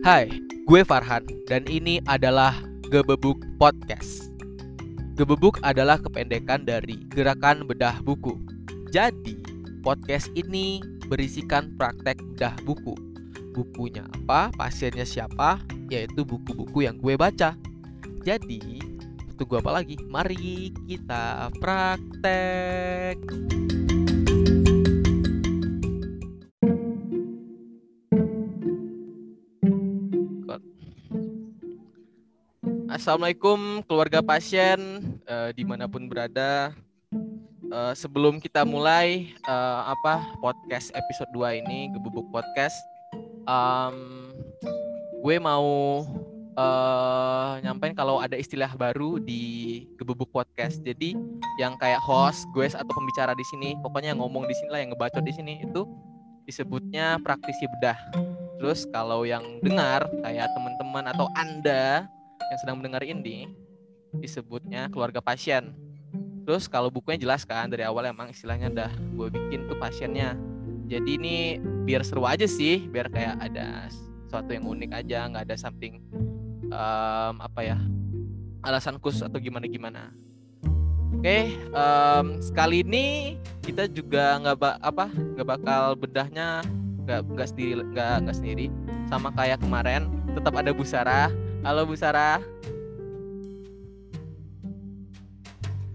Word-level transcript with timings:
Hai, 0.00 0.32
gue 0.64 0.80
Farhan 0.80 1.28
dan 1.44 1.68
ini 1.68 2.00
adalah 2.08 2.56
Gebebuk 2.88 3.36
Podcast. 3.60 4.32
Gebebuk 5.12 5.60
adalah 5.60 6.00
kependekan 6.00 6.64
dari 6.64 7.04
Gerakan 7.12 7.68
Bedah 7.68 8.00
Buku. 8.00 8.40
Jadi, 8.88 9.36
podcast 9.84 10.32
ini 10.32 10.80
berisikan 11.04 11.76
praktek 11.76 12.16
bedah 12.32 12.56
buku. 12.64 12.96
Bukunya 13.52 14.08
apa, 14.24 14.48
pasiennya 14.56 15.04
siapa, 15.04 15.60
yaitu 15.92 16.24
buku-buku 16.24 16.88
yang 16.88 16.96
gue 16.96 17.20
baca. 17.20 17.52
Jadi, 18.24 18.80
tunggu 19.36 19.60
apa 19.60 19.84
lagi? 19.84 20.00
Mari 20.08 20.72
kita 20.88 21.52
praktek. 21.60 23.20
Assalamualaikum 33.00 33.80
keluarga 33.88 34.20
pasien 34.20 34.76
uh, 35.24 35.48
di 35.56 35.64
mana 35.64 35.88
pun 35.88 36.04
berada. 36.04 36.76
Uh, 37.72 37.96
sebelum 37.96 38.36
kita 38.36 38.60
mulai 38.60 39.32
uh, 39.48 39.96
apa 39.96 40.20
podcast 40.36 40.92
episode 40.92 41.32
2 41.32 41.64
ini 41.64 41.88
gebubuk 41.96 42.28
podcast, 42.28 42.76
um, 43.48 44.36
gue 45.24 45.40
mau 45.40 45.64
uh, 46.60 47.56
nyampein 47.64 47.96
kalau 47.96 48.20
ada 48.20 48.36
istilah 48.36 48.68
baru 48.76 49.16
di 49.16 49.88
gebubuk 49.96 50.28
podcast. 50.28 50.84
Jadi 50.84 51.16
yang 51.56 51.80
kayak 51.80 52.04
host, 52.04 52.44
gue 52.52 52.68
atau 52.68 52.84
pembicara 52.84 53.32
di 53.32 53.48
sini, 53.48 53.80
pokoknya 53.80 54.12
yang 54.12 54.20
ngomong 54.20 54.44
di 54.44 54.52
sini 54.60 54.76
lah, 54.76 54.80
yang 54.84 54.92
ngebacot 54.92 55.24
di 55.24 55.32
sini 55.32 55.64
itu 55.64 55.88
disebutnya 56.44 57.16
praktisi 57.24 57.64
bedah. 57.64 57.96
Terus 58.60 58.84
kalau 58.92 59.24
yang 59.24 59.40
dengar 59.64 60.04
kayak 60.20 60.52
teman-teman 60.52 61.08
atau 61.08 61.32
anda 61.40 62.04
yang 62.50 62.58
sedang 62.58 62.76
mendengar 62.82 63.06
ini 63.06 63.46
disebutnya 64.18 64.90
keluarga 64.90 65.22
pasien. 65.22 65.70
Terus 66.42 66.66
kalau 66.66 66.90
bukunya 66.90 67.16
jelas 67.22 67.46
kan 67.46 67.70
dari 67.70 67.86
awal 67.86 68.10
emang 68.10 68.34
istilahnya 68.34 68.74
udah 68.74 68.90
gue 68.90 69.28
bikin 69.30 69.70
tuh 69.70 69.78
pasiennya. 69.78 70.34
Jadi 70.90 71.10
ini 71.14 71.36
biar 71.86 72.02
seru 72.02 72.26
aja 72.26 72.50
sih, 72.50 72.90
biar 72.90 73.06
kayak 73.06 73.38
ada 73.38 73.86
sesuatu 74.26 74.50
yang 74.50 74.66
unik 74.66 74.90
aja, 74.90 75.30
nggak 75.30 75.46
ada 75.46 75.54
something 75.54 76.02
um, 76.74 77.34
apa 77.38 77.60
ya 77.62 77.78
alasan 78.66 78.98
khusus 78.98 79.22
atau 79.22 79.38
gimana 79.38 79.70
gimana. 79.70 80.10
Oke, 81.20 81.26
okay, 81.26 81.44
um, 81.70 82.40
sekali 82.42 82.82
ini 82.82 83.36
kita 83.62 83.86
juga 83.86 84.40
nggak 84.42 84.56
ba 84.58 84.70
apa 84.82 85.06
nggak 85.12 85.46
bakal 85.46 85.94
bedahnya 85.94 86.64
nggak 87.04 87.20
nggak 87.36 87.48
sendiri 87.50 87.72
nggak 87.92 88.14
nggak 88.24 88.36
sendiri 88.38 88.66
sama 89.06 89.28
kayak 89.34 89.60
kemarin 89.60 90.08
tetap 90.32 90.54
ada 90.56 90.70
Bu 90.72 90.86
Sarah 90.86 91.28
Halo 91.60 91.84
Bu 91.84 91.92
Sarah. 91.92 92.40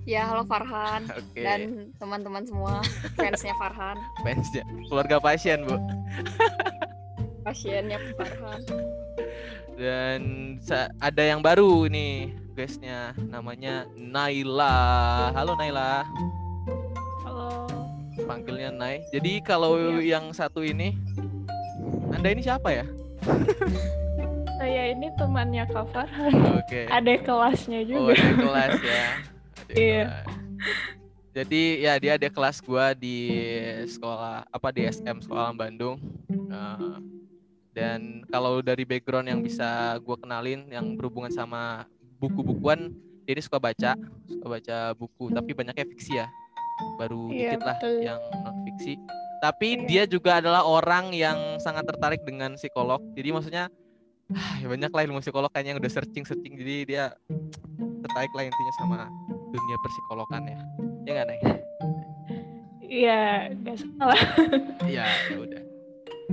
Ya, 0.05 0.29
halo 0.29 0.45
Farhan 0.45 1.09
okay. 1.17 1.41
dan 1.41 1.89
teman-teman 1.97 2.45
semua 2.45 2.85
fansnya 3.17 3.49
Farhan. 3.57 3.97
Fansnya, 4.21 4.61
keluarga 4.85 5.17
pasien 5.17 5.65
Bu. 5.65 5.81
Pasiennya 7.41 7.97
Farhan. 8.13 8.61
Dan 9.73 10.21
ada 11.01 11.23
yang 11.25 11.41
baru 11.41 11.89
nih 11.89 12.29
guysnya, 12.53 13.17
namanya 13.25 13.89
Naila. 13.97 15.33
Halo 15.33 15.57
Naila. 15.57 16.05
Halo. 17.25 17.65
Panggilnya 18.21 18.69
Nai. 18.69 19.01
Jadi 19.09 19.41
kalau 19.41 19.81
ya. 19.97 20.21
yang 20.21 20.29
satu 20.29 20.61
ini, 20.61 20.93
anda 22.13 22.29
ini 22.29 22.45
siapa 22.45 22.69
ya? 22.69 22.85
Saya 24.55 24.95
ini 24.95 25.07
temannya 25.19 25.63
Kak 25.67 25.85
Farhan. 25.91 26.33
Oke. 26.55 26.63
Okay. 26.67 26.85
Ada 26.87 27.13
kelasnya 27.19 27.79
oh, 27.83 27.87
juga. 27.87 27.99
Oh, 27.99 28.09
ada 28.15 28.31
kelas 28.39 28.73
ya. 28.79 29.05
Iya. 29.75 30.05
Jadi 31.35 31.63
ya 31.83 31.93
dia 31.99 32.11
ada 32.15 32.29
kelas 32.31 32.63
gua 32.63 32.95
di 32.95 33.27
sekolah 33.83 34.47
apa 34.47 34.67
di 34.71 34.87
SM 34.87 35.19
Sekolah 35.27 35.51
Bandung. 35.51 35.99
Uh, 36.31 37.03
dan 37.75 38.23
kalau 38.31 38.63
dari 38.63 38.87
background 38.87 39.27
yang 39.27 39.43
bisa 39.43 39.99
gue 39.99 40.15
kenalin 40.15 40.63
yang 40.71 40.95
berhubungan 40.95 41.27
sama 41.27 41.83
buku-bukuan, 42.23 42.95
dia 43.27 43.43
suka 43.43 43.59
baca, 43.59 43.99
suka 44.31 44.47
baca 44.47 44.77
buku, 44.95 45.27
tapi 45.35 45.51
banyaknya 45.51 45.83
fiksi 45.83 46.23
ya. 46.23 46.31
Baru 46.95 47.27
iya, 47.35 47.51
dikit 47.51 47.67
lah 47.67 47.75
betul. 47.75 47.95
yang 47.99 48.19
non 48.47 48.55
fiksi. 48.63 48.95
Tapi 49.43 49.67
iya. 49.75 49.83
dia 49.91 50.03
juga 50.07 50.39
adalah 50.39 50.63
orang 50.63 51.11
yang 51.11 51.59
sangat 51.59 51.83
tertarik 51.83 52.23
dengan 52.23 52.55
psikolog. 52.55 53.03
Jadi 53.11 53.29
maksudnya 53.35 53.67
ya 54.61 54.65
banyak 54.65 54.89
lah 54.89 55.01
ilmu 55.05 55.21
psikolog 55.21 55.53
kayaknya 55.53 55.77
yang 55.77 55.79
udah 55.81 55.91
searching 55.91 56.25
searching 56.25 56.57
jadi 56.57 56.75
dia 56.85 57.03
tertarik 58.01 58.33
lah 58.33 58.43
intinya 58.49 58.73
sama 58.81 58.97
dunia 59.53 59.77
psikologan 59.85 60.43
ya. 60.49 60.59
Ya 61.05 61.11
nggak 61.21 61.27
nih 61.29 61.39
iya 62.95 63.21
nggak 63.51 63.77
salah. 63.81 64.21
Iya 64.87 65.05
ya 65.05 65.35
udah. 65.35 65.61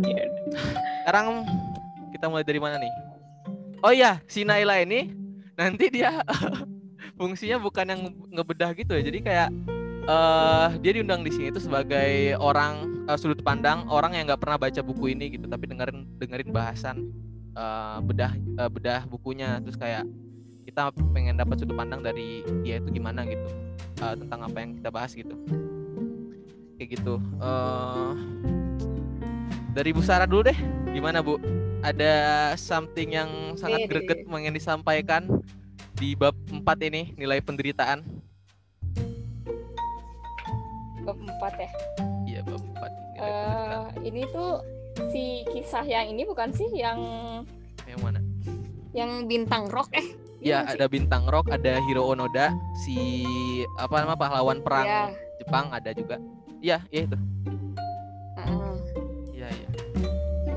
Ya 0.06 0.24
sekarang 1.02 1.26
kita 2.14 2.26
mulai 2.30 2.46
dari 2.46 2.60
mana 2.62 2.76
nih? 2.78 2.92
Oh 3.82 3.90
iya 3.90 4.22
si 4.30 4.46
Naila 4.46 4.78
ini 4.78 5.10
nanti 5.58 5.90
dia 5.90 6.22
fungsinya 7.18 7.58
bukan 7.58 7.86
yang 7.90 8.00
ngebedah 8.30 8.70
gitu 8.78 8.94
ya. 8.94 9.02
Jadi 9.02 9.18
kayak 9.26 9.48
uh, 10.06 10.70
dia 10.78 10.92
diundang 10.94 11.26
di 11.26 11.34
sini 11.34 11.50
itu 11.50 11.58
sebagai 11.58 12.38
orang 12.38 13.04
uh, 13.10 13.18
sudut 13.18 13.42
pandang 13.42 13.82
orang 13.90 14.14
yang 14.14 14.30
nggak 14.30 14.40
pernah 14.40 14.58
baca 14.60 14.80
buku 14.80 15.18
ini 15.18 15.34
gitu 15.34 15.46
tapi 15.50 15.66
dengerin 15.66 16.06
dengerin 16.22 16.50
bahasan 16.54 16.96
uh, 17.56 17.98
bedah 18.04 18.32
uh, 18.58 18.70
bedah 18.70 19.04
bukunya. 19.08 19.58
Terus 19.64 19.76
kayak 19.78 20.04
kita 20.68 20.94
pengen 21.12 21.36
dapat 21.36 21.60
sudut 21.60 21.74
pandang 21.74 22.00
dari 22.00 22.46
dia 22.62 22.78
itu 22.78 22.88
gimana 22.94 23.26
gitu 23.26 23.46
uh, 24.00 24.14
tentang 24.16 24.40
apa 24.46 24.56
yang 24.62 24.70
kita 24.78 24.90
bahas 24.92 25.12
gitu. 25.12 25.34
Kayak 26.78 26.88
gitu. 26.98 27.14
Uh, 27.38 28.14
dari 29.72 29.90
Bu 29.96 30.04
Sarah 30.04 30.28
dulu 30.28 30.48
deh 30.48 30.58
gimana 30.92 31.24
Bu? 31.24 31.40
Ada 31.82 32.54
something 32.54 33.10
yang 33.10 33.58
sangat 33.58 33.90
greget 33.90 34.22
ingin 34.22 34.54
disampaikan 34.54 35.26
di 35.98 36.14
bab 36.14 36.38
4 36.46 36.62
ini 36.86 37.10
nilai 37.18 37.42
penderitaan? 37.42 38.06
Bab 41.02 41.18
4 41.18 41.58
ya? 41.58 41.70
Iya 42.22 42.40
bab 42.46 42.62
4 42.62 43.02
uh, 43.22 43.84
ini 44.02 44.26
tuh 44.30 44.60
si 45.12 45.44
kisah 45.52 45.84
yang 45.84 46.12
ini 46.12 46.22
bukan 46.28 46.52
sih 46.52 46.68
yang 46.72 46.98
yang 47.88 48.00
mana? 48.00 48.20
Yang 48.92 49.10
bintang 49.28 49.68
rock 49.72 49.88
eh? 49.96 50.06
Ya, 50.42 50.66
ada 50.66 50.90
bintang 50.90 51.30
rock, 51.30 51.54
ada 51.54 51.78
Hiro 51.86 52.02
Onoda, 52.02 52.50
si 52.82 53.22
apa 53.78 54.02
nama 54.02 54.18
pahlawan 54.18 54.58
perang 54.58 54.86
ya. 54.86 55.04
Jepang 55.38 55.70
ada 55.70 55.94
juga. 55.94 56.18
Iya, 56.58 56.82
iya 56.90 57.06
itu. 57.06 57.18
Iya, 59.38 59.46
uh, 59.46 59.52
iya. 59.54 59.68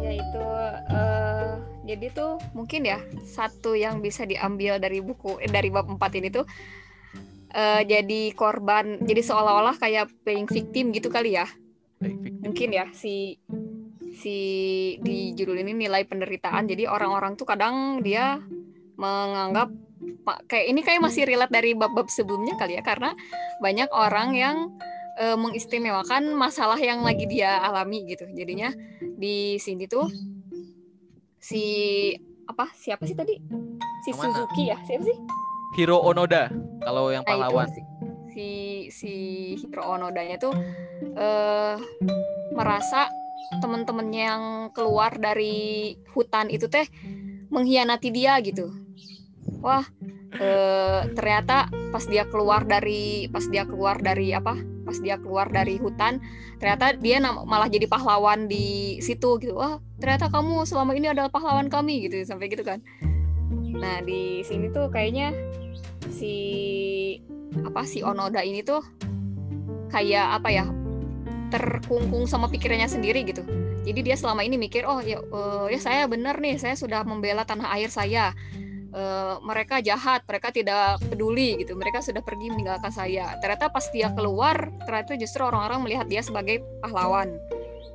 Ya 0.02 0.12
itu 0.18 0.42
uh, 0.90 1.54
jadi 1.86 2.06
tuh 2.18 2.42
mungkin 2.58 2.82
ya 2.90 2.98
satu 3.30 3.78
yang 3.78 4.02
bisa 4.02 4.26
diambil 4.26 4.82
dari 4.82 5.06
buku 5.06 5.38
eh, 5.38 5.50
dari 5.50 5.70
bab 5.70 5.86
4 5.86 6.02
ini 6.18 6.34
tuh 6.34 6.50
uh, 7.54 7.82
jadi 7.86 8.34
korban, 8.34 9.06
jadi 9.06 9.22
seolah-olah 9.22 9.78
kayak 9.78 10.10
playing 10.26 10.50
victim 10.50 10.90
gitu 10.98 11.14
kali 11.14 11.38
ya. 11.38 11.46
Mungkin 12.42 12.74
ya 12.74 12.90
si 12.90 13.38
si 14.16 14.38
di 15.04 15.36
judul 15.36 15.60
ini 15.62 15.76
nilai 15.76 16.08
penderitaan. 16.08 16.66
Jadi 16.66 16.88
orang-orang 16.88 17.36
tuh 17.36 17.46
kadang 17.46 18.00
dia 18.00 18.40
menganggap 18.96 19.70
kayak 20.48 20.66
ini 20.72 20.82
kayak 20.82 21.04
masih 21.04 21.28
relate 21.28 21.52
dari 21.52 21.76
bab-bab 21.76 22.08
sebelumnya 22.08 22.56
kali 22.56 22.80
ya 22.80 22.84
karena 22.84 23.14
banyak 23.60 23.92
orang 23.92 24.30
yang 24.34 24.58
e, 25.20 25.36
mengistimewakan 25.36 26.32
masalah 26.34 26.80
yang 26.80 27.04
lagi 27.04 27.28
dia 27.28 27.60
alami 27.62 28.08
gitu. 28.08 28.26
Jadinya 28.32 28.72
di 29.00 29.60
sini 29.60 29.86
tuh 29.86 30.08
si 31.38 31.64
apa 32.48 32.72
siapa 32.74 33.04
sih 33.04 33.18
tadi? 33.18 33.36
Si 34.08 34.10
Mana? 34.16 34.32
Suzuki 34.32 34.72
ya, 34.72 34.78
siapa 34.88 35.04
sih? 35.04 35.18
Hiro 35.76 36.00
Onoda 36.00 36.48
kalau 36.82 37.12
yang 37.12 37.28
nah, 37.28 37.36
pahlawan. 37.36 37.68
Nah, 37.68 38.32
si 38.32 38.50
si 38.90 39.14
Hiro 39.60 39.84
Onodanya 39.84 40.40
tuh 40.40 40.56
eh 41.20 41.76
merasa 42.56 43.12
temen-temennya 43.62 44.24
yang 44.36 44.44
keluar 44.74 45.16
dari 45.16 45.96
hutan 46.14 46.50
itu 46.50 46.68
teh 46.70 46.86
mengkhianati 47.50 48.10
dia 48.10 48.38
gitu. 48.42 48.74
Wah 49.62 49.86
e, 50.36 50.48
ternyata 51.14 51.70
pas 51.94 52.04
dia 52.06 52.26
keluar 52.28 52.66
dari 52.66 53.30
pas 53.30 53.46
dia 53.48 53.64
keluar 53.64 54.02
dari 54.02 54.34
apa? 54.34 54.58
Pas 54.86 54.98
dia 55.02 55.18
keluar 55.18 55.50
dari 55.50 55.82
hutan 55.82 56.22
ternyata 56.62 56.96
dia 56.96 57.20
malah 57.22 57.70
jadi 57.70 57.86
pahlawan 57.90 58.50
di 58.50 58.98
situ 59.02 59.38
gitu. 59.42 59.58
Wah 59.58 59.82
ternyata 60.02 60.30
kamu 60.30 60.66
selama 60.66 60.94
ini 60.98 61.10
adalah 61.10 61.30
pahlawan 61.30 61.70
kami 61.70 62.06
gitu 62.10 62.22
sampai 62.26 62.50
gitu 62.50 62.66
kan. 62.66 62.82
Nah 63.76 64.02
di 64.02 64.42
sini 64.46 64.72
tuh 64.72 64.90
kayaknya 64.90 65.34
si 66.10 66.34
apa 67.64 67.88
si 67.88 68.04
Onoda 68.04 68.44
ini 68.44 68.62
tuh 68.62 68.84
kayak 69.90 70.42
apa 70.42 70.50
ya 70.52 70.66
terkungkung 71.54 72.26
sama 72.26 72.50
pikirannya 72.50 72.90
sendiri 72.90 73.26
gitu. 73.26 73.46
Jadi 73.86 74.02
dia 74.02 74.18
selama 74.18 74.42
ini 74.42 74.58
mikir, 74.58 74.82
oh 74.90 74.98
ya, 74.98 75.22
uh, 75.22 75.70
ya 75.70 75.78
saya 75.78 76.10
benar 76.10 76.42
nih, 76.42 76.58
saya 76.58 76.74
sudah 76.74 77.06
membela 77.06 77.46
tanah 77.46 77.70
air 77.78 77.94
saya. 77.94 78.34
Uh, 78.96 79.44
mereka 79.44 79.84
jahat, 79.84 80.24
mereka 80.24 80.56
tidak 80.56 81.04
peduli 81.12 81.60
gitu. 81.60 81.76
Mereka 81.76 82.00
sudah 82.00 82.24
pergi 82.24 82.48
meninggalkan 82.50 82.90
saya. 82.90 83.36
Ternyata 83.44 83.68
pas 83.68 83.84
dia 83.92 84.08
keluar, 84.16 84.72
ternyata 84.88 85.20
justru 85.20 85.44
orang-orang 85.44 85.84
melihat 85.84 86.08
dia 86.08 86.24
sebagai 86.24 86.64
pahlawan. 86.80 87.36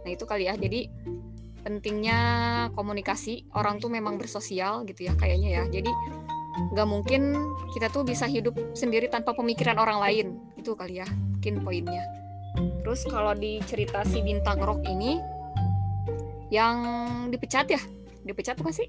Nah 0.05 0.11
itu 0.13 0.29
kali 0.29 0.47
ya. 0.47 0.55
Jadi 0.61 0.93
pentingnya 1.65 2.21
komunikasi. 2.77 3.49
Orang 3.57 3.81
tuh 3.81 3.89
memang 3.89 4.21
bersosial 4.21 4.85
gitu 4.85 5.09
ya 5.09 5.17
kayaknya 5.17 5.65
ya. 5.65 5.65
Jadi 5.81 5.91
nggak 6.77 6.89
mungkin 6.89 7.33
kita 7.73 7.89
tuh 7.89 8.05
bisa 8.05 8.29
hidup 8.29 8.53
sendiri 8.77 9.09
tanpa 9.09 9.33
pemikiran 9.33 9.81
orang 9.81 10.05
lain. 10.05 10.27
Itu 10.61 10.77
kali 10.77 11.01
ya 11.01 11.09
mungkin 11.09 11.65
poinnya. 11.65 12.20
Terus 12.57 13.01
kalau 13.07 13.33
di 13.37 13.63
cerita 13.69 14.03
si 14.03 14.21
bintang 14.25 14.59
rock 14.59 14.83
ini 14.89 15.21
yang 16.51 16.77
dipecat 17.31 17.67
ya? 17.71 17.81
Dipecat 18.27 18.59
bukan 18.59 18.75
sih? 18.75 18.89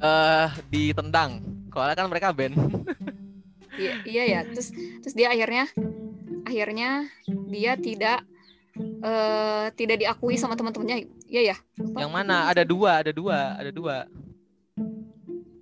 Eh 0.00 0.06
uh, 0.06 0.48
ditendang. 0.70 1.42
Soalnya 1.70 1.96
kan 1.98 2.06
mereka 2.10 2.34
band. 2.34 2.54
iya, 3.80 3.92
iya 4.06 4.22
ya. 4.38 4.40
Terus 4.46 4.70
terus 5.02 5.14
dia 5.14 5.30
akhirnya 5.34 5.66
akhirnya 6.46 7.10
dia 7.50 7.74
tidak 7.78 8.22
uh, 9.02 9.66
tidak 9.74 10.00
diakui 10.00 10.38
sama 10.38 10.54
teman-temannya. 10.54 11.10
Iya 11.30 11.54
ya. 11.54 11.56
Yang 11.78 12.10
mana? 12.10 12.50
Ada 12.50 12.62
dua, 12.66 13.02
ada 13.02 13.12
dua, 13.14 13.38
ada 13.58 13.70
dua. 13.70 13.96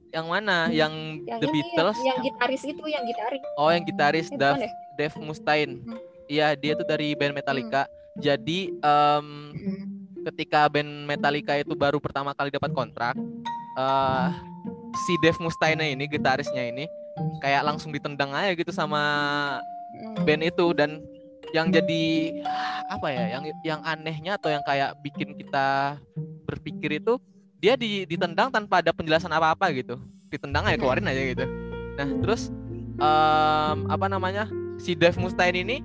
Yang 0.08 0.26
mana? 0.26 0.56
Yang, 0.72 0.92
yang 1.28 1.40
The 1.40 1.48
ini, 1.52 1.54
Beatles? 1.60 1.98
Yang, 2.00 2.06
yang 2.08 2.18
gitaris 2.24 2.62
itu, 2.64 2.84
yang 2.88 3.04
gitaris. 3.04 3.42
Oh, 3.60 3.68
yang 3.68 3.84
gitaris 3.84 4.28
Eh, 4.32 4.38
Dave, 4.40 4.56
bukan 4.56 4.64
ya? 4.64 4.72
Dave 4.96 5.16
Mustaine. 5.20 5.74
Hmm. 5.84 6.00
Iya, 6.28 6.52
dia 6.54 6.76
tuh 6.76 6.84
dari 6.84 7.16
band 7.16 7.32
Metallica. 7.34 7.88
Jadi 8.20 8.68
em, 8.70 9.26
Hmm. 9.56 9.84
ketika 10.28 10.68
band 10.68 11.08
Metallica 11.08 11.56
itu 11.56 11.72
baru 11.72 11.96
pertama 11.98 12.36
kali 12.36 12.52
dapat 12.52 12.70
kontrak, 12.76 13.16
eh 13.74 14.28
si 15.06 15.16
Dave 15.24 15.38
Mustaine 15.40 15.94
ini 15.94 16.04
gitarisnya 16.04 16.68
ini 16.68 16.84
kayak 17.40 17.64
langsung 17.64 17.94
ditendang 17.94 18.34
aja 18.34 18.52
gitu 18.52 18.70
sama 18.74 19.00
Hmm. 19.94 20.26
band 20.26 20.42
itu 20.44 20.66
dan 20.76 21.00
yang 21.56 21.72
jadi 21.72 22.04
apa 22.92 23.08
ya 23.08 23.24
yang 23.38 23.42
yang 23.64 23.80
anehnya 23.80 24.36
atau 24.36 24.52
yang 24.52 24.60
kayak 24.60 24.92
bikin 25.00 25.32
kita 25.32 25.96
berpikir 26.44 27.00
itu 27.00 27.16
dia 27.56 27.72
di, 27.74 28.04
ditendang 28.04 28.52
tanpa 28.52 28.84
ada 28.84 28.92
penjelasan 28.92 29.32
apa-apa 29.32 29.72
gitu 29.72 29.96
ditendang 30.28 30.68
aja 30.68 30.76
keluarin 30.76 31.08
aja 31.08 31.22
gitu 31.24 31.44
nah 31.96 32.08
terus 32.20 32.52
em, 33.00 33.78
apa 33.88 34.06
namanya 34.12 34.44
si 34.76 34.92
Dave 34.92 35.16
Mustaine 35.16 35.64
ini 35.64 35.76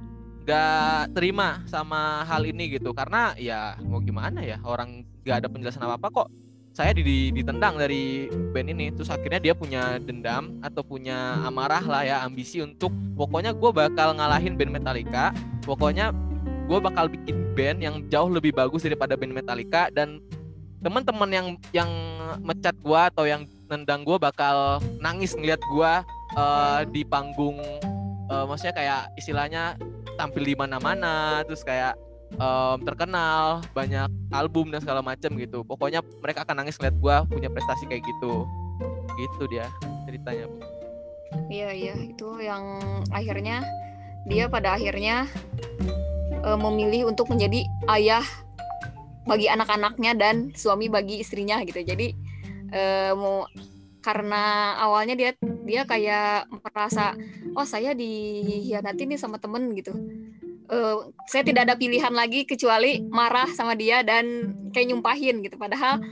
gak 0.44 1.16
terima 1.16 1.64
sama 1.68 2.24
hal 2.28 2.44
ini 2.44 2.78
gitu. 2.80 2.92
Karena 2.92 3.34
ya 3.40 3.80
mau 3.84 4.04
gimana 4.04 4.44
ya 4.44 4.60
orang 4.64 5.08
gak 5.24 5.44
ada 5.44 5.48
penjelasan 5.50 5.84
apa 5.84 5.96
apa 5.98 6.08
kok. 6.12 6.30
Saya 6.74 6.90
di, 6.90 7.06
di- 7.06 7.32
ditendang 7.32 7.78
dari 7.78 8.28
band 8.52 8.70
ini. 8.74 8.90
Terus 8.92 9.10
akhirnya 9.14 9.40
dia 9.40 9.54
punya 9.54 10.02
dendam 10.02 10.58
atau 10.60 10.82
punya 10.82 11.40
amarah 11.46 11.86
lah 11.86 12.02
ya 12.02 12.18
ambisi 12.26 12.60
untuk 12.66 12.90
pokoknya 13.14 13.54
gue 13.54 13.72
bakal 13.72 14.18
ngalahin 14.18 14.58
band 14.58 14.74
Metallica. 14.74 15.36
Pokoknya 15.64 16.10
gue 16.66 16.80
bakal 16.82 17.12
bikin 17.12 17.54
band 17.54 17.80
yang 17.84 17.96
jauh 18.10 18.32
lebih 18.32 18.52
bagus 18.58 18.84
daripada 18.84 19.14
band 19.14 19.38
Metallica. 19.38 19.94
Dan 19.94 20.20
teman-teman 20.84 21.30
yang 21.32 21.48
yang 21.72 21.92
mecat 22.44 22.76
gue 22.76 23.02
atau 23.16 23.24
yang 23.24 23.48
nendang 23.72 24.04
gue 24.04 24.18
bakal 24.20 24.84
nangis 25.00 25.32
ngeliat 25.34 25.62
gue 25.64 25.92
eh, 26.36 26.80
di 26.92 27.02
panggung 27.08 27.58
eh, 28.28 28.44
maksudnya 28.46 28.76
kayak 28.76 29.02
istilahnya 29.16 29.80
tampil 30.16 30.44
di 30.44 30.56
mana-mana 30.56 31.42
terus 31.46 31.66
kayak 31.66 31.98
em, 32.38 32.78
terkenal 32.86 33.62
banyak 33.74 34.10
album 34.34 34.70
dan 34.70 34.80
segala 34.82 35.02
macam 35.02 35.34
gitu 35.38 35.66
pokoknya 35.66 36.02
mereka 36.22 36.46
akan 36.46 36.64
nangis 36.64 36.78
ngeliat 36.78 36.98
gue 36.98 37.16
punya 37.38 37.50
prestasi 37.50 37.86
kayak 37.90 38.04
gitu 38.06 38.46
gitu 39.18 39.44
dia 39.50 39.70
ceritanya. 40.10 40.48
Iya 41.50 41.70
iya 41.74 41.94
itu 41.98 42.30
yang 42.42 42.78
akhirnya 43.10 43.66
dia 44.30 44.46
pada 44.48 44.78
akhirnya 44.78 45.28
eh, 46.44 46.58
memilih 46.58 47.10
untuk 47.10 47.30
menjadi 47.30 47.66
ayah 47.98 48.26
bagi 49.24 49.48
anak-anaknya 49.48 50.12
dan 50.20 50.36
suami 50.54 50.92
bagi 50.92 51.24
istrinya 51.24 51.62
gitu. 51.66 51.82
Jadi 51.82 52.14
eh, 52.74 53.12
mau 53.14 53.48
karena 54.04 54.76
awalnya 54.84 55.16
dia 55.16 55.32
dia 55.64 55.88
kayak 55.88 56.52
merasa 56.52 57.16
oh 57.56 57.64
saya 57.64 57.96
dihianati 57.96 59.08
nih 59.08 59.20
sama 59.20 59.40
temen 59.40 59.72
gitu. 59.74 59.96
Eh, 60.68 60.98
saya 61.32 61.44
tidak 61.48 61.72
ada 61.72 61.76
pilihan 61.80 62.12
lagi 62.12 62.44
kecuali 62.44 63.00
marah 63.08 63.48
sama 63.52 63.74
dia 63.80 64.04
dan 64.04 64.54
kayak 64.76 64.92
nyumpahin 64.92 65.40
gitu. 65.40 65.56
Padahal 65.56 66.04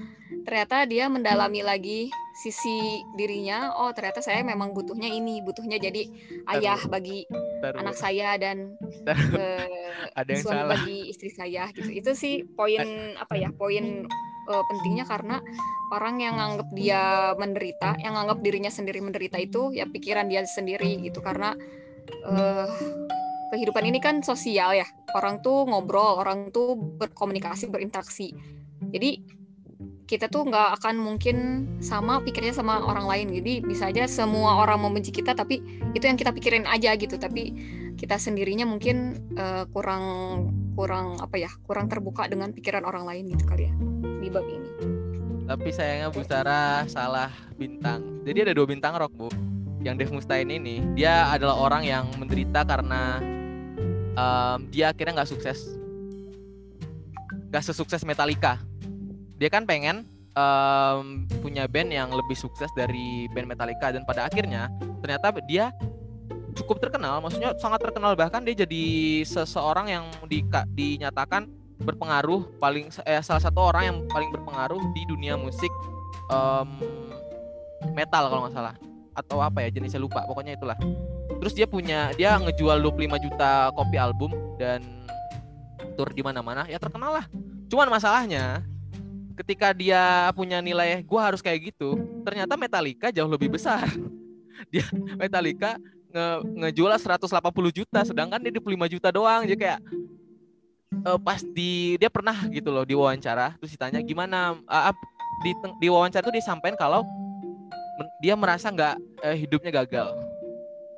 ternyata 0.41 0.87
dia 0.89 1.05
mendalami 1.11 1.61
lagi 1.61 2.09
sisi 2.33 3.03
dirinya 3.13 3.77
oh 3.77 3.93
ternyata 3.93 4.23
saya 4.23 4.41
memang 4.41 4.73
butuhnya 4.73 5.11
ini 5.11 5.43
butuhnya 5.45 5.77
jadi 5.77 6.07
ayah 6.57 6.81
bagi 6.89 7.27
Ntar, 7.29 7.77
Bu. 7.77 7.79
anak 7.85 7.95
saya 7.99 8.39
dan 8.41 8.73
eh, 9.05 10.09
ada 10.17 10.29
yang 10.31 10.41
suami 10.41 10.57
salah 10.57 10.81
bagi 10.81 10.99
istri 11.13 11.29
saya 11.29 11.69
gitu 11.75 11.91
itu 11.93 12.11
sih 12.17 12.47
poin 12.57 13.13
apa 13.19 13.37
ya 13.37 13.53
poin 13.53 14.07
eh, 14.51 14.63
pentingnya 14.67 15.07
karena 15.07 15.39
orang 15.91 16.19
yang 16.19 16.35
nganggap 16.35 16.69
dia 16.75 17.33
menderita 17.39 17.95
yang 17.99 18.15
nganggap 18.15 18.39
dirinya 18.43 18.71
sendiri 18.71 18.99
menderita 18.99 19.39
itu 19.39 19.71
ya 19.71 19.87
pikiran 19.87 20.27
dia 20.27 20.43
sendiri 20.43 20.99
gitu. 21.01 21.23
Karena 21.23 21.55
eh, 22.27 22.67
kehidupan 23.55 23.83
ini 23.87 23.99
kan 24.03 24.19
sosial 24.21 24.75
ya. 24.75 24.87
Orang 25.15 25.39
tuh 25.39 25.67
ngobrol 25.67 26.19
orang 26.19 26.51
tuh 26.51 26.75
berkomunikasi 26.75 27.71
berinteraksi. 27.71 28.35
Jadi 28.91 29.40
kita 30.11 30.27
tuh 30.27 30.43
nggak 30.43 30.83
akan 30.83 30.99
mungkin 30.99 31.63
sama 31.79 32.19
pikirnya 32.19 32.51
sama 32.51 32.83
orang 32.83 33.07
lain. 33.07 33.27
Jadi 33.39 33.63
bisa 33.63 33.87
aja 33.87 34.03
semua 34.11 34.59
orang 34.59 34.83
membenci 34.83 35.15
kita 35.15 35.31
tapi 35.31 35.63
itu 35.95 36.03
yang 36.03 36.19
kita 36.19 36.35
pikirin 36.35 36.67
aja 36.67 36.99
gitu. 36.99 37.15
Tapi 37.15 37.55
kita 37.95 38.19
sendirinya 38.19 38.67
mungkin 38.67 39.15
eh, 39.39 39.63
kurang 39.71 40.03
kurang 40.75 41.15
apa 41.23 41.39
ya 41.39 41.47
kurang 41.63 41.87
terbuka 41.87 42.27
dengan 42.27 42.51
pikiran 42.51 42.83
orang 42.83 43.07
lain 43.07 43.31
gitu 43.31 43.47
kali 43.47 43.71
ya 43.71 43.73
di 44.19 44.27
bab 44.27 44.43
ini. 44.51 44.69
Tapi 45.47 45.69
sayangnya 45.71 46.11
Bu 46.11 46.27
Sarah 46.27 46.83
salah 46.91 47.31
bintang. 47.55 48.03
Jadi 48.27 48.51
ada 48.51 48.53
dua 48.55 48.67
bintang 48.67 48.99
rock 48.99 49.15
Bu. 49.15 49.31
Yang 49.81 49.95
Dave 50.03 50.13
Mustaine 50.13 50.51
ini 50.59 50.83
dia 50.93 51.31
adalah 51.31 51.55
orang 51.55 51.87
yang 51.87 52.05
menderita 52.19 52.67
karena 52.67 53.17
em, 54.13 54.59
dia 54.67 54.91
akhirnya 54.91 55.23
nggak 55.23 55.31
sukses. 55.31 55.71
Nggak 57.47 57.63
sesukses 57.63 58.03
Metallica 58.03 58.70
dia 59.41 59.49
kan 59.49 59.65
pengen 59.65 60.05
em, 60.37 61.25
punya 61.41 61.65
band 61.65 61.89
yang 61.89 62.13
lebih 62.13 62.37
sukses 62.37 62.69
dari 62.77 63.25
band 63.33 63.49
Metallica 63.49 63.89
dan 63.89 64.05
pada 64.05 64.29
akhirnya 64.29 64.69
ternyata 65.01 65.33
dia 65.49 65.73
cukup 66.53 66.77
terkenal 66.77 67.17
maksudnya 67.25 67.57
sangat 67.57 67.81
terkenal. 67.81 68.13
Bahkan 68.13 68.45
dia 68.45 68.61
jadi 68.61 68.85
seseorang 69.25 69.89
yang 69.89 70.05
di, 70.29 70.45
dinyatakan 70.77 71.49
berpengaruh 71.81 72.61
paling 72.61 72.93
eh, 73.09 73.23
salah 73.25 73.41
satu 73.41 73.73
orang 73.73 73.83
yang 73.89 73.97
paling 74.13 74.29
berpengaruh 74.29 74.77
di 74.93 75.01
dunia 75.09 75.33
musik 75.33 75.73
em, 76.29 76.69
metal 77.97 78.29
kalau 78.29 78.45
nggak 78.45 78.53
salah. 78.53 78.75
Atau 79.17 79.41
apa 79.41 79.65
ya 79.65 79.73
jenisnya 79.73 79.97
lupa 79.97 80.21
pokoknya 80.29 80.53
itulah. 80.53 80.77
Terus 81.41 81.57
dia 81.57 81.65
punya 81.65 82.13
dia 82.13 82.37
ngejual 82.37 82.77
25 82.77 83.25
juta 83.25 83.73
kopi 83.73 83.97
album 83.97 84.29
dan 84.61 84.85
tur 85.97 86.13
di 86.13 86.21
mana-mana. 86.21 86.69
Ya 86.69 86.77
terkenal 86.77 87.17
lah. 87.17 87.25
Cuman 87.73 87.89
masalahnya 87.89 88.61
ketika 89.41 89.73
dia 89.73 90.29
punya 90.37 90.61
nilai 90.61 91.01
gua 91.01 91.33
harus 91.33 91.41
kayak 91.41 91.73
gitu 91.73 91.97
ternyata 92.21 92.53
Metallica 92.53 93.09
jauh 93.09 93.29
lebih 93.29 93.49
besar. 93.57 93.89
Dia 94.71 94.85
Metallica 95.17 95.81
nge 96.13 96.25
ngejual 96.53 96.93
180 96.93 97.77
juta 97.81 98.05
sedangkan 98.05 98.37
dia 98.37 98.53
25 98.53 98.93
juta 98.93 99.09
doang. 99.09 99.41
Jadi 99.41 99.57
kayak 99.57 99.79
eh, 101.01 101.19
pas 101.19 101.41
di 101.41 101.97
dia 101.97 102.13
pernah 102.13 102.37
gitu 102.45 102.69
loh 102.69 102.85
di 102.85 102.93
wawancara 102.93 103.57
terus 103.57 103.73
ditanya 103.73 103.97
gimana 104.05 104.53
ap- 104.69 105.09
di 105.41 105.57
di 105.81 105.87
wawancara 105.89 106.21
tuh 106.21 106.37
disampaikan 106.37 106.77
kalau 106.77 107.01
dia 108.21 108.37
merasa 108.37 108.69
nggak 108.69 108.95
eh, 109.25 109.35
hidupnya 109.41 109.81
gagal. 109.81 110.13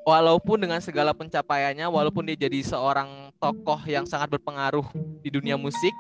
Walaupun 0.04 0.60
dengan 0.60 0.84
segala 0.84 1.16
pencapaiannya 1.16 1.88
walaupun 1.88 2.28
dia 2.28 2.36
jadi 2.36 2.60
seorang 2.60 3.32
tokoh 3.40 3.80
yang 3.88 4.04
sangat 4.04 4.28
berpengaruh 4.36 4.84
di 5.24 5.32
dunia 5.32 5.56
musik 5.56 5.96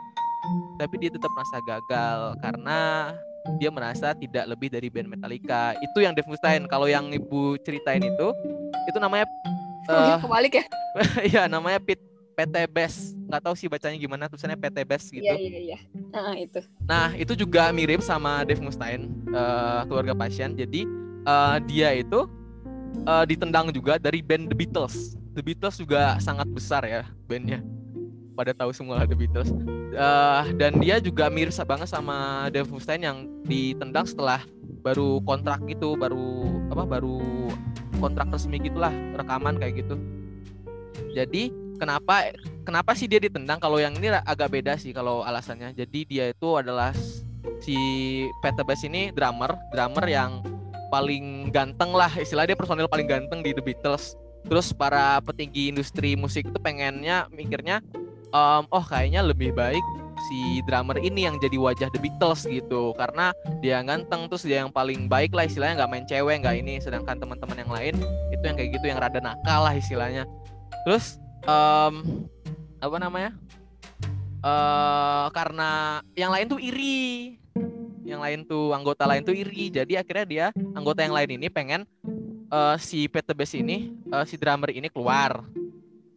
tapi 0.77 0.99
dia 0.99 1.11
tetap 1.11 1.31
merasa 1.31 1.57
gagal 1.63 2.19
karena 2.43 2.79
dia 3.59 3.69
merasa 3.69 4.15
tidak 4.15 4.47
lebih 4.47 4.71
dari 4.71 4.87
band 4.87 5.11
Metallica. 5.11 5.75
Itu 5.83 5.99
yang 5.99 6.15
Dave 6.15 6.27
Mustaine 6.27 6.65
kalau 6.67 6.87
yang 6.87 7.11
ibu 7.11 7.59
ceritain 7.63 8.03
itu 8.03 8.27
itu 8.87 8.97
namanya 8.99 9.27
eh, 9.91 10.17
kebalik 10.19 10.53
ya? 10.59 10.65
Iya 11.31 11.43
namanya 11.51 11.79
Pit 11.83 11.99
PT 12.33 12.55
Best. 12.71 13.15
Nggak 13.27 13.41
tahu 13.43 13.55
sih 13.57 13.67
bacanya 13.67 13.97
gimana 13.99 14.31
tulisannya 14.31 14.59
PT 14.59 14.77
Best 14.87 15.11
gitu. 15.11 15.27
Iya 15.27 15.35
iya 15.35 15.59
iya. 15.59 15.79
Ah, 16.15 16.35
itu. 16.35 16.59
Nah 16.87 17.11
itu 17.19 17.33
juga 17.35 17.71
mirip 17.75 17.99
sama 17.99 18.47
Dave 18.47 18.63
Mustaine 18.63 19.11
eh, 19.31 19.81
keluarga 19.91 20.15
pasien. 20.15 20.55
Jadi 20.55 20.87
eh, 21.27 21.57
dia 21.67 21.89
itu 21.99 22.27
eh, 23.03 23.25
ditendang 23.27 23.75
juga 23.75 23.99
dari 23.99 24.23
band 24.23 24.51
The 24.51 24.55
Beatles. 24.55 25.19
The 25.35 25.43
Beatles 25.43 25.75
juga 25.81 26.15
sangat 26.21 26.47
besar 26.53 26.85
ya 26.85 27.03
bandnya 27.25 27.59
pada 28.33 28.51
tahu 28.51 28.73
semua 28.73 29.05
The 29.05 29.15
Beatles. 29.15 29.49
Eh, 29.93 30.43
dan 30.57 30.81
dia 30.81 30.97
juga 30.97 31.29
mirip 31.29 31.53
banget 31.63 31.87
sama 31.89 32.49
Dave 32.49 32.67
Mustaine 32.67 33.05
yang 33.05 33.17
ditendang 33.45 34.09
setelah 34.09 34.41
baru 34.81 35.21
kontrak 35.23 35.61
gitu, 35.69 35.93
baru 35.95 36.49
apa 36.73 36.83
baru 36.97 37.21
kontrak 38.01 38.33
resmi 38.33 38.59
gitulah 38.59 38.91
rekaman 39.15 39.61
kayak 39.61 39.85
gitu. 39.85 39.95
Jadi 41.13 41.53
kenapa 41.77 42.33
kenapa 42.65 42.97
sih 42.97 43.05
dia 43.05 43.21
ditendang? 43.21 43.61
Kalau 43.61 43.77
yang 43.77 43.93
ini 44.01 44.09
agak 44.11 44.49
beda 44.49 44.75
sih 44.81 44.91
kalau 44.91 45.21
alasannya. 45.21 45.71
Jadi 45.77 46.09
dia 46.09 46.25
itu 46.33 46.49
adalah 46.57 46.91
si 47.61 47.77
Peter 48.41 48.65
Bass 48.65 48.83
ini 48.83 49.13
drummer, 49.13 49.53
drummer 49.71 50.03
yang 50.09 50.43
paling 50.89 51.49
ganteng 51.49 51.89
lah 51.89 52.09
istilahnya 52.17 52.53
dia 52.53 52.59
personil 52.59 52.89
paling 52.89 53.07
ganteng 53.07 53.45
di 53.45 53.53
The 53.53 53.63
Beatles. 53.63 54.17
Terus 54.43 54.75
para 54.75 55.23
petinggi 55.23 55.71
industri 55.71 56.19
musik 56.19 56.43
itu 56.49 56.59
pengennya 56.59 57.31
mikirnya 57.31 57.79
um, 58.33 58.65
oh 58.73 58.83
kayaknya 58.83 59.21
lebih 59.23 59.53
baik 59.53 59.85
si 60.27 60.63
drummer 60.65 60.97
ini 60.97 61.29
yang 61.29 61.37
jadi 61.37 61.55
wajah 61.55 61.89
The 61.93 61.99
Beatles 62.01 62.43
gitu. 62.49 62.91
Karena 62.97 63.31
dia 63.61 63.79
ganteng 63.85 64.27
terus 64.27 64.43
dia 64.43 64.65
yang 64.65 64.73
paling 64.73 65.07
baik 65.07 65.31
lah 65.31 65.45
istilahnya. 65.47 65.83
Nggak 65.83 65.91
main 65.93 66.05
cewek 66.09 66.35
nggak 66.43 66.55
ini. 66.59 66.73
Sedangkan 66.81 67.21
teman-teman 67.21 67.57
yang 67.61 67.71
lain 67.71 67.95
itu 68.33 68.43
yang 68.43 68.57
kayak 68.57 68.71
gitu 68.75 68.85
yang 68.89 68.99
rada 68.99 69.19
nakal 69.21 69.61
lah 69.63 69.73
istilahnya. 69.77 70.23
Terus 70.83 71.21
um, 71.45 72.25
apa 72.81 72.97
namanya? 72.99 73.31
Uh, 74.43 75.31
karena 75.31 76.03
yang 76.19 76.33
lain 76.33 76.51
tuh 76.51 76.59
iri. 76.59 77.39
Yang 78.03 78.19
lain 78.19 78.39
tuh 78.43 78.75
anggota 78.75 79.07
lain 79.07 79.23
tuh 79.23 79.35
iri. 79.35 79.71
Jadi 79.71 79.95
akhirnya 79.95 80.25
dia 80.27 80.45
anggota 80.75 80.99
yang 81.05 81.15
lain 81.15 81.39
ini 81.39 81.47
pengen 81.47 81.87
uh, 82.51 82.75
si 82.75 83.07
Peter 83.07 83.31
Bass 83.31 83.55
ini 83.55 83.95
uh, 84.11 84.27
si 84.27 84.35
drummer 84.35 84.69
ini 84.75 84.91
keluar 84.91 85.47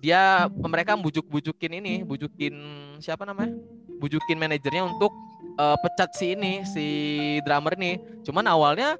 dia 0.06 0.46
mereka 0.54 0.94
bujuk-bujukin 0.94 1.82
ini 1.82 2.06
bujukin 2.06 2.54
siapa 3.02 3.26
namanya? 3.26 3.58
Bujukin 3.98 4.38
manajernya 4.38 4.86
untuk 4.86 5.10
uh, 5.58 5.74
pecat 5.82 6.14
si 6.14 6.38
ini 6.38 6.62
si 6.62 6.86
drummer 7.42 7.74
ini. 7.74 7.98
Cuman 8.22 8.46
awalnya 8.46 8.94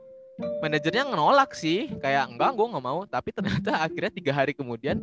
manajernya 0.59 1.07
nolak 1.07 1.55
sih 1.55 1.95
kayak 2.03 2.35
enggak 2.35 2.59
gue 2.59 2.67
nggak 2.75 2.83
mau. 2.83 3.07
Tapi 3.07 3.31
ternyata 3.31 3.79
akhirnya 3.87 4.11
tiga 4.11 4.35
hari 4.35 4.51
kemudian 4.51 4.99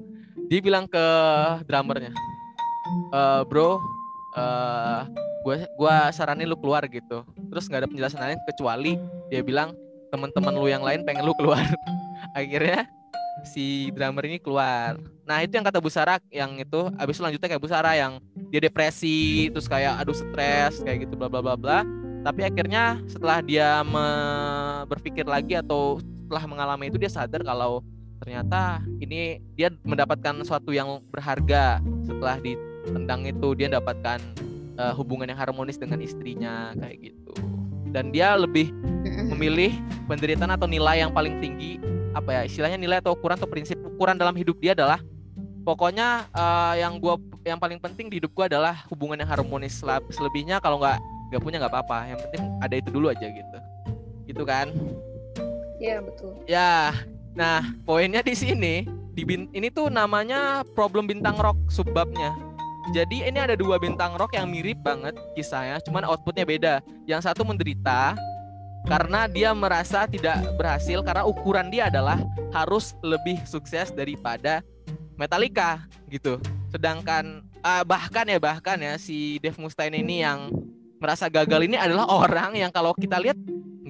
dia 0.51 0.59
bilang 0.59 0.91
ke 0.91 1.05
drummernya 1.71 2.11
e, 3.15 3.21
bro 3.47 3.79
uh, 4.35 5.07
gue 5.47 5.55
gua 5.79 6.11
saranin 6.11 6.51
lu 6.51 6.59
keluar 6.59 6.83
gitu. 6.91 7.23
Terus 7.23 7.63
nggak 7.71 7.79
ada 7.79 7.87
penjelasan 7.87 8.19
lain 8.19 8.39
kecuali 8.43 8.99
dia 9.31 9.39
bilang 9.39 9.71
teman-teman 10.11 10.51
lu 10.51 10.67
yang 10.67 10.83
lain 10.83 11.07
pengen 11.07 11.23
lu 11.23 11.31
keluar. 11.39 11.63
Akhirnya 12.37 12.91
si 13.41 13.89
drummer 13.91 14.23
ini 14.29 14.37
keluar. 14.37 15.01
Nah 15.25 15.41
itu 15.41 15.57
yang 15.57 15.65
kata 15.65 15.81
Bu 15.81 15.89
Sarah 15.89 16.21
yang 16.29 16.53
itu 16.61 16.93
abis 17.01 17.17
itu 17.17 17.23
lanjutnya 17.25 17.47
kayak 17.49 17.61
Bu 17.63 17.69
Sarah 17.71 17.95
yang 17.97 18.21
dia 18.53 18.61
depresi 18.61 19.49
terus 19.49 19.65
kayak 19.65 19.97
aduh 19.97 20.13
stres 20.13 20.79
kayak 20.85 21.09
gitu 21.09 21.17
bla 21.17 21.25
bla 21.25 21.41
bla 21.41 21.57
bla. 21.57 21.79
Tapi 22.23 22.45
akhirnya 22.45 23.03
setelah 23.09 23.43
dia 23.43 23.83
me- 23.83 24.87
berpikir 24.87 25.27
lagi 25.27 25.59
atau 25.59 25.99
setelah 25.99 26.45
mengalami 26.47 26.87
itu 26.87 26.95
dia 27.01 27.11
sadar 27.11 27.43
kalau 27.43 27.83
ternyata 28.23 28.79
ini 29.03 29.43
dia 29.59 29.67
mendapatkan 29.83 30.39
sesuatu 30.39 30.71
yang 30.71 31.03
berharga 31.11 31.83
setelah 32.07 32.39
ditendang 32.39 33.27
itu. 33.27 33.57
Dia 33.59 33.67
mendapatkan 33.73 34.23
uh, 34.79 34.93
hubungan 34.95 35.27
yang 35.27 35.39
harmonis 35.39 35.75
dengan 35.75 35.99
istrinya 35.99 36.71
kayak 36.79 37.11
gitu. 37.11 37.33
Dan 37.91 38.09
dia 38.09 38.33
lebih 38.39 38.73
memilih 39.03 39.75
penderitaan 40.09 40.49
atau 40.49 40.65
nilai 40.65 41.03
yang 41.03 41.11
paling 41.13 41.37
tinggi 41.43 41.77
apa 42.13 42.29
ya 42.29 42.41
istilahnya 42.45 42.77
nilai 42.77 43.01
atau 43.01 43.17
ukuran 43.17 43.35
atau 43.35 43.49
prinsip 43.49 43.77
ukuran 43.81 44.15
dalam 44.15 44.37
hidup 44.37 44.55
dia 44.61 44.77
adalah 44.77 45.01
pokoknya 45.65 46.29
uh, 46.31 46.77
yang 46.77 47.01
gua 47.01 47.17
yang 47.43 47.57
paling 47.57 47.81
penting 47.81 48.07
di 48.07 48.21
hidup 48.21 48.31
gua 48.37 48.45
adalah 48.45 48.85
hubungan 48.87 49.19
yang 49.19 49.29
harmonis. 49.29 49.81
Selebihnya 50.13 50.61
kalau 50.61 50.79
nggak 50.79 51.01
nggak 51.33 51.41
punya 51.41 51.57
nggak 51.59 51.73
apa-apa. 51.73 52.13
Yang 52.13 52.19
penting 52.29 52.41
ada 52.61 52.75
itu 52.77 52.89
dulu 52.93 53.09
aja 53.09 53.27
gitu. 53.27 53.57
Gitu 54.29 54.43
kan? 54.45 54.69
Ya 55.81 55.99
betul. 55.99 56.31
Ya 56.45 56.93
nah 57.33 57.65
poinnya 57.83 58.21
di 58.21 58.37
sini 58.37 58.85
di 59.17 59.25
bin, 59.25 59.49
ini 59.53 59.73
tuh 59.73 59.89
namanya 59.89 60.61
problem 60.77 61.09
bintang 61.09 61.37
rock 61.41 61.57
subbabnya. 61.69 62.37
Jadi 62.91 63.23
ini 63.23 63.39
ada 63.39 63.55
dua 63.55 63.79
bintang 63.79 64.19
rock 64.19 64.35
yang 64.35 64.51
mirip 64.51 64.75
banget 64.83 65.15
kisahnya 65.33 65.79
cuman 65.87 66.03
outputnya 66.03 66.45
beda. 66.45 66.73
Yang 67.07 67.31
satu 67.31 67.47
menderita 67.47 68.13
karena 68.83 69.31
dia 69.31 69.55
merasa 69.55 70.03
tidak 70.03 70.43
berhasil 70.59 70.99
karena 71.03 71.23
ukuran 71.23 71.71
dia 71.71 71.87
adalah 71.87 72.19
harus 72.51 72.93
lebih 72.99 73.39
sukses 73.47 73.95
daripada 73.95 74.59
Metallica 75.15 75.87
gitu. 76.11 76.41
Sedangkan 76.73 77.45
uh, 77.63 77.83
bahkan 77.85 78.27
ya 78.27 78.39
bahkan 78.41 78.77
ya 78.81 78.99
si 78.99 79.39
Dave 79.39 79.57
Mustaine 79.61 80.03
ini 80.03 80.25
yang 80.25 80.51
merasa 80.99 81.31
gagal 81.31 81.63
ini 81.63 81.79
adalah 81.79 82.09
orang 82.27 82.59
yang 82.59 82.71
kalau 82.73 82.91
kita 82.95 83.19
lihat 83.21 83.37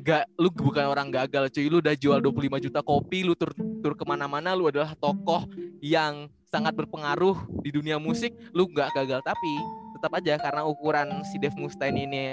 nggak 0.04 0.28
lu 0.36 0.52
bukan 0.52 0.86
orang 0.86 1.10
gagal 1.10 1.50
cuy. 1.50 1.68
Lu 1.72 1.80
udah 1.80 1.96
jual 1.98 2.20
25 2.20 2.66
juta 2.70 2.80
kopi 2.84 3.26
lu 3.26 3.34
tur 3.34 3.56
tur 3.56 3.94
ke 3.98 4.04
mana-mana 4.06 4.54
lu 4.54 4.70
adalah 4.70 4.94
tokoh 5.00 5.48
yang 5.82 6.28
sangat 6.52 6.76
berpengaruh 6.78 7.40
di 7.66 7.74
dunia 7.74 7.98
musik. 7.98 8.36
Lu 8.54 8.70
nggak 8.70 8.94
gagal 8.94 9.24
tapi 9.26 9.54
tetap 9.98 10.12
aja 10.20 10.36
karena 10.38 10.62
ukuran 10.68 11.24
si 11.32 11.40
Dave 11.40 11.56
Mustaine 11.56 12.04
ini 12.04 12.26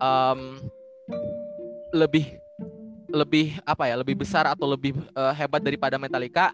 um, 0.00 0.56
lebih 1.94 2.26
lebih 3.14 3.62
apa 3.62 3.86
ya 3.86 3.94
lebih 3.94 4.18
besar 4.18 4.50
atau 4.50 4.66
lebih 4.66 4.98
uh, 5.14 5.30
hebat 5.30 5.62
daripada 5.62 5.94
Metallica 5.94 6.50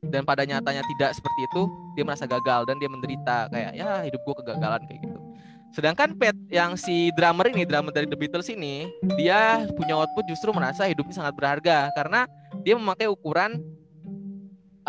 dan 0.00 0.24
pada 0.24 0.48
nyatanya 0.48 0.80
tidak 0.96 1.12
seperti 1.12 1.40
itu 1.52 1.62
dia 1.92 2.04
merasa 2.08 2.24
gagal 2.24 2.64
dan 2.64 2.80
dia 2.80 2.88
menderita 2.88 3.52
kayak 3.52 3.72
ya 3.76 4.00
hidup 4.08 4.20
gua 4.24 4.34
kegagalan 4.40 4.80
kayak 4.88 5.04
gitu 5.04 5.18
Sedangkan 5.68 6.16
Pet 6.16 6.36
yang 6.48 6.80
si 6.80 7.12
drummer 7.12 7.52
ini, 7.52 7.68
drummer 7.68 7.92
dari 7.92 8.08
The 8.08 8.16
Beatles 8.16 8.48
ini, 8.48 8.88
dia 9.20 9.68
punya 9.76 10.00
output 10.00 10.24
justru 10.24 10.48
merasa 10.50 10.88
hidupnya 10.88 11.20
sangat 11.20 11.36
berharga 11.36 11.92
karena 11.92 12.24
dia 12.64 12.72
memakai 12.72 13.04
ukuran 13.04 13.60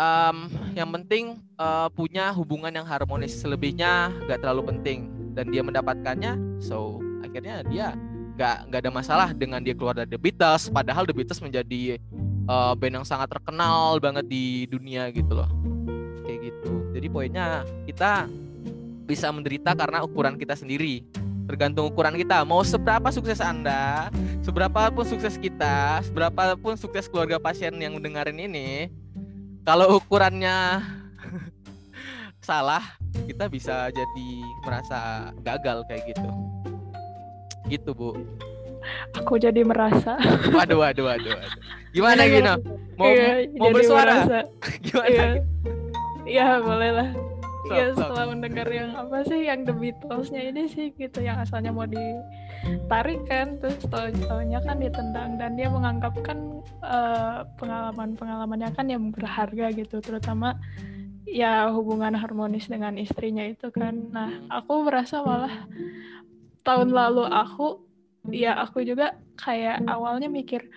um, 0.00 0.48
yang 0.72 0.88
penting 0.88 1.36
uh, 1.60 1.92
punya 1.92 2.32
hubungan 2.32 2.72
yang 2.72 2.88
harmonis. 2.88 3.36
Selebihnya 3.44 4.08
gak 4.24 4.40
terlalu 4.40 4.72
penting 4.72 5.12
dan 5.36 5.52
dia 5.52 5.60
mendapatkannya. 5.60 6.64
So 6.64 7.04
akhirnya 7.20 7.60
dia 7.68 7.92
nggak 8.40 8.72
nggak 8.72 8.80
ada 8.80 8.92
masalah 8.92 9.28
dengan 9.36 9.60
dia 9.60 9.76
keluar 9.76 9.92
dari 9.92 10.08
The 10.08 10.16
Beatles. 10.16 10.72
Padahal 10.72 11.04
The 11.04 11.12
Beatles 11.12 11.44
menjadi 11.44 12.00
uh, 12.48 12.72
band 12.72 13.04
yang 13.04 13.06
sangat 13.06 13.28
terkenal 13.36 14.00
banget 14.00 14.24
di 14.32 14.64
dunia 14.64 15.12
gitu 15.12 15.44
loh. 15.44 15.50
Kayak 16.24 16.48
gitu. 16.48 16.72
Jadi 16.96 17.06
poinnya 17.12 17.68
kita 17.84 18.24
bisa 19.04 19.28
menderita 19.28 19.76
karena 19.76 20.00
ukuran 20.00 20.40
kita 20.40 20.56
sendiri. 20.56 21.04
Tergantung 21.44 21.92
ukuran 21.92 22.16
kita. 22.16 22.40
Mau 22.48 22.64
seberapa 22.64 23.12
sukses 23.12 23.44
Anda, 23.44 24.08
seberapa 24.40 24.88
pun 24.88 25.04
sukses 25.04 25.36
kita, 25.36 26.00
seberapa 26.00 26.56
pun 26.56 26.80
sukses 26.80 27.12
keluarga 27.12 27.36
pasien 27.36 27.76
yang 27.76 27.92
mendengarin 28.00 28.40
ini, 28.40 28.88
kalau 29.68 30.00
ukurannya 30.00 30.80
salah, 32.48 32.96
kita 33.28 33.52
bisa 33.52 33.92
jadi 33.92 34.30
merasa 34.64 35.28
gagal 35.44 35.84
kayak 35.90 36.16
gitu. 36.16 36.59
Gitu, 37.70 37.90
Bu. 37.94 38.18
Aku 39.14 39.38
jadi 39.38 39.62
merasa. 39.62 40.18
Waduh, 40.50 40.82
waduh, 40.82 41.04
waduh, 41.06 41.32
waduh. 41.38 41.60
Gimana 41.94 42.26
Gino? 42.26 42.54
Mau 42.98 43.10
iya, 43.14 43.46
mau 43.54 43.70
bersuara? 43.70 44.26
Merasa. 44.26 44.40
Gimana? 44.86 45.06
Iya. 45.08 45.28
Iya, 46.26 46.46
boleh 46.58 46.90
lah. 46.90 47.08
Iya 47.70 47.94
setelah 47.94 48.26
mendengar 48.34 48.66
yang 48.66 48.90
apa 48.98 49.22
sih 49.30 49.46
yang 49.46 49.62
The 49.62 49.70
Beatles-nya 49.70 50.42
ini 50.50 50.66
sih 50.66 50.90
gitu 50.98 51.22
yang 51.22 51.38
asalnya 51.38 51.70
mau 51.70 51.86
ditarik 51.86 53.22
kan 53.30 53.62
terus 53.62 53.78
tahu-taunya 53.86 54.58
kan 54.66 54.82
ditendang 54.82 55.38
dan 55.38 55.54
dia 55.54 55.70
menganggap 55.70 56.18
kan 56.26 56.64
eh, 56.82 57.46
pengalaman-pengalamannya 57.62 58.74
kan 58.74 58.90
yang 58.90 59.14
berharga 59.14 59.70
gitu 59.70 60.02
terutama 60.02 60.58
ya 61.30 61.70
hubungan 61.70 62.18
harmonis 62.18 62.66
dengan 62.66 62.98
istrinya 62.98 63.46
itu 63.46 63.70
kan. 63.70 64.10
Nah, 64.10 64.42
aku 64.50 64.82
merasa 64.82 65.22
malah 65.22 65.54
tahun 66.66 66.92
lalu 66.92 67.24
aku 67.26 67.82
ya 68.28 68.60
aku 68.60 68.84
juga 68.84 69.16
kayak 69.40 69.88
awalnya 69.88 70.28
mikir 70.28 70.68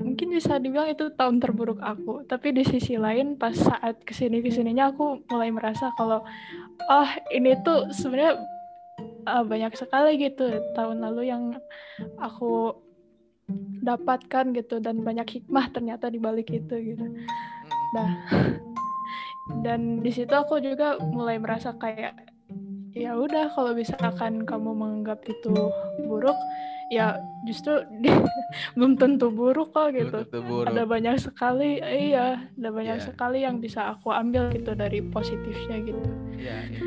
mungkin 0.00 0.32
bisa 0.32 0.56
dibilang 0.56 0.92
itu 0.92 1.12
tahun 1.14 1.38
terburuk 1.38 1.78
aku. 1.80 2.24
Tapi 2.26 2.56
di 2.56 2.64
sisi 2.64 2.96
lain 2.96 3.36
pas 3.36 3.52
saat 3.52 4.00
ke 4.02 4.12
sini 4.16 4.40
ke 4.40 4.50
sininya 4.50 4.90
aku 4.92 5.22
mulai 5.28 5.52
merasa 5.52 5.92
kalau 5.96 6.24
oh 6.88 7.10
ini 7.30 7.56
tuh 7.62 7.92
sebenarnya 7.92 8.40
uh, 9.28 9.44
banyak 9.44 9.72
sekali 9.76 10.18
gitu 10.18 10.48
tahun 10.74 11.04
lalu 11.04 11.30
yang 11.30 11.42
aku 12.18 12.76
dapatkan 13.82 14.54
gitu 14.56 14.80
dan 14.80 15.02
banyak 15.02 15.42
hikmah 15.42 15.68
ternyata 15.70 16.08
di 16.08 16.18
balik 16.18 16.48
itu 16.50 16.74
gitu. 16.94 17.04
Nah 17.92 18.10
dan 19.64 20.00
di 20.00 20.10
situ 20.10 20.32
aku 20.32 20.62
juga 20.62 20.96
mulai 21.02 21.36
merasa 21.36 21.76
kayak 21.76 22.31
ya 22.92 23.16
udah 23.16 23.48
kalau 23.52 23.72
misalkan 23.72 24.44
kamu 24.44 24.70
menganggap 24.72 25.24
itu 25.24 25.52
buruk 26.04 26.36
ya 26.88 27.16
justru 27.48 27.80
belum 28.76 29.00
tentu 29.00 29.32
buruk 29.32 29.72
kok 29.72 29.96
gitu 29.96 30.28
buruk. 30.44 30.68
ada 30.68 30.84
banyak 30.84 31.16
sekali 31.16 31.80
iya 31.80 32.36
ada 32.52 32.68
banyak 32.68 33.00
Iya. 33.00 33.06
sekali 33.08 33.38
yang 33.42 33.58
bisa 33.58 33.96
aku 33.96 34.12
ambil 34.12 34.52
gitu 34.52 34.76
dari 34.76 35.00
positifnya 35.02 35.76
gitu 35.82 36.02
Iya, 36.36 36.58
iya. 36.68 36.80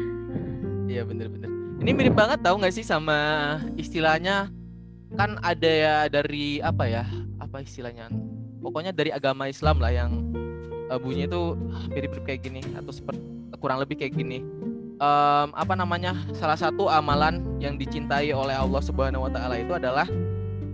Iya 0.86 1.02
bener-bener. 1.02 1.50
Ini 1.82 1.92
mirip 1.92 2.14
banget 2.14 2.40
tau 2.40 2.56
nggak 2.56 2.72
sih 2.72 2.86
sama 2.86 3.18
istilahnya 3.76 4.48
kan 5.16 5.42
ada 5.42 5.66
ya 5.68 5.96
dari 6.06 6.60
apa 6.60 6.86
ya 6.86 7.04
apa 7.40 7.64
istilahnya 7.64 8.12
pokoknya 8.60 8.92
dari 8.92 9.10
agama 9.10 9.48
Islam 9.48 9.82
lah 9.82 9.90
yang 9.90 10.12
uh, 10.88 11.00
bunyi 11.00 11.26
itu 11.26 11.56
mirip-mirip 11.90 12.24
kayak 12.24 12.42
gini 12.44 12.62
atau 12.76 12.92
seperti 12.92 13.22
kurang 13.58 13.80
lebih 13.80 13.98
kayak 13.98 14.14
gini 14.14 14.44
um, 15.00 15.48
apa 15.56 15.74
namanya 15.76 16.16
salah 16.36 16.56
satu 16.56 16.88
amalan 16.88 17.44
yang 17.60 17.76
dicintai 17.76 18.32
oleh 18.32 18.56
Allah 18.56 18.82
Subhanahu 18.84 19.28
Wa 19.28 19.32
Taala 19.32 19.56
itu 19.60 19.74
adalah 19.76 20.08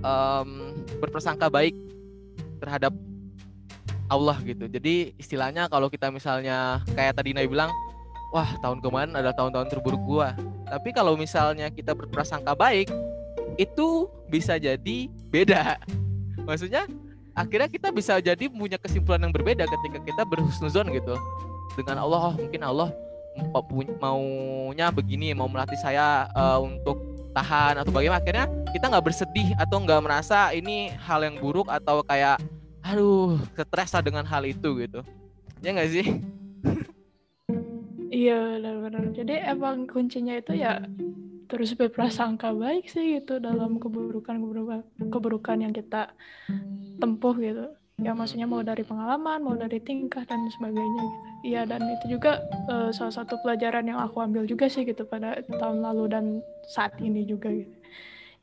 um, 0.06 0.78
berpersangka 1.02 1.50
baik 1.50 1.74
terhadap 2.62 2.94
Allah 4.12 4.38
gitu. 4.44 4.68
Jadi 4.68 5.16
istilahnya 5.16 5.72
kalau 5.72 5.88
kita 5.88 6.12
misalnya 6.12 6.84
kayak 6.94 7.18
tadi 7.18 7.32
Nabi 7.32 7.48
bilang, 7.48 7.72
wah 8.36 8.50
tahun 8.60 8.84
kemarin 8.84 9.16
ada 9.16 9.32
tahun-tahun 9.32 9.72
terburuk 9.72 10.04
gua. 10.04 10.36
Tapi 10.68 10.92
kalau 10.92 11.16
misalnya 11.16 11.72
kita 11.72 11.96
berprasangka 11.96 12.56
baik, 12.56 12.92
itu 13.56 14.08
bisa 14.28 14.60
jadi 14.60 14.98
beda. 15.32 15.80
Maksudnya 16.48 16.86
akhirnya 17.32 17.72
kita 17.72 17.90
bisa 17.96 18.20
jadi 18.20 18.52
punya 18.52 18.76
kesimpulan 18.76 19.24
yang 19.24 19.34
berbeda 19.34 19.64
ketika 19.64 20.00
kita 20.04 20.24
berhusnuzon 20.28 20.92
gitu 20.92 21.16
dengan 21.80 22.04
Allah. 22.04 22.32
Oh, 22.32 22.36
mungkin 22.36 22.62
Allah 22.68 22.92
maunya 24.00 24.88
begini, 24.92 25.32
mau 25.36 25.48
melatih 25.48 25.80
saya 25.80 26.28
uh, 26.36 26.60
untuk 26.60 27.00
tahan 27.32 27.80
atau 27.80 27.92
bagaimana. 27.92 28.20
Akhirnya 28.20 28.46
kita 28.72 28.92
nggak 28.92 29.06
bersedih 29.06 29.56
atau 29.56 29.78
nggak 29.84 30.02
merasa 30.04 30.52
ini 30.52 30.92
hal 31.00 31.24
yang 31.24 31.40
buruk 31.40 31.72
atau 31.72 32.04
kayak 32.06 32.40
aduh 32.82 33.38
stres 33.56 33.94
dengan 34.04 34.28
hal 34.28 34.44
itu 34.44 34.84
gitu. 34.84 35.00
Ya 35.64 35.76
nggak 35.76 35.92
sih? 35.92 36.08
Iya 38.12 38.60
benar-benar. 38.60 39.16
Jadi 39.16 39.40
emang 39.40 39.88
kuncinya 39.88 40.36
itu 40.36 40.60
ya 40.60 40.84
terus 41.48 41.72
berprasangka 41.80 42.52
baik 42.52 42.88
sih 42.88 43.20
gitu 43.20 43.40
dalam 43.40 43.80
keburukan 43.80 44.36
keburukan 44.40 44.80
keburukan 45.12 45.58
yang 45.64 45.72
kita 45.76 46.12
tempuh 47.00 47.36
gitu 47.40 47.72
ya 48.00 48.16
maksudnya 48.16 48.48
mau 48.48 48.64
dari 48.64 48.88
pengalaman 48.88 49.44
mau 49.44 49.56
dari 49.60 49.82
tingkah 49.84 50.24
dan 50.24 50.48
sebagainya 50.56 51.02
gitu 51.04 51.28
iya 51.44 51.62
dan 51.68 51.84
itu 51.92 52.18
juga 52.18 52.40
uh, 52.72 52.90
salah 52.96 53.14
satu 53.14 53.36
pelajaran 53.44 53.90
yang 53.90 54.00
aku 54.00 54.24
ambil 54.24 54.48
juga 54.48 54.72
sih 54.72 54.88
gitu 54.88 55.04
pada 55.04 55.44
tahun 55.60 55.84
lalu 55.84 56.04
dan 56.08 56.26
saat 56.72 56.96
ini 57.04 57.28
juga 57.28 57.52
gitu 57.52 57.76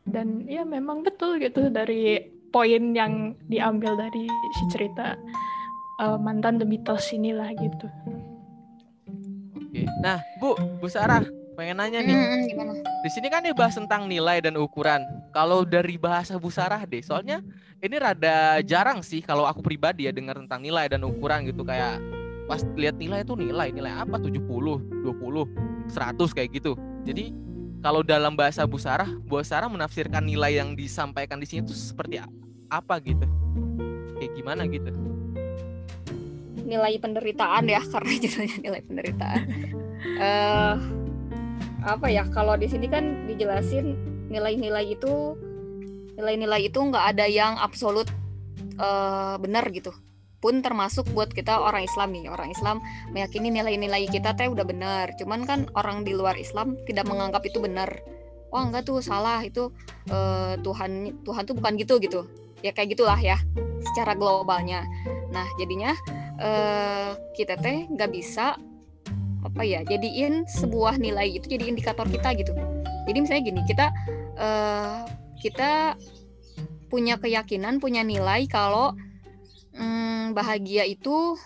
dan 0.09 0.45
ya 0.49 0.65
memang 0.65 1.05
betul 1.05 1.41
gitu 1.41 1.69
dari 1.69 2.21
poin 2.49 2.97
yang 2.97 3.37
diambil 3.47 3.97
dari 3.97 4.25
si 4.57 4.65
cerita 4.73 5.15
uh, 6.01 6.17
mantan 6.17 6.57
The 6.57 6.67
Beatles 6.67 7.13
inilah 7.13 7.53
gitu. 7.55 7.87
Oke. 9.53 9.85
Nah, 10.01 10.23
Bu, 10.41 10.57
Bu 10.81 10.89
Sarah, 10.89 11.23
pengen 11.59 11.83
nanya 11.83 11.99
nih. 12.07 12.15
Hmm, 12.15 12.41
gimana? 12.47 12.73
Di 13.03 13.11
sini 13.11 13.27
kan 13.27 13.43
dibahas 13.43 13.75
tentang 13.75 14.07
nilai 14.07 14.39
dan 14.39 14.55
ukuran. 14.55 15.03
Kalau 15.35 15.67
dari 15.67 15.99
bahasa 15.99 16.39
Bu 16.39 16.55
Sarah 16.55 16.87
deh, 16.87 17.03
soalnya 17.03 17.43
ini 17.83 17.99
rada 17.99 18.63
jarang 18.63 19.03
sih 19.03 19.19
kalau 19.19 19.43
aku 19.43 19.59
pribadi 19.67 20.07
ya 20.07 20.15
dengar 20.15 20.39
tentang 20.39 20.63
nilai 20.63 20.87
dan 20.87 21.03
ukuran 21.03 21.51
gitu 21.51 21.67
kayak 21.67 21.99
pas 22.47 22.63
lihat 22.79 22.95
nilai 22.95 23.27
itu 23.27 23.35
nilai 23.35 23.75
nilai 23.75 23.91
apa 23.91 24.23
70, 24.23 24.39
20, 24.39 25.91
100 25.91 26.37
kayak 26.39 26.49
gitu. 26.55 26.79
Jadi 27.03 27.35
kalau 27.83 28.07
dalam 28.07 28.39
bahasa 28.39 28.63
Bu 28.63 28.79
Sarah, 28.79 29.11
Bu 29.27 29.43
Sarah 29.43 29.67
menafsirkan 29.67 30.23
nilai 30.23 30.63
yang 30.63 30.79
disampaikan 30.79 31.43
di 31.43 31.47
sini 31.51 31.67
itu 31.67 31.75
seperti 31.75 32.23
apa 32.71 32.95
gitu? 33.03 33.27
Kayak 34.23 34.33
gimana 34.39 34.63
gitu? 34.71 34.95
Nilai 36.63 37.01
penderitaan 37.03 37.65
ya, 37.67 37.83
karena 37.83 38.13
judulnya 38.23 38.57
nilai 38.63 38.83
penderitaan. 38.87 39.41
uh, 40.19 40.77
apa 41.85 42.11
ya? 42.11 42.27
Kalau 42.31 42.59
di 42.59 42.67
sini 42.67 42.91
kan 42.91 43.27
dijelasin 43.29 43.95
nilai-nilai 44.29 44.95
itu, 44.95 45.35
nilai-nilai 46.19 46.67
itu 46.67 46.79
nggak 46.79 47.05
ada 47.17 47.27
yang 47.31 47.55
absolut 47.59 48.11
uh, 48.79 49.37
benar 49.39 49.67
gitu. 49.71 49.95
Pun 50.39 50.63
termasuk 50.63 51.11
buat 51.11 51.35
kita 51.35 51.59
orang 51.59 51.83
Islam 51.83 52.15
nih 52.15 52.31
orang 52.31 52.55
Islam 52.55 52.79
meyakini 53.11 53.51
nilai-nilai 53.51 54.07
kita 54.07 54.39
teh 54.39 54.47
udah 54.47 54.63
benar. 54.63 55.11
Cuman 55.19 55.43
kan 55.43 55.67
orang 55.75 56.07
di 56.07 56.15
luar 56.15 56.39
Islam 56.39 56.79
tidak 56.87 57.11
menganggap 57.11 57.43
itu 57.43 57.59
benar. 57.59 57.91
Wah 58.49 58.65
enggak 58.65 58.87
tuh 58.87 59.03
salah 59.03 59.43
itu 59.43 59.75
uh, 60.15 60.55
Tuhan 60.63 61.23
Tuhan 61.27 61.43
tuh 61.43 61.55
bukan 61.59 61.75
gitu 61.75 61.99
gitu. 61.99 62.21
Ya 62.63 62.71
kayak 62.71 62.95
gitulah 62.95 63.19
ya 63.19 63.39
secara 63.91 64.15
globalnya. 64.15 64.87
Nah 65.35 65.47
jadinya 65.59 65.95
uh, 66.39 67.19
kita 67.35 67.59
teh 67.59 67.91
nggak 67.91 68.11
bisa 68.15 68.55
apa 69.49 69.63
ya 69.65 69.81
jadiin 69.83 70.45
sebuah 70.45 71.01
nilai 71.01 71.41
itu 71.41 71.49
jadi 71.49 71.73
indikator 71.73 72.05
kita 72.05 72.37
gitu 72.37 72.53
jadi 73.09 73.19
misalnya 73.25 73.43
gini 73.49 73.61
kita 73.65 73.87
uh, 74.37 75.09
kita 75.41 75.97
punya 76.89 77.21
keyakinan 77.21 77.81
punya 77.81 78.05
nilai 78.05 78.49
kalau 78.49 78.93
hmm, 79.77 80.33
bahagia 80.37 80.85
itu 80.89 81.37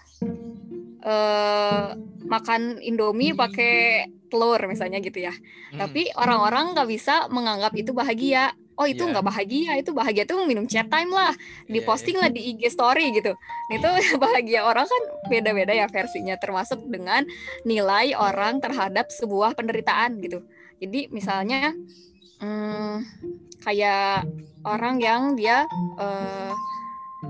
uh, 1.03 1.87
makan 2.27 2.79
Indomie 2.81 3.35
pakai 3.37 4.07
telur 4.33 4.57
misalnya 4.65 5.05
gitu 5.05 5.21
ya. 5.21 5.35
Hmm. 5.75 5.85
Tapi 5.85 6.09
orang-orang 6.17 6.73
nggak 6.73 6.89
bisa 6.89 7.29
menganggap 7.29 7.77
itu 7.77 7.93
bahagia. 7.93 8.57
Oh 8.83 8.87
itu 8.91 9.07
iya. 9.07 9.15
nggak 9.15 9.23
yeah. 9.23 9.31
bahagia, 9.31 9.73
itu 9.79 9.91
bahagia 9.95 10.25
tuh 10.27 10.43
minum 10.43 10.67
chat 10.67 10.91
time 10.91 11.15
lah, 11.15 11.31
diposting 11.71 12.19
yeah, 12.19 12.27
yeah. 12.27 12.35
lah 12.35 12.35
di 12.35 12.41
IG 12.51 12.61
story 12.75 13.15
gitu. 13.15 13.31
Itu 13.71 13.87
bahagia 14.23 14.67
orang 14.67 14.91
kan 14.91 15.03
beda-beda 15.31 15.71
ya 15.71 15.87
versinya, 15.87 16.35
termasuk 16.35 16.83
dengan 16.91 17.23
nilai 17.63 18.19
orang 18.19 18.59
terhadap 18.59 19.15
sebuah 19.15 19.55
penderitaan 19.55 20.19
gitu. 20.19 20.43
Jadi 20.83 21.15
misalnya 21.15 21.71
hmm, 22.43 23.07
kayak 23.63 24.27
orang 24.67 24.99
yang 24.99 25.39
dia 25.39 25.63
uh, 26.03 26.51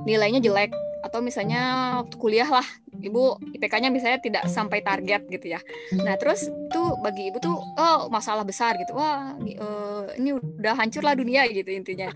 nilainya 0.09 0.41
jelek 0.41 0.73
atau 1.03 1.19
misalnya 1.19 1.95
waktu 2.01 2.17
kuliah 2.17 2.47
lah 2.47 2.65
ibu 3.03 3.35
IPK-nya 3.59 3.91
misalnya 3.91 4.23
tidak 4.23 4.45
sampai 4.47 4.81
target 4.81 5.27
gitu 5.27 5.59
ya. 5.59 5.61
Nah 5.99 6.15
terus 6.15 6.47
itu 6.47 6.83
bagi 7.03 7.29
ibu 7.35 7.43
tuh 7.43 7.59
oh 7.59 8.07
masalah 8.09 8.47
besar 8.47 8.79
gitu. 8.79 8.95
Wah 8.95 9.35
uh, 9.37 10.07
ini 10.15 10.39
udah 10.39 10.79
hancur 10.79 11.03
lah 11.03 11.19
dunia 11.19 11.45
gitu 11.51 11.69
intinya. 11.75 12.09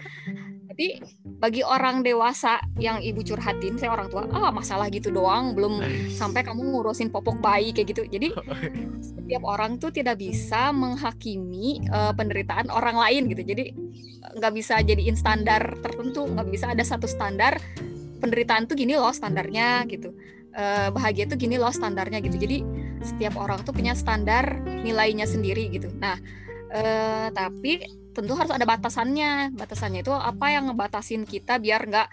Tapi 0.71 1.01
bagi 1.41 1.65
orang 1.65 2.05
dewasa 2.05 2.61
yang 2.77 3.01
ibu 3.01 3.25
curhatin 3.25 3.81
saya 3.81 3.97
orang 3.97 4.13
tua 4.13 4.29
ah 4.31 4.53
masalah 4.53 4.93
gitu 4.93 5.09
doang 5.09 5.57
belum 5.57 5.81
sampai 6.13 6.45
kamu 6.45 6.63
ngurusin 6.71 7.11
popok 7.11 7.43
bayi 7.43 7.75
kayak 7.75 7.97
gitu. 7.97 8.03
Jadi 8.07 8.31
setiap 9.09 9.43
orang 9.43 9.83
tuh 9.83 9.91
tidak 9.91 10.23
bisa 10.23 10.71
menghakimi 10.71 11.83
uh, 11.91 12.15
penderitaan 12.15 12.71
orang 12.71 12.95
lain 12.95 13.27
gitu. 13.33 13.43
Jadi 13.43 13.75
nggak 14.37 14.53
bisa 14.53 14.85
jadiin 14.85 15.17
standar 15.17 15.75
tertentu 15.81 16.29
nggak 16.29 16.49
bisa 16.53 16.71
ada 16.77 16.85
satu 16.85 17.09
standar 17.09 17.57
penderitaan 18.19 18.67
tuh 18.69 18.77
gini 18.79 18.97
loh 18.97 19.13
standarnya 19.13 19.85
gitu. 19.89 20.13
Uh, 20.57 20.89
bahagia 20.89 21.29
tuh 21.29 21.37
gini 21.37 21.61
loh 21.61 21.71
standarnya 21.71 22.25
gitu. 22.25 22.37
Jadi 22.41 22.65
setiap 23.05 23.37
orang 23.37 23.61
tuh 23.63 23.77
punya 23.77 23.93
standar 23.93 24.61
nilainya 24.65 25.29
sendiri 25.29 25.69
gitu. 25.69 25.93
Nah 25.97 26.17
uh, 26.73 27.29
tapi 27.31 27.85
tentu 28.17 28.33
harus 28.33 28.53
ada 28.53 28.65
batasannya. 28.65 29.53
Batasannya 29.53 30.01
itu 30.01 30.13
apa 30.13 30.47
yang 30.53 30.73
ngebatasin 30.73 31.29
kita 31.29 31.61
biar 31.61 31.85
nggak 31.85 32.09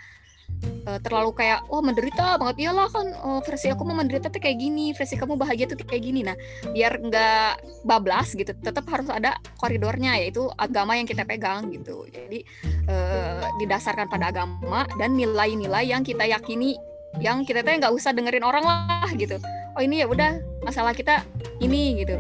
uh, 0.88 1.00
terlalu 1.00 1.32
kayak 1.44 1.66
wah 1.68 1.80
oh, 1.80 1.84
menderita 1.84 2.38
banget. 2.40 2.68
Iyalah 2.68 2.88
kan 2.92 3.08
oh, 3.24 3.40
versi 3.44 3.68
aku 3.72 3.84
mau 3.84 3.96
menderita 3.98 4.28
tuh 4.32 4.42
kayak 4.42 4.58
gini 4.60 4.92
versi 4.96 5.16
kamu 5.20 5.36
bahagia 5.36 5.66
tuh 5.70 5.80
kayak 5.80 6.04
gini. 6.04 6.22
Nah 6.24 6.36
biar 6.72 7.00
nggak 7.00 7.84
bablas 7.88 8.36
gitu 8.36 8.52
tetap 8.52 8.86
harus 8.90 9.08
ada 9.12 9.36
koridornya 9.60 10.20
yaitu 10.20 10.48
agama 10.60 10.96
yang 10.96 11.08
kita 11.08 11.24
pegang 11.28 11.72
gitu. 11.72 12.08
Jadi 12.10 12.44
uh, 12.88 13.48
didasarkan 13.60 14.08
pada 14.08 14.32
agama 14.32 14.88
dan 15.00 15.16
nilai-nilai 15.16 15.90
yang 15.90 16.02
kita 16.04 16.28
yakini 16.28 16.80
yang 17.22 17.46
kita 17.46 17.62
tuh 17.62 17.78
nggak 17.78 17.94
usah 17.94 18.12
dengerin 18.16 18.44
orang 18.44 18.66
lah 18.66 19.10
gitu. 19.14 19.38
Oh 19.74 19.82
ini 19.82 20.02
ya 20.02 20.08
udah 20.10 20.38
masalah 20.66 20.94
kita 20.94 21.26
ini 21.62 22.02
gitu. 22.02 22.18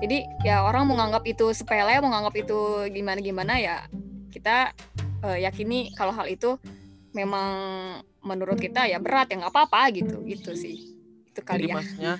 Jadi 0.00 0.24
ya 0.48 0.64
orang 0.64 0.88
mau 0.88 0.96
nganggap 0.96 1.28
itu 1.28 1.52
sepele 1.52 2.00
mau 2.00 2.08
nganggap 2.08 2.34
itu 2.40 2.88
gimana 2.88 3.20
gimana 3.20 3.54
ya 3.60 3.76
kita 4.32 4.72
uh, 5.20 5.36
yakini 5.36 5.92
kalau 5.92 6.16
hal 6.16 6.24
itu 6.24 6.56
memang 7.10 7.50
menurut 8.22 8.58
kita 8.60 8.86
ya 8.86 9.02
berat 9.02 9.30
ya 9.32 9.42
nggak 9.42 9.52
apa-apa 9.52 9.90
gitu 9.94 10.22
gitu 10.26 10.54
sih. 10.54 10.94
Itu 11.30 11.40
kali 11.42 11.66
Jadi 11.66 11.70
ya. 11.70 11.74
maksudnya 11.74 12.14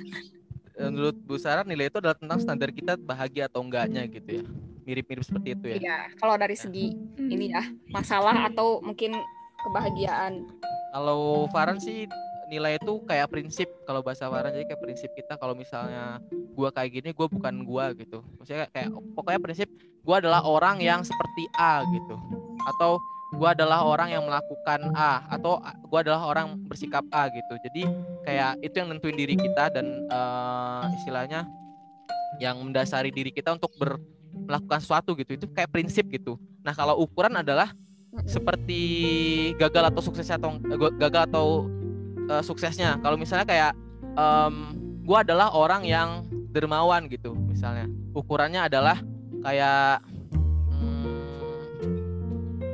eh, 0.79 0.89
menurut 0.91 1.17
Bu 1.23 1.37
Sarah 1.39 1.67
nilai 1.67 1.91
itu 1.91 1.99
adalah 1.99 2.17
tentang 2.19 2.39
standar 2.43 2.71
kita 2.75 2.99
bahagia 2.99 3.47
atau 3.47 3.63
enggaknya 3.63 4.07
gitu 4.11 4.43
ya. 4.43 4.45
Mirip-mirip 4.89 5.23
seperti 5.23 5.49
itu 5.55 5.67
ya. 5.71 5.77
Iya 5.79 5.99
kalau 6.19 6.35
dari 6.35 6.57
segi 6.59 6.97
ini 7.21 7.55
ya 7.55 7.63
masalah 7.93 8.51
atau 8.51 8.83
mungkin 8.83 9.15
kebahagiaan. 9.63 10.49
Kalau 10.91 11.47
Farhan 11.55 11.79
sih 11.79 12.11
nilai 12.51 12.83
itu 12.83 12.99
kayak 13.07 13.31
prinsip 13.31 13.71
kalau 13.87 14.03
bahasa 14.03 14.27
Farhan 14.27 14.51
jadi 14.51 14.67
kayak 14.75 14.83
prinsip 14.83 15.11
kita. 15.15 15.39
Kalau 15.39 15.55
misalnya 15.55 16.19
gua 16.59 16.75
kayak 16.75 16.91
gini 16.99 17.09
gua 17.15 17.31
bukan 17.31 17.63
gua 17.63 17.95
gitu. 17.95 18.27
Maksudnya 18.43 18.67
kayak 18.75 18.91
pokoknya 19.15 19.39
prinsip 19.39 19.69
gua 20.03 20.19
adalah 20.19 20.43
orang 20.43 20.83
yang 20.83 21.07
seperti 21.07 21.47
A 21.55 21.87
gitu. 21.87 22.19
Atau 22.67 22.99
gue 23.31 23.49
adalah 23.49 23.87
orang 23.87 24.11
yang 24.11 24.27
melakukan 24.27 24.91
A 24.99 25.23
atau 25.31 25.63
gue 25.63 25.99
adalah 26.03 26.27
orang 26.27 26.59
bersikap 26.67 27.07
A 27.15 27.31
gitu. 27.31 27.55
Jadi 27.63 27.87
kayak 28.27 28.59
itu 28.61 28.75
yang 28.83 28.91
nentuin 28.91 29.15
diri 29.15 29.39
kita 29.39 29.71
dan 29.71 29.87
uh, 30.11 30.91
istilahnya 30.99 31.47
yang 32.43 32.59
mendasari 32.59 33.15
diri 33.15 33.31
kita 33.31 33.55
untuk 33.55 33.71
ber, 33.79 34.03
melakukan 34.35 34.83
sesuatu 34.83 35.15
gitu. 35.15 35.39
Itu 35.39 35.47
kayak 35.47 35.71
prinsip 35.71 36.11
gitu. 36.11 36.35
Nah 36.67 36.75
kalau 36.75 36.99
ukuran 36.99 37.39
adalah 37.39 37.71
seperti 38.27 38.83
gagal 39.55 39.95
atau 39.95 40.03
suksesnya 40.03 40.37
atau 40.43 40.59
gagal 40.99 41.23
atau 41.31 41.47
uh, 42.27 42.43
suksesnya. 42.43 42.99
Kalau 42.99 43.15
misalnya 43.15 43.47
kayak 43.47 43.73
um, 44.19 44.75
gue 45.07 45.19
adalah 45.19 45.55
orang 45.55 45.87
yang 45.87 46.27
dermawan 46.51 47.07
gitu 47.07 47.39
misalnya. 47.47 47.87
Ukurannya 48.11 48.67
adalah 48.67 48.99
kayak 49.47 50.03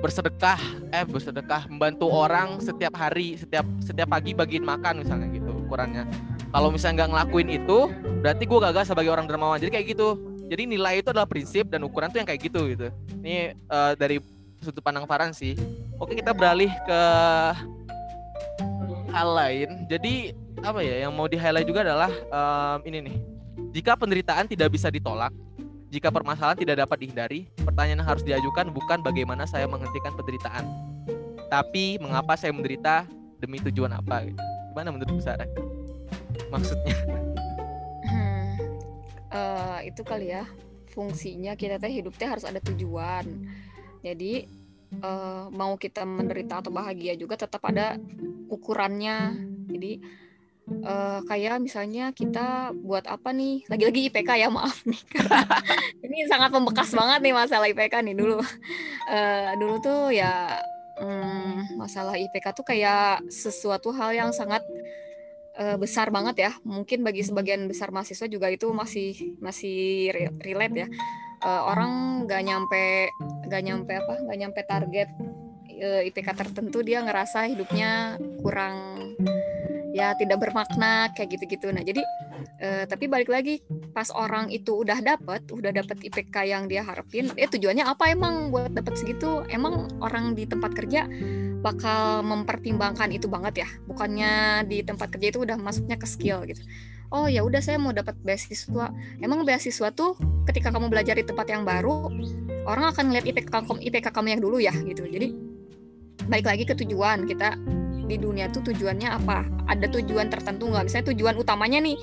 bersedekah 0.06 0.60
eh 0.94 1.02
bersedekah 1.02 1.66
membantu 1.66 2.06
orang 2.06 2.62
setiap 2.62 2.94
hari 2.94 3.34
setiap 3.34 3.66
setiap 3.82 4.06
pagi 4.06 4.38
bagiin 4.38 4.62
makan 4.62 5.02
misalnya 5.02 5.26
gitu 5.34 5.50
ukurannya. 5.66 6.06
Kalau 6.54 6.70
misalnya 6.70 7.02
nggak 7.02 7.10
ngelakuin 7.10 7.48
itu 7.50 7.78
berarti 8.22 8.42
gue 8.46 8.58
gagal 8.70 8.84
sebagai 8.86 9.10
orang 9.10 9.26
dermawan. 9.26 9.58
Jadi 9.58 9.74
kayak 9.74 9.86
gitu. 9.98 10.14
Jadi 10.46 10.62
nilai 10.62 11.02
itu 11.02 11.10
adalah 11.10 11.26
prinsip 11.26 11.66
dan 11.66 11.82
ukuran 11.82 12.06
tuh 12.14 12.22
yang 12.22 12.28
kayak 12.30 12.38
gitu 12.46 12.70
gitu. 12.70 12.86
Ini 13.18 13.58
uh, 13.66 13.98
dari 13.98 14.22
sudut 14.62 14.78
pandang 14.78 15.10
Farhan 15.10 15.34
sih. 15.34 15.58
Oke 15.98 16.14
kita 16.14 16.30
beralih 16.30 16.70
ke 16.86 17.00
hal 19.10 19.28
lain. 19.34 19.90
Jadi 19.90 20.30
apa 20.62 20.86
ya 20.86 21.02
yang 21.02 21.12
mau 21.18 21.26
di 21.26 21.34
highlight 21.34 21.66
juga 21.66 21.82
adalah 21.82 22.14
um, 22.30 22.78
ini 22.86 23.10
nih. 23.10 23.16
Jika 23.74 23.98
penderitaan 23.98 24.46
tidak 24.46 24.70
bisa 24.70 24.86
ditolak 24.86 25.34
jika 25.90 26.10
permasalahan 26.10 26.58
tidak 26.58 26.82
dapat 26.82 27.06
dihindari 27.06 27.46
pertanyaan 27.62 28.02
yang 28.02 28.08
harus 28.08 28.24
diajukan 28.26 28.70
bukan 28.74 29.00
bagaimana 29.06 29.46
saya 29.46 29.70
menghentikan 29.70 30.12
penderitaan 30.18 30.66
tapi 31.46 31.98
mengapa 32.02 32.34
saya 32.34 32.50
menderita 32.50 33.06
demi 33.38 33.62
tujuan 33.62 33.94
apa 33.94 34.26
gitu. 34.26 34.42
gimana 34.72 34.92
menurut 34.92 35.08
Bu 35.08 35.22
Sarah? 35.22 35.48
Maksudnya? 36.52 36.96
Hmm, 38.04 38.56
uh, 39.32 39.78
itu 39.86 40.02
kali 40.04 40.34
ya. 40.34 40.44
Fungsinya 40.92 41.56
kita 41.56 41.80
teh 41.80 41.92
hidup 41.92 42.16
teh 42.16 42.28
harus 42.28 42.44
ada 42.44 42.60
tujuan. 42.60 43.24
Jadi 44.04 44.48
uh, 45.00 45.48
mau 45.52 45.76
kita 45.80 46.04
menderita 46.04 46.60
atau 46.60 46.72
bahagia 46.72 47.16
juga 47.16 47.40
tetap 47.40 47.64
ada 47.64 47.96
ukurannya. 48.52 49.36
Jadi 49.70 50.00
uh, 50.66 51.20
kayak 51.26 51.62
misalnya 51.62 52.10
kita 52.10 52.74
buat 52.74 53.06
apa 53.06 53.30
nih 53.30 53.66
lagi-lagi 53.70 54.10
IPK 54.10 54.30
ya 54.36 54.48
maaf 54.56 54.82
nih 54.86 55.00
ini 56.06 56.26
sangat 56.26 56.50
membekas 56.50 56.90
banget 56.92 57.20
nih 57.22 57.34
masalah 57.34 57.66
IPK 57.70 57.94
nih 58.02 58.14
dulu 58.18 58.38
uh, 58.38 59.50
dulu 59.58 59.74
tuh 59.78 60.10
ya 60.10 60.58
hmm, 61.00 61.76
masalah 61.78 62.16
IPK 62.16 62.46
tuh 62.56 62.64
kayak 62.66 63.22
sesuatu 63.28 63.92
hal 63.94 64.12
yang 64.16 64.30
sangat 64.32 64.64
uh, 65.60 65.76
besar 65.76 66.08
banget 66.12 66.48
ya. 66.48 66.52
Mungkin 66.64 67.04
bagi 67.04 67.24
sebagian 67.24 67.68
besar 67.68 67.92
mahasiswa 67.92 68.26
juga 68.28 68.48
itu 68.52 68.68
masih 68.72 69.36
masih 69.40 70.10
relate 70.40 70.86
ya. 70.86 70.88
Uh, 71.44 71.62
orang 71.68 72.24
nggak 72.24 72.42
nyampe 72.42 73.12
nggak 73.46 73.62
nyampe 73.62 73.92
apa 73.92 74.14
nggak 74.24 74.38
nyampe 74.40 74.60
target 74.64 75.10
IPK 75.76 76.32
tertentu 76.32 76.80
dia 76.80 77.04
ngerasa 77.04 77.44
hidupnya 77.52 78.16
kurang 78.40 78.96
ya 79.96 80.12
tidak 80.12 80.44
bermakna 80.44 81.08
kayak 81.16 81.40
gitu-gitu. 81.40 81.72
Nah 81.72 81.80
jadi 81.80 82.04
uh, 82.60 82.84
tapi 82.84 83.08
balik 83.08 83.32
lagi 83.32 83.64
pas 83.96 84.12
orang 84.12 84.52
itu 84.52 84.84
udah 84.84 85.00
dapet 85.00 85.48
udah 85.48 85.72
dapet 85.72 85.96
IPK 86.04 86.36
yang 86.44 86.68
dia 86.68 86.84
harapin, 86.84 87.32
ya 87.32 87.48
tujuannya 87.48 87.88
apa 87.88 88.12
emang 88.12 88.52
buat 88.52 88.76
dapet 88.76 89.00
segitu? 89.00 89.40
Emang 89.48 89.88
orang 90.04 90.36
di 90.36 90.44
tempat 90.44 90.76
kerja 90.76 91.08
bakal 91.64 92.20
mempertimbangkan 92.28 93.08
itu 93.08 93.24
banget 93.24 93.64
ya? 93.64 93.68
Bukannya 93.88 94.62
di 94.68 94.84
tempat 94.84 95.08
kerja 95.16 95.32
itu 95.32 95.40
udah 95.48 95.56
masuknya 95.56 95.96
ke 95.96 96.04
skill 96.04 96.44
gitu. 96.44 96.60
Oh 97.08 97.24
ya 97.30 97.40
udah 97.40 97.64
saya 97.64 97.80
mau 97.80 97.96
dapat 97.96 98.18
beasiswa. 98.20 98.92
Emang 99.24 99.48
beasiswa 99.48 99.88
tuh 99.96 100.18
ketika 100.44 100.68
kamu 100.68 100.92
belajar 100.92 101.16
di 101.16 101.24
tempat 101.24 101.48
yang 101.48 101.64
baru, 101.64 102.12
orang 102.68 102.92
akan 102.92 103.08
ngeliat 103.08 103.24
IPK 103.32 103.80
IPK 103.80 104.12
kamu 104.12 104.36
yang 104.36 104.42
dulu 104.44 104.60
ya 104.60 104.76
gitu. 104.76 105.08
Jadi 105.08 105.32
balik 106.26 106.46
lagi 106.50 106.64
ke 106.66 106.74
tujuan 106.74 107.24
kita 107.24 107.54
di 108.06 108.16
dunia 108.16 108.46
tuh 108.48 108.62
tujuannya 108.70 109.10
apa? 109.10 109.44
Ada 109.66 109.90
tujuan 109.90 110.30
tertentu 110.30 110.70
nggak? 110.70 110.86
Misalnya 110.86 111.06
tujuan 111.12 111.34
utamanya 111.36 111.78
nih 111.82 111.96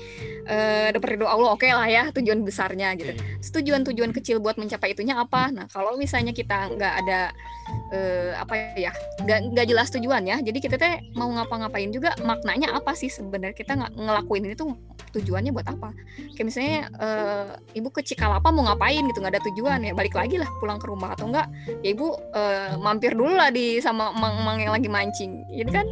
uh, 0.46 0.88
dapat 0.92 1.16
ridho 1.16 1.26
Allah 1.26 1.56
oke 1.56 1.64
okay 1.64 1.72
lah 1.72 1.88
ya 1.88 2.12
tujuan 2.12 2.44
besarnya 2.44 2.92
gitu. 3.00 3.16
Tujuan-tujuan 3.40 4.12
kecil 4.12 4.38
buat 4.38 4.60
mencapai 4.60 4.92
itunya 4.92 5.16
apa? 5.16 5.48
Nah 5.50 5.66
kalau 5.72 5.96
misalnya 5.96 6.36
kita 6.36 6.76
nggak 6.76 6.94
ada 7.04 7.32
uh, 7.92 8.30
apa 8.36 8.76
ya 8.76 8.92
nggak 9.24 9.56
nggak 9.56 9.66
jelas 9.66 9.88
tujuan 9.96 10.28
ya 10.28 10.36
jadi 10.44 10.58
kita 10.60 10.76
teh 10.76 11.00
mau 11.16 11.32
ngapa-ngapain 11.32 11.88
juga 11.88 12.12
maknanya 12.20 12.76
apa 12.76 12.92
sih 12.92 13.08
sebenarnya? 13.08 13.56
Kita 13.56 13.74
ngelakuin 13.76 14.44
ini 14.52 14.54
tuh 14.54 14.76
tujuannya 15.14 15.54
buat 15.54 15.68
apa? 15.70 15.94
Kayak 16.34 16.46
misalnya 16.50 16.78
uh, 16.98 17.46
ibu 17.72 17.88
ke 17.94 18.02
Cikalapa 18.02 18.50
mau 18.50 18.66
ngapain 18.66 19.06
gitu 19.06 19.22
nggak 19.22 19.34
ada 19.38 19.42
tujuan 19.52 19.78
ya 19.86 19.92
balik 19.94 20.18
lagi 20.18 20.36
lah 20.36 20.50
pulang 20.58 20.82
ke 20.82 20.86
rumah 20.90 21.14
atau 21.14 21.30
enggak 21.30 21.46
ya 21.86 21.94
ibu 21.94 22.18
uh, 22.34 22.74
mampir 22.82 23.14
dulu 23.14 23.38
lah 23.38 23.54
di 23.54 23.78
sama 23.78 24.10
mang-mang 24.12 24.58
yang 24.58 24.74
lagi 24.74 24.90
mancing. 24.90 25.46
Jadi 25.54 25.70
kan 25.70 25.86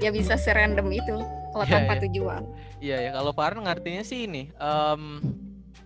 ya 0.00 0.12
bisa 0.12 0.36
serandom 0.36 0.88
itu 0.92 1.16
kalau 1.52 1.64
yeah, 1.64 1.72
tanpa 1.72 1.92
yeah. 1.96 2.02
tujuan. 2.08 2.42
Iya 2.80 2.90
yeah, 2.92 2.98
ya 3.08 3.10
kalau 3.16 3.32
Farhan 3.36 3.64
ngartinya 3.64 4.02
sih 4.04 4.28
ini 4.28 4.52
um, 4.60 5.20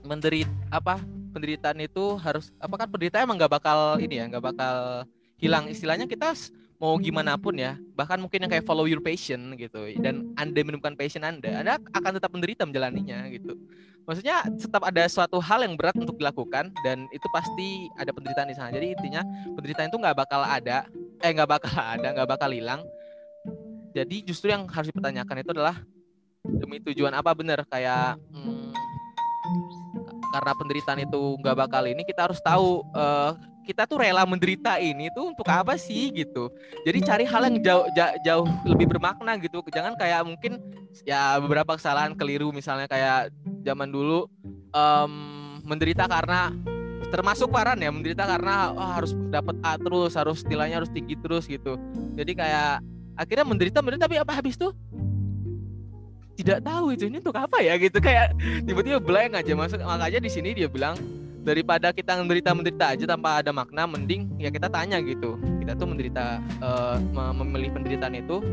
menderit 0.06 0.50
apa 0.70 0.98
penderitaan 1.30 1.78
itu 1.78 2.18
harus 2.18 2.50
apa 2.58 2.74
kan 2.74 2.88
penderitaan 2.90 3.26
emang 3.26 3.38
nggak 3.38 3.54
bakal 3.54 3.98
ini 4.02 4.18
ya 4.18 4.24
nggak 4.30 4.44
bakal 4.54 5.06
hilang. 5.38 5.70
Istilahnya 5.70 6.10
kita 6.10 6.34
mau 6.80 6.96
gimana 6.96 7.36
pun 7.36 7.52
ya 7.60 7.76
bahkan 7.92 8.16
mungkin 8.16 8.40
yang 8.40 8.50
kayak 8.50 8.64
follow 8.64 8.88
your 8.88 9.04
passion 9.04 9.52
gitu 9.60 9.92
dan 10.00 10.32
anda 10.40 10.64
menemukan 10.64 10.96
passion 10.96 11.20
anda 11.20 11.60
anda 11.60 11.76
akan 11.92 12.16
tetap 12.16 12.32
menderita 12.32 12.64
menjalaninya 12.64 13.28
gitu. 13.28 13.52
Maksudnya 14.08 14.42
tetap 14.56 14.82
ada 14.82 15.04
suatu 15.06 15.38
hal 15.38 15.60
yang 15.60 15.76
berat 15.76 15.94
untuk 15.94 16.16
dilakukan 16.16 16.72
dan 16.82 17.04
itu 17.12 17.26
pasti 17.30 17.86
ada 18.00 18.10
penderitaan 18.10 18.48
di 18.48 18.56
sana. 18.56 18.72
Jadi 18.72 18.96
intinya 18.96 19.22
penderitaan 19.54 19.92
itu 19.92 20.00
nggak 20.00 20.16
bakal 20.16 20.40
ada 20.40 20.88
eh 21.20 21.30
nggak 21.30 21.46
bakal 21.46 21.74
ada 22.00 22.08
nggak 22.16 22.28
bakal 22.32 22.48
hilang. 22.48 22.80
Jadi 23.92 24.24
justru 24.24 24.48
yang 24.48 24.64
harus 24.66 24.88
dipertanyakan 24.88 25.44
itu 25.44 25.50
adalah 25.52 25.76
demi 26.42 26.80
tujuan 26.80 27.12
apa 27.12 27.36
benar? 27.36 27.60
Kayak 27.68 28.16
hmm, 28.32 28.72
karena 30.32 30.52
penderitaan 30.56 31.00
itu 31.04 31.20
nggak 31.44 31.56
bakal 31.58 31.82
ini 31.84 32.02
kita 32.06 32.30
harus 32.30 32.40
tahu 32.40 32.86
uh, 32.96 33.36
kita 33.64 33.84
tuh 33.86 34.02
rela 34.02 34.24
menderita 34.24 34.80
ini 34.80 35.12
tuh 35.12 35.30
untuk 35.32 35.46
apa 35.46 35.76
sih 35.76 36.10
gitu. 36.12 36.50
Jadi 36.84 36.98
cari 37.04 37.24
hal 37.28 37.42
yang 37.46 37.56
jauh 37.60 37.86
jauh, 37.94 38.16
jauh 38.24 38.46
lebih 38.66 38.86
bermakna 38.90 39.36
gitu. 39.38 39.62
Jangan 39.70 39.94
kayak 39.96 40.24
mungkin 40.26 40.58
ya 41.06 41.38
beberapa 41.38 41.76
kesalahan 41.76 42.16
keliru 42.16 42.50
misalnya 42.50 42.90
kayak 42.90 43.30
zaman 43.62 43.92
dulu 43.92 44.26
um, 44.74 45.12
menderita 45.62 46.08
karena 46.10 46.50
termasuk 47.10 47.50
paran 47.50 47.82
ya 47.82 47.90
menderita 47.90 48.22
karena 48.22 48.70
oh, 48.72 48.90
harus 48.96 49.12
dapat 49.34 49.56
A 49.66 49.74
terus, 49.76 50.14
harus 50.14 50.40
nilainya 50.46 50.82
harus 50.82 50.92
tinggi 50.92 51.18
terus 51.18 51.44
gitu. 51.46 51.76
Jadi 52.14 52.32
kayak 52.38 52.82
akhirnya 53.18 53.44
menderita 53.44 53.78
menderita 53.84 54.06
tapi 54.08 54.16
apa 54.16 54.32
habis 54.32 54.56
tuh 54.56 54.72
tidak 56.40 56.64
tahu 56.64 56.96
itu 56.96 57.04
ini 57.12 57.20
untuk 57.20 57.36
apa 57.36 57.60
ya 57.60 57.76
gitu 57.76 58.00
kayak 58.00 58.32
tiba-tiba 58.64 58.96
blank 58.96 59.36
aja 59.36 59.52
masuk 59.52 59.76
makanya 59.84 60.24
di 60.24 60.30
sini 60.32 60.56
dia 60.56 60.72
bilang 60.72 60.96
daripada 61.40 61.90
kita 61.90 62.20
menderita 62.20 62.50
menderita 62.52 62.84
aja 62.92 63.04
tanpa 63.08 63.40
ada 63.40 63.50
makna 63.50 63.88
mending 63.88 64.28
ya 64.36 64.52
kita 64.52 64.68
tanya 64.68 65.00
gitu. 65.00 65.40
Kita 65.60 65.72
tuh 65.76 65.88
menderita 65.88 66.40
uh, 66.60 66.96
memilih 67.36 67.72
penderitaan 67.74 68.16
itu 68.16 68.44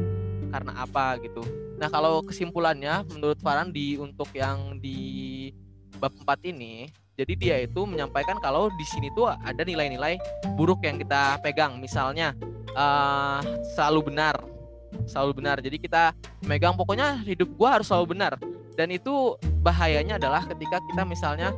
karena 0.51 0.71
apa 0.79 1.19
gitu. 1.19 1.43
Nah 1.75 1.91
kalau 1.91 2.23
kesimpulannya 2.23 3.03
menurut 3.11 3.37
Farhan 3.43 3.69
di 3.69 3.99
untuk 3.99 4.31
yang 4.31 4.79
di 4.79 5.51
bab 5.99 6.13
4 6.13 6.51
ini 6.53 6.87
jadi 7.17 7.33
dia 7.33 7.55
itu 7.65 7.81
menyampaikan 7.83 8.37
kalau 8.39 8.69
di 8.77 8.85
sini 8.85 9.09
tuh 9.17 9.27
ada 9.27 9.61
nilai-nilai 9.65 10.21
buruk 10.55 10.85
yang 10.85 11.01
kita 11.01 11.41
pegang. 11.41 11.81
Misalnya 11.81 12.31
uh, 12.77 13.41
selalu 13.75 14.13
benar 14.13 14.37
selalu 15.05 15.43
benar. 15.43 15.57
Jadi 15.59 15.77
kita 15.77 16.15
megang 16.47 16.73
pokoknya 16.73 17.21
hidup 17.27 17.49
gua 17.59 17.79
harus 17.79 17.87
selalu 17.91 18.15
benar. 18.17 18.33
Dan 18.77 18.93
itu 18.93 19.35
bahayanya 19.65 20.21
adalah 20.21 20.45
ketika 20.45 20.77
kita 20.93 21.01
misalnya 21.03 21.49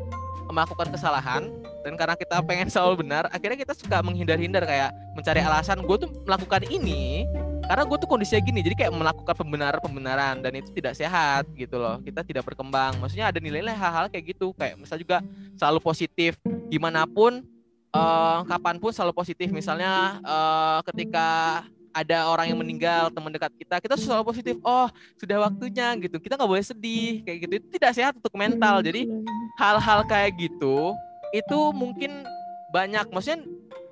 melakukan 0.50 0.90
kesalahan 0.90 1.50
dan 1.86 1.94
karena 1.96 2.18
kita 2.18 2.42
pengen 2.44 2.68
selalu 2.68 3.06
benar 3.06 3.30
akhirnya 3.30 3.58
kita 3.62 3.74
suka 3.78 4.02
menghindar-hindar 4.02 4.66
kayak 4.66 4.92
mencari 5.14 5.40
alasan 5.46 5.86
gue 5.86 5.98
tuh 6.02 6.10
melakukan 6.26 6.66
ini 6.68 7.30
karena 7.70 7.86
gue 7.86 7.98
tuh 8.02 8.10
kondisinya 8.10 8.42
gini 8.42 8.66
jadi 8.66 8.76
kayak 8.82 8.94
melakukan 8.98 9.36
pembenaran-pembenaran 9.38 10.42
dan 10.42 10.58
itu 10.58 10.74
tidak 10.74 10.98
sehat 10.98 11.46
gitu 11.54 11.78
loh. 11.78 12.02
Kita 12.02 12.26
tidak 12.26 12.42
berkembang. 12.50 12.98
Maksudnya 12.98 13.30
ada 13.30 13.38
nilai-nilai 13.38 13.78
hal-hal 13.78 14.10
kayak 14.10 14.34
gitu 14.34 14.58
kayak 14.58 14.74
misal 14.74 14.98
juga 14.98 15.22
selalu 15.54 15.78
positif. 15.78 16.34
Gimana 16.74 17.06
pun 17.06 17.46
uh, 17.94 18.42
kapan 18.50 18.82
pun 18.82 18.90
selalu 18.90 19.14
positif. 19.14 19.54
Misalnya 19.54 20.18
uh, 20.26 20.82
ketika 20.90 21.62
ada 21.94 22.30
orang 22.30 22.54
yang 22.54 22.60
meninggal 22.60 23.10
teman 23.10 23.34
dekat 23.34 23.52
kita 23.58 23.76
kita 23.82 23.96
selalu 23.98 24.24
positif 24.30 24.56
oh 24.62 24.88
sudah 25.18 25.50
waktunya 25.50 25.96
gitu. 26.00 26.18
Kita 26.22 26.38
nggak 26.38 26.50
boleh 26.50 26.66
sedih 26.66 27.26
kayak 27.26 27.38
gitu. 27.46 27.54
Itu 27.60 27.68
tidak 27.76 27.92
sehat 27.98 28.14
untuk 28.18 28.34
mental. 28.38 28.82
Jadi 28.86 29.10
hal-hal 29.58 30.06
kayak 30.06 30.38
gitu 30.38 30.94
itu 31.34 31.60
mungkin 31.74 32.26
banyak. 32.70 33.10
Maksudnya 33.10 33.46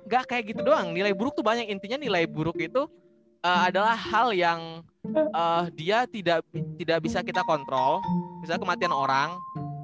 nggak 0.08 0.24
kayak 0.30 0.44
gitu 0.54 0.60
doang. 0.62 0.94
Nilai 0.94 1.12
buruk 1.12 1.34
tuh 1.34 1.44
banyak. 1.44 1.66
Intinya 1.68 1.98
nilai 1.98 2.24
buruk 2.24 2.58
itu 2.62 2.86
uh, 3.42 3.60
adalah 3.66 3.94
hal 3.94 4.30
yang 4.34 4.82
uh, 5.34 5.66
dia 5.74 6.06
tidak 6.06 6.42
tidak 6.78 6.98
bisa 7.02 7.18
kita 7.22 7.42
kontrol. 7.44 8.02
Misalnya 8.42 8.62
kematian 8.62 8.94
orang 8.94 9.34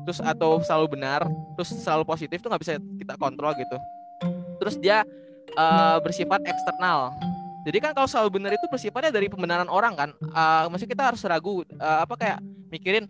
terus 0.05 0.21
atau 0.21 0.61
selalu 0.61 1.01
benar 1.01 1.25
terus 1.57 1.73
selalu 1.81 2.05
positif 2.05 2.45
tuh 2.45 2.53
nggak 2.53 2.63
bisa 2.63 2.73
kita 2.77 3.15
kontrol 3.17 3.57
gitu. 3.57 3.77
Terus 4.61 4.77
dia 4.79 5.03
uh, 5.59 5.99
bersifat 6.05 6.41
eksternal 6.45 7.13
jadi 7.65 7.79
kan 7.81 7.91
kalau 7.97 8.05
selalu 8.05 8.41
benar 8.41 8.53
itu 8.53 8.69
bersifatnya 8.69 9.09
dari 9.09 9.33
pembenaran 9.33 9.67
orang 9.73 9.97
kan. 9.97 10.11
Uh, 10.21 10.69
maksudnya 10.69 10.93
kita 10.93 11.05
harus 11.09 11.25
ragu 11.25 11.65
uh, 11.81 11.99
apa 12.05 12.15
kayak 12.21 12.39
mikirin 12.69 13.09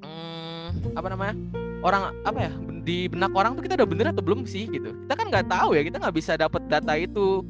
hmm, 0.00 0.96
apa 0.96 1.08
namanya 1.12 1.36
orang 1.84 2.16
apa 2.24 2.48
ya 2.48 2.52
di 2.86 3.04
benak 3.12 3.36
orang 3.36 3.52
tuh 3.52 3.62
kita 3.68 3.76
udah 3.76 3.88
bener 3.88 4.06
atau 4.16 4.24
belum 4.24 4.48
sih 4.48 4.64
gitu. 4.72 4.96
Kita 5.04 5.12
kan 5.12 5.26
nggak 5.28 5.46
tahu 5.52 5.76
ya 5.76 5.84
kita 5.84 6.00
nggak 6.00 6.16
bisa 6.16 6.40
dapat 6.40 6.64
data 6.72 6.96
itu 6.96 7.44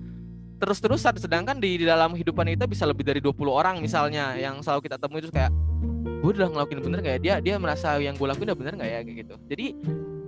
terus-terusan. 0.58 1.14
Sedangkan 1.22 1.62
di, 1.62 1.78
di 1.78 1.86
dalam 1.86 2.10
kehidupan 2.18 2.50
kita 2.58 2.66
bisa 2.66 2.90
lebih 2.90 3.06
dari 3.06 3.22
20 3.22 3.46
orang 3.46 3.78
misalnya 3.78 4.34
yang 4.34 4.58
selalu 4.66 4.90
kita 4.90 4.98
temui 4.98 5.22
itu 5.22 5.30
kayak 5.30 5.54
gue 6.26 6.30
udah 6.32 6.50
ngelakuin 6.50 6.80
bener 6.82 7.00
kayak 7.06 7.20
dia 7.22 7.34
dia 7.38 7.54
merasa 7.54 8.02
yang 8.02 8.18
gue 8.18 8.26
lakuin 8.26 8.50
udah 8.50 8.58
bener 8.58 8.72
nggak 8.82 8.90
ya? 8.90 9.00
Kayak 9.06 9.16
gitu. 9.22 9.34
Jadi 9.46 9.66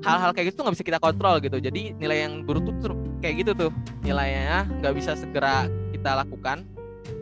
hal-hal 0.07 0.31
kayak 0.31 0.55
gitu 0.55 0.63
nggak 0.63 0.75
bisa 0.79 0.87
kita 0.87 0.99
kontrol 1.03 1.43
gitu. 1.43 1.59
Jadi 1.59 1.99
nilai 1.99 2.23
yang 2.23 2.47
buruk 2.47 2.71
tuh 2.79 2.95
kayak 3.19 3.43
gitu 3.43 3.51
tuh 3.67 3.71
nilainya 4.07 4.63
nggak 4.79 4.95
bisa 4.95 5.19
segera 5.19 5.67
kita 5.99 6.11
lakukan 6.25 6.63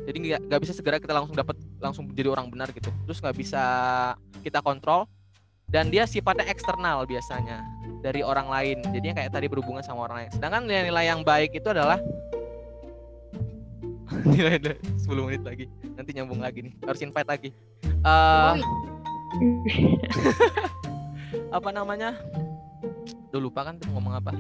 jadi 0.06 0.16
nggak 0.22 0.40
nggak 0.50 0.60
bisa 0.62 0.72
segera 0.74 0.96
kita 1.02 1.14
langsung 1.14 1.34
dapat 1.34 1.56
langsung 1.82 2.04
jadi 2.14 2.30
orang 2.30 2.46
benar 2.50 2.70
gitu. 2.70 2.90
Terus 3.06 3.18
nggak 3.18 3.36
bisa 3.36 3.62
kita 4.42 4.62
kontrol 4.62 5.10
dan 5.66 5.90
dia 5.90 6.06
sifatnya 6.06 6.46
eksternal 6.46 7.02
biasanya 7.10 7.62
dari 8.02 8.22
orang 8.22 8.46
lain. 8.46 8.86
Jadinya 8.94 9.22
kayak 9.22 9.34
tadi 9.34 9.46
berhubungan 9.50 9.82
sama 9.82 10.06
orang 10.06 10.26
lain. 10.26 10.30
Sedangkan 10.30 10.62
nilai-nilai 10.66 11.06
yang 11.10 11.26
baik 11.26 11.58
itu 11.58 11.68
adalah 11.70 11.98
nilai 14.30 14.62
10 14.62 15.26
menit 15.26 15.42
lagi. 15.42 15.66
Nanti 15.98 16.10
nyambung 16.14 16.38
lagi 16.38 16.70
nih 16.70 16.74
harus 16.86 17.02
invite 17.02 17.26
lagi. 17.30 17.50
Uh, 18.06 18.54
apa 21.58 21.70
namanya? 21.74 22.14
Duh 23.34 23.42
lupa 23.42 23.66
kan 23.66 23.74
tuh 23.74 23.90
ngomong 23.90 24.22
apa 24.22 24.30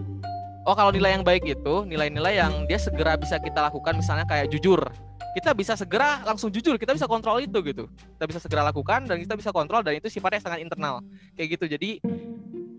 Oh 0.66 0.74
kalau 0.74 0.90
nilai 0.90 1.14
yang 1.14 1.22
baik 1.22 1.46
itu 1.46 1.74
nilai-nilai 1.86 2.42
yang 2.42 2.66
dia 2.66 2.74
segera 2.74 3.14
bisa 3.14 3.38
kita 3.38 3.70
lakukan 3.70 3.94
misalnya 3.94 4.26
kayak 4.26 4.50
jujur. 4.50 4.82
Kita 5.38 5.54
bisa 5.54 5.78
segera 5.78 6.26
langsung 6.26 6.50
jujur 6.50 6.74
kita 6.74 6.90
bisa 6.90 7.06
kontrol 7.06 7.38
itu 7.38 7.54
gitu. 7.62 7.86
Kita 7.86 8.26
bisa 8.26 8.42
segera 8.42 8.66
lakukan 8.66 9.06
dan 9.06 9.14
kita 9.14 9.38
bisa 9.38 9.54
kontrol 9.54 9.86
dan 9.86 9.94
itu 9.94 10.10
sifatnya 10.10 10.42
sangat 10.42 10.66
internal. 10.66 11.06
Kayak 11.38 11.54
gitu. 11.54 11.64
Jadi 11.70 11.90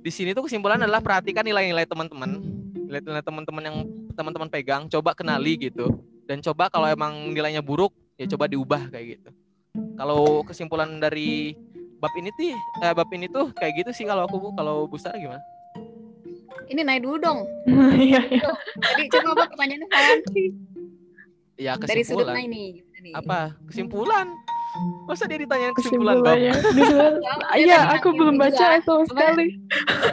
di 0.04 0.12
sini 0.12 0.36
tuh 0.36 0.52
kesimpulan 0.52 0.84
adalah 0.84 1.00
perhatikan 1.00 1.47
nilai-nilai 1.47 1.88
teman-teman. 1.88 2.43
Nilai-nilai 2.76 3.23
teman-teman 3.23 3.63
yang 3.63 3.78
teman-teman 4.19 4.50
pegang 4.52 4.91
coba 4.91 5.15
kenali 5.15 5.56
gitu. 5.56 5.88
Dan 6.28 6.43
coba 6.43 6.67
kalau 6.67 6.91
emang 6.91 7.32
nilainya 7.32 7.63
buruk 7.63 7.95
ya 8.19 8.28
coba 8.28 8.52
diubah 8.52 8.91
kayak 8.91 9.15
gitu. 9.15 9.30
Kalau 9.95 10.43
kesimpulan 10.43 11.00
dari 11.00 11.56
bab 12.04 12.12
ini 12.19 12.36
sih 12.36 12.52
eh, 12.84 12.91
bab 12.91 13.08
ini 13.15 13.32
tuh 13.32 13.56
kayak 13.56 13.80
gitu 13.80 13.91
sih 13.95 14.04
kalau 14.04 14.28
aku 14.28 14.52
kalau 14.60 14.91
Bu 14.91 15.00
gimana 15.00 15.39
ini 16.70 16.82
naik 16.84 17.02
dulu 17.06 17.17
dong. 17.22 17.39
Iya, 17.98 18.22
iya. 18.30 18.52
Jadi 18.78 19.04
coba 19.10 19.30
apa 19.34 19.43
pertanyaannya 19.54 19.88
kalian? 19.89 20.20
Ya 21.58 21.74
kesimpulan. 21.76 21.89
Dari 21.89 22.04
sudut 22.06 22.30
ini. 22.38 22.65
Apa? 23.17 23.39
Kesimpulan? 23.70 24.28
Masa 25.10 25.26
dia 25.26 25.39
ditanyain 25.41 25.74
kesimpulan, 25.74 26.22
Bang? 26.22 26.38
Iya, 27.58 27.80
aku 27.98 28.13
belum 28.13 28.38
baca 28.38 28.78
itu 28.78 28.96
sekali. 29.10 29.58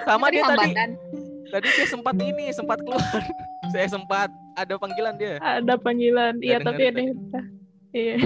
Sama 0.09 0.33
dia 0.33 0.43
tadi. 0.49 0.73
Tadi 1.53 1.69
dia 1.69 1.87
sempat 1.87 2.17
ini, 2.19 2.51
sempat 2.51 2.81
keluar. 2.81 3.03
Saya 3.75 3.87
sempat 3.91 4.33
ada 4.57 4.75
panggilan 4.81 5.15
dia. 5.21 5.37
Ada 5.43 5.77
panggilan. 5.77 6.41
Iya, 6.41 6.63
tapi 6.65 6.83
ada 6.89 7.01
Iya. 7.95 8.17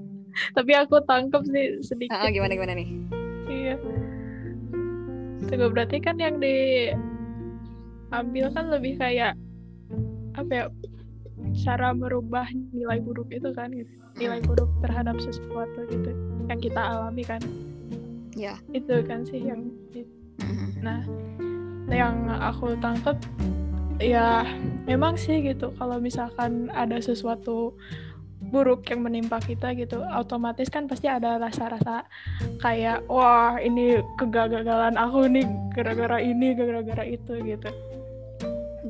tapi 0.56 0.72
aku 0.74 0.98
tangkap 1.06 1.46
sih 1.46 1.78
sedikit. 1.84 2.16
Ah, 2.16 2.26
gimana 2.32 2.58
gimana 2.58 2.74
nih? 2.74 2.88
Iya. 3.46 3.74
Tunggu 5.46 5.70
berarti 5.70 6.02
kan 6.02 6.18
yang 6.18 6.42
di 6.42 6.90
ambil 8.12 8.52
kan 8.52 8.68
lebih 8.68 9.00
kayak 9.00 9.34
apa 10.36 10.52
ya 10.52 10.64
cara 11.64 11.92
merubah 11.92 12.48
nilai 12.72 13.00
buruk 13.02 13.28
itu 13.32 13.50
kan 13.52 13.72
gitu. 13.72 13.90
Nilai 14.16 14.40
hmm. 14.40 14.48
buruk 14.48 14.70
terhadap 14.84 15.16
sesuatu 15.20 15.88
gitu 15.88 16.10
yang 16.48 16.60
kita 16.60 16.80
alami 16.80 17.24
kan. 17.24 17.40
Ya. 18.36 18.56
Itu 18.72 19.04
kan 19.04 19.24
sih 19.26 19.40
yang 19.40 19.68
hmm. 20.40 20.80
nah 20.80 21.00
yang 21.92 22.28
aku 22.30 22.76
tangkap 22.80 23.20
ya 24.00 24.46
memang 24.88 25.16
sih 25.16 25.44
gitu. 25.44 25.72
Kalau 25.76 26.00
misalkan 26.00 26.72
ada 26.72 27.00
sesuatu 27.00 27.76
buruk 28.52 28.84
yang 28.90 29.06
menimpa 29.06 29.38
kita 29.38 29.72
gitu 29.78 30.02
otomatis 30.12 30.66
kan 30.66 30.90
pasti 30.90 31.06
ada 31.06 31.38
rasa-rasa 31.38 32.04
kayak 32.58 33.06
wah 33.06 33.56
ini 33.62 34.02
kegagalan 34.18 34.98
aku 34.98 35.30
nih 35.30 35.46
gara-gara 35.72 36.18
ini 36.18 36.52
gara-gara 36.52 37.06
itu 37.06 37.38
gitu 37.38 37.70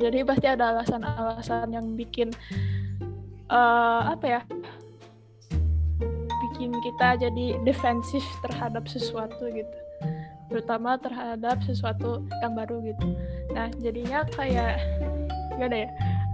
jadi 0.03 0.19
pasti 0.27 0.47
ada 0.51 0.75
alasan-alasan 0.75 1.71
yang 1.71 1.95
bikin 1.95 2.35
uh, 3.47 4.11
apa 4.11 4.27
ya 4.27 4.41
bikin 6.51 6.75
kita 6.83 7.23
jadi 7.23 7.47
defensif 7.63 8.25
terhadap 8.43 8.91
sesuatu 8.91 9.47
gitu. 9.55 9.79
Terutama 10.51 11.01
terhadap 11.01 11.63
sesuatu 11.65 12.27
yang 12.43 12.53
baru 12.59 12.83
gitu. 12.85 13.15
Nah 13.55 13.71
jadinya 13.79 14.27
kayak 14.35 14.83
gak 15.57 15.69
ada 15.71 15.79
ya? 15.87 15.91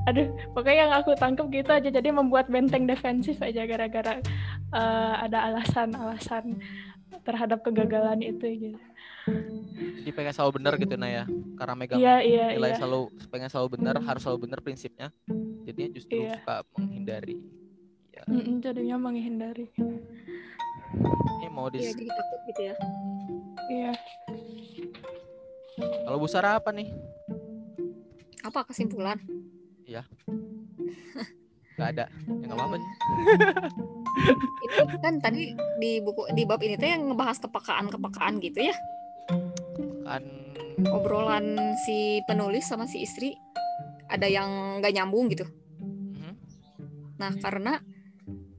Aduh 0.09 0.33
pokoknya 0.57 0.89
yang 0.89 0.93
aku 0.97 1.13
tangkap 1.21 1.47
gitu 1.53 1.71
aja. 1.71 1.89
Jadi 1.93 2.09
membuat 2.09 2.49
benteng 2.49 2.89
defensif 2.89 3.39
aja 3.45 3.69
gara-gara 3.69 4.19
uh, 4.73 5.15
ada 5.23 5.53
alasan-alasan 5.53 6.59
terhadap 7.23 7.61
kegagalan 7.61 8.25
itu 8.25 8.73
gitu 8.73 8.88
jadi 10.09 10.25
pengen 10.25 10.33
selalu 10.33 10.53
benar 10.57 10.73
gitu 10.81 10.95
nah 10.97 11.11
ya. 11.13 11.25
Karena 11.61 11.75
megang 11.77 12.01
yeah, 12.01 12.25
yeah, 12.25 12.57
nilai 12.57 12.73
yeah. 12.73 12.79
selalu 12.81 13.13
pengen 13.29 13.53
selalu 13.53 13.69
benar 13.77 14.01
harus 14.01 14.25
selalu 14.25 14.49
benar 14.49 14.65
prinsipnya. 14.65 15.13
Jadinya 15.69 15.91
justru 15.93 16.17
yeah. 16.17 16.41
suka 16.41 16.65
menghindari. 16.81 17.37
Ya. 18.17 18.23
mm 18.25 18.41
-mm, 18.41 18.57
jadinya 18.65 18.97
menghindari. 18.97 19.69
Ini 21.45 21.49
mau 21.53 21.69
dis 21.69 21.85
yeah, 21.85 21.93
jadi 21.93 22.09
takut 22.09 22.41
gitu 22.49 22.63
ya. 22.73 22.75
Iya. 23.69 23.93
Kalau 26.09 26.17
Bu 26.17 26.25
Sarah 26.25 26.57
apa 26.57 26.73
nih? 26.73 26.89
Apa 28.49 28.65
kesimpulan? 28.65 29.21
Iya. 29.85 30.09
Nggak 31.77 31.89
ada. 31.93 32.05
Ya 32.09 32.45
nggak 32.49 32.57
apa-apa. 32.57 32.77
Itu 34.65 34.97
kan 35.05 35.21
tadi 35.21 35.53
di 35.77 36.01
buku 36.01 36.33
di 36.33 36.49
bab 36.49 36.65
ini 36.65 36.81
tuh 36.81 36.89
yang 36.89 37.13
ngebahas 37.13 37.37
kepekaan 37.45 37.93
kepekaan 37.93 38.41
gitu 38.41 38.73
ya 38.73 38.77
kan 40.09 40.25
obrolan 40.89 41.77
si 41.85 42.25
penulis 42.25 42.65
sama 42.65 42.89
si 42.89 43.05
istri 43.05 43.37
ada 44.09 44.25
yang 44.25 44.81
nggak 44.81 44.95
nyambung 44.95 45.29
gitu. 45.29 45.45
Mhm. 45.79 46.33
nah 47.21 47.33
karena 47.43 47.83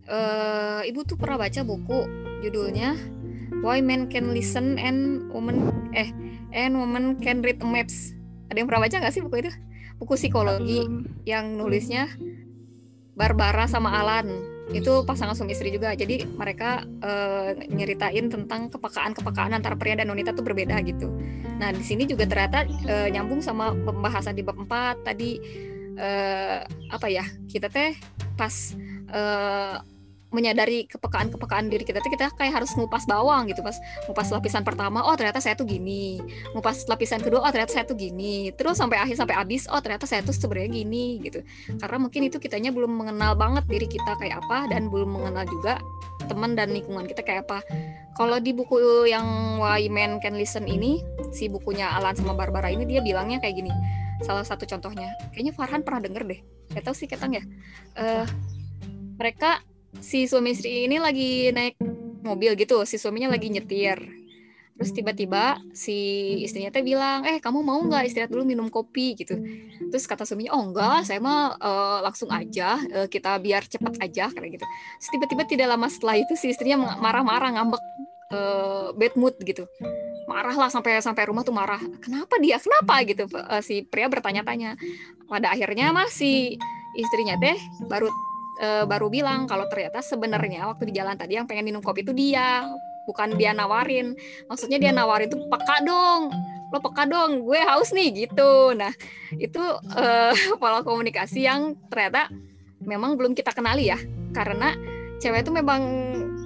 eh, 0.05 0.89
ibu 0.89 1.01
tuh 1.08 1.17
pernah 1.17 1.41
baca 1.41 1.62
buku 1.65 1.99
judulnya 2.45 2.93
Why 3.65 3.82
Men 3.82 4.08
Can 4.08 4.32
Listen 4.32 4.77
and 4.77 5.32
Women 5.34 5.89
eh 5.97 6.13
and 6.53 6.77
Women 6.77 7.17
Can 7.17 7.41
Read 7.41 7.60
Maps. 7.65 8.13
Ada 8.49 8.62
yang 8.62 8.67
pernah 8.69 8.86
baca 8.86 8.95
nggak 9.01 9.13
sih 9.13 9.21
buku 9.25 9.41
itu? 9.41 9.51
Buku 9.99 10.13
psikologi 10.15 10.86
yang 11.27 11.60
nulisnya 11.60 12.08
Barbara 13.19 13.67
sama 13.67 13.99
Alan 13.99 14.32
itu 14.69 15.01
pasangan 15.05 15.34
suami 15.34 15.58
istri 15.58 15.73
juga. 15.73 15.97
Jadi 15.97 16.25
mereka 16.29 16.86
uh, 17.01 17.58
nyeritain 17.69 18.29
tentang 18.29 18.69
kepekaan-kepekaan 18.69 19.58
antara 19.58 19.73
pria 19.73 19.97
dan 19.97 20.10
wanita 20.10 20.34
tuh 20.34 20.45
berbeda 20.45 20.77
gitu. 20.86 21.10
Nah 21.58 21.73
di 21.73 21.82
sini 21.82 22.05
juga 22.05 22.29
ternyata 22.29 22.65
uh, 22.65 23.08
nyambung 23.10 23.41
sama 23.41 23.73
pembahasan 23.73 24.38
di 24.38 24.45
bab 24.45 24.58
4 24.58 25.08
tadi 25.08 25.41
uh, 25.97 26.62
apa 26.93 27.08
ya 27.10 27.25
kita 27.49 27.67
teh 27.67 27.97
pas 28.38 28.53
uh, 29.12 29.82
menyadari 30.30 30.86
kepekaan-kepekaan 30.86 31.74
diri 31.74 31.82
kita 31.82 32.00
tuh 32.06 32.12
kita 32.13 32.30
kayak 32.38 32.62
harus 32.62 32.70
ngupas 32.78 33.10
bawang 33.10 33.50
gitu 33.50 33.65
pas 33.65 33.74
ngupas 34.06 34.30
lapisan 34.30 34.62
pertama 34.62 35.02
oh 35.02 35.15
ternyata 35.18 35.42
saya 35.42 35.58
tuh 35.58 35.65
gini. 35.65 36.22
Ngupas 36.54 36.86
lapisan 36.86 37.22
kedua 37.22 37.42
oh 37.42 37.52
ternyata 37.52 37.74
saya 37.74 37.86
tuh 37.86 37.98
gini. 37.98 38.54
Terus 38.54 38.78
sampai 38.78 39.02
akhir 39.02 39.18
sampai 39.18 39.36
habis 39.38 39.65
oh 39.68 39.82
ternyata 39.82 40.06
saya 40.06 40.22
tuh 40.22 40.34
sebenarnya 40.34 40.70
gini 40.70 41.20
gitu. 41.26 41.42
Karena 41.82 41.98
mungkin 41.98 42.22
itu 42.30 42.38
kitanya 42.38 42.70
belum 42.70 42.94
mengenal 42.94 43.34
banget 43.34 43.65
diri 43.65 43.89
kita 43.89 44.18
kayak 44.22 44.42
apa 44.46 44.70
dan 44.70 44.94
belum 44.94 45.18
mengenal 45.18 45.50
juga 45.50 45.82
teman 46.30 46.54
dan 46.54 46.70
lingkungan 46.70 47.10
kita 47.10 47.26
kayak 47.26 47.50
apa. 47.50 47.65
Kalau 48.13 48.38
di 48.38 48.52
buku 48.54 49.10
yang 49.10 49.58
Why 49.58 49.89
Men 49.89 50.22
Can 50.22 50.38
Listen 50.38 50.70
ini 50.70 51.02
si 51.34 51.50
bukunya 51.50 51.89
Alan 51.89 52.13
sama 52.13 52.38
Barbara 52.38 52.70
ini 52.70 52.86
dia 52.86 53.02
bilangnya 53.02 53.42
kayak 53.42 53.65
gini. 53.65 53.74
Salah 54.22 54.44
satu 54.44 54.68
contohnya. 54.68 55.15
Kayaknya 55.32 55.54
Farhan 55.56 55.82
pernah 55.82 56.04
denger 56.04 56.24
deh. 56.28 56.39
Gak 56.76 56.84
tahu 56.86 56.96
sih 56.96 57.08
ketang 57.08 57.34
ya? 57.34 57.44
Uh, 57.96 58.28
mereka 59.15 59.63
si 59.97 60.30
suami 60.30 60.54
istri 60.54 60.86
ini 60.86 61.02
lagi 61.02 61.49
naik 61.49 61.82
mobil 62.21 62.54
gitu 62.54 62.86
si 62.86 63.02
suaminya 63.02 63.34
lagi 63.34 63.49
nyetir. 63.49 63.97
Terus 64.80 64.95
tiba-tiba 64.95 65.60
si 65.75 65.97
istrinya 66.39 66.71
teh 66.71 66.80
bilang 66.80 67.28
eh 67.28 67.43
kamu 67.43 67.60
mau 67.60 67.84
nggak 67.84 68.08
istirahat 68.08 68.32
dulu 68.32 68.47
minum 68.47 68.71
kopi? 68.71 69.12
gitu. 69.12 69.36
Terus 69.91 70.08
kata 70.08 70.23
suaminya 70.23 70.56
oh 70.56 70.63
enggak 70.71 71.04
saya 71.04 71.19
mah 71.19 71.60
uh, 71.60 71.99
langsung 71.99 72.32
aja 72.32 72.80
uh, 72.95 73.08
kita 73.12 73.36
biar 73.43 73.67
cepat 73.67 73.99
aja 73.99 74.32
kayak 74.32 74.56
gitu. 74.56 74.65
Terus 75.04 75.10
tiba-tiba 75.12 75.43
tidak 75.52 75.67
lama 75.75 75.91
setelah 75.91 76.15
itu 76.15 76.32
si 76.39 76.56
istrinya 76.56 76.80
marah-marah 76.95 77.60
ngambek 77.60 77.84
uh, 78.32 78.95
bad 78.95 79.13
mood 79.19 79.36
gitu. 79.43 79.67
Marah 80.32 80.56
lah 80.56 80.71
sampai 80.71 81.04
sampai 81.04 81.28
rumah 81.28 81.43
tuh 81.43 81.52
marah 81.52 81.82
kenapa 81.99 82.39
dia? 82.39 82.56
Kenapa? 82.56 83.04
gitu. 83.04 83.28
Uh, 83.36 83.60
si 83.60 83.84
pria 83.84 84.08
bertanya-tanya. 84.08 84.80
Pada 85.28 85.52
akhirnya 85.52 85.91
masih 85.91 86.56
istrinya 86.95 87.36
teh 87.36 87.60
baru 87.91 88.08
uh, 88.60 88.84
baru 88.86 89.08
bilang 89.08 89.48
kalau 89.48 89.65
ternyata 89.72 90.04
sebenarnya 90.04 90.67
waktu 90.69 90.91
di 90.91 90.93
jalan 91.00 91.15
tadi 91.15 91.39
yang 91.39 91.48
pengen 91.48 91.65
minum 91.65 91.82
kopi 91.82 92.04
itu 92.04 92.13
dia 92.13 92.67
bukan 93.10 93.34
dia 93.39 93.56
nawarin. 93.56 94.13
Maksudnya 94.45 94.78
dia 94.78 94.91
nawarin 94.93 95.32
tuh 95.32 95.41
peka 95.50 95.82
dong 95.82 96.30
lo 96.69 96.78
peka 96.78 97.10
dong 97.10 97.50
gue 97.50 97.60
haus 97.65 97.89
nih 97.91 98.28
gitu. 98.28 98.78
Nah 98.78 98.93
itu 99.36 99.62
uh, 99.98 100.34
pola 100.62 100.86
komunikasi 100.86 101.50
yang 101.50 101.74
ternyata 101.89 102.30
memang 102.84 103.17
belum 103.17 103.34
kita 103.34 103.52
kenali 103.54 103.89
ya. 103.89 103.98
Karena 104.32 104.78
cewek 105.17 105.43
itu 105.43 105.52
memang 105.52 105.82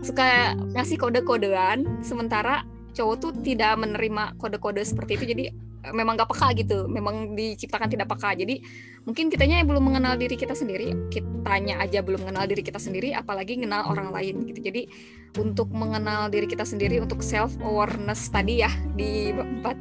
suka 0.04 0.56
ngasih 0.76 0.99
kode-kodean 0.99 2.04
sementara 2.04 2.63
cowok 2.95 3.15
tuh 3.19 3.32
tidak 3.43 3.76
menerima 3.80 4.39
kode-kode 4.39 4.84
seperti 4.84 5.19
itu. 5.19 5.26
Jadi 5.36 5.45
memang 5.91 6.15
gak 6.15 6.32
peka 6.32 6.56
gitu 6.56 6.88
memang 6.88 7.36
diciptakan 7.36 7.91
tidak 7.91 8.08
peka. 8.08 8.32
Jadi 8.38 8.63
mungkin 9.04 9.28
kitanya 9.28 9.60
yang 9.60 9.67
belum 9.67 9.84
mengenal 9.84 10.15
diri 10.15 10.39
kita 10.39 10.56
sendiri 10.56 10.96
kitanya 11.12 11.84
aja 11.84 12.00
belum 12.00 12.24
mengenal 12.24 12.48
diri 12.48 12.63
kita 12.63 12.80
sendiri 12.80 13.12
apalagi 13.12 13.60
mengenal 13.60 13.91
orang 13.91 14.15
lain 14.15 14.48
gitu. 14.48 14.60
Jadi 14.63 14.88
untuk 15.36 15.74
mengenal 15.74 16.32
diri 16.32 16.48
kita 16.48 16.63
sendiri 16.63 17.02
untuk 17.04 17.19
self 17.19 17.58
awareness 17.60 18.30
tadi 18.32 18.63
ya 18.63 18.72
di 18.96 19.34
empat 19.34 19.76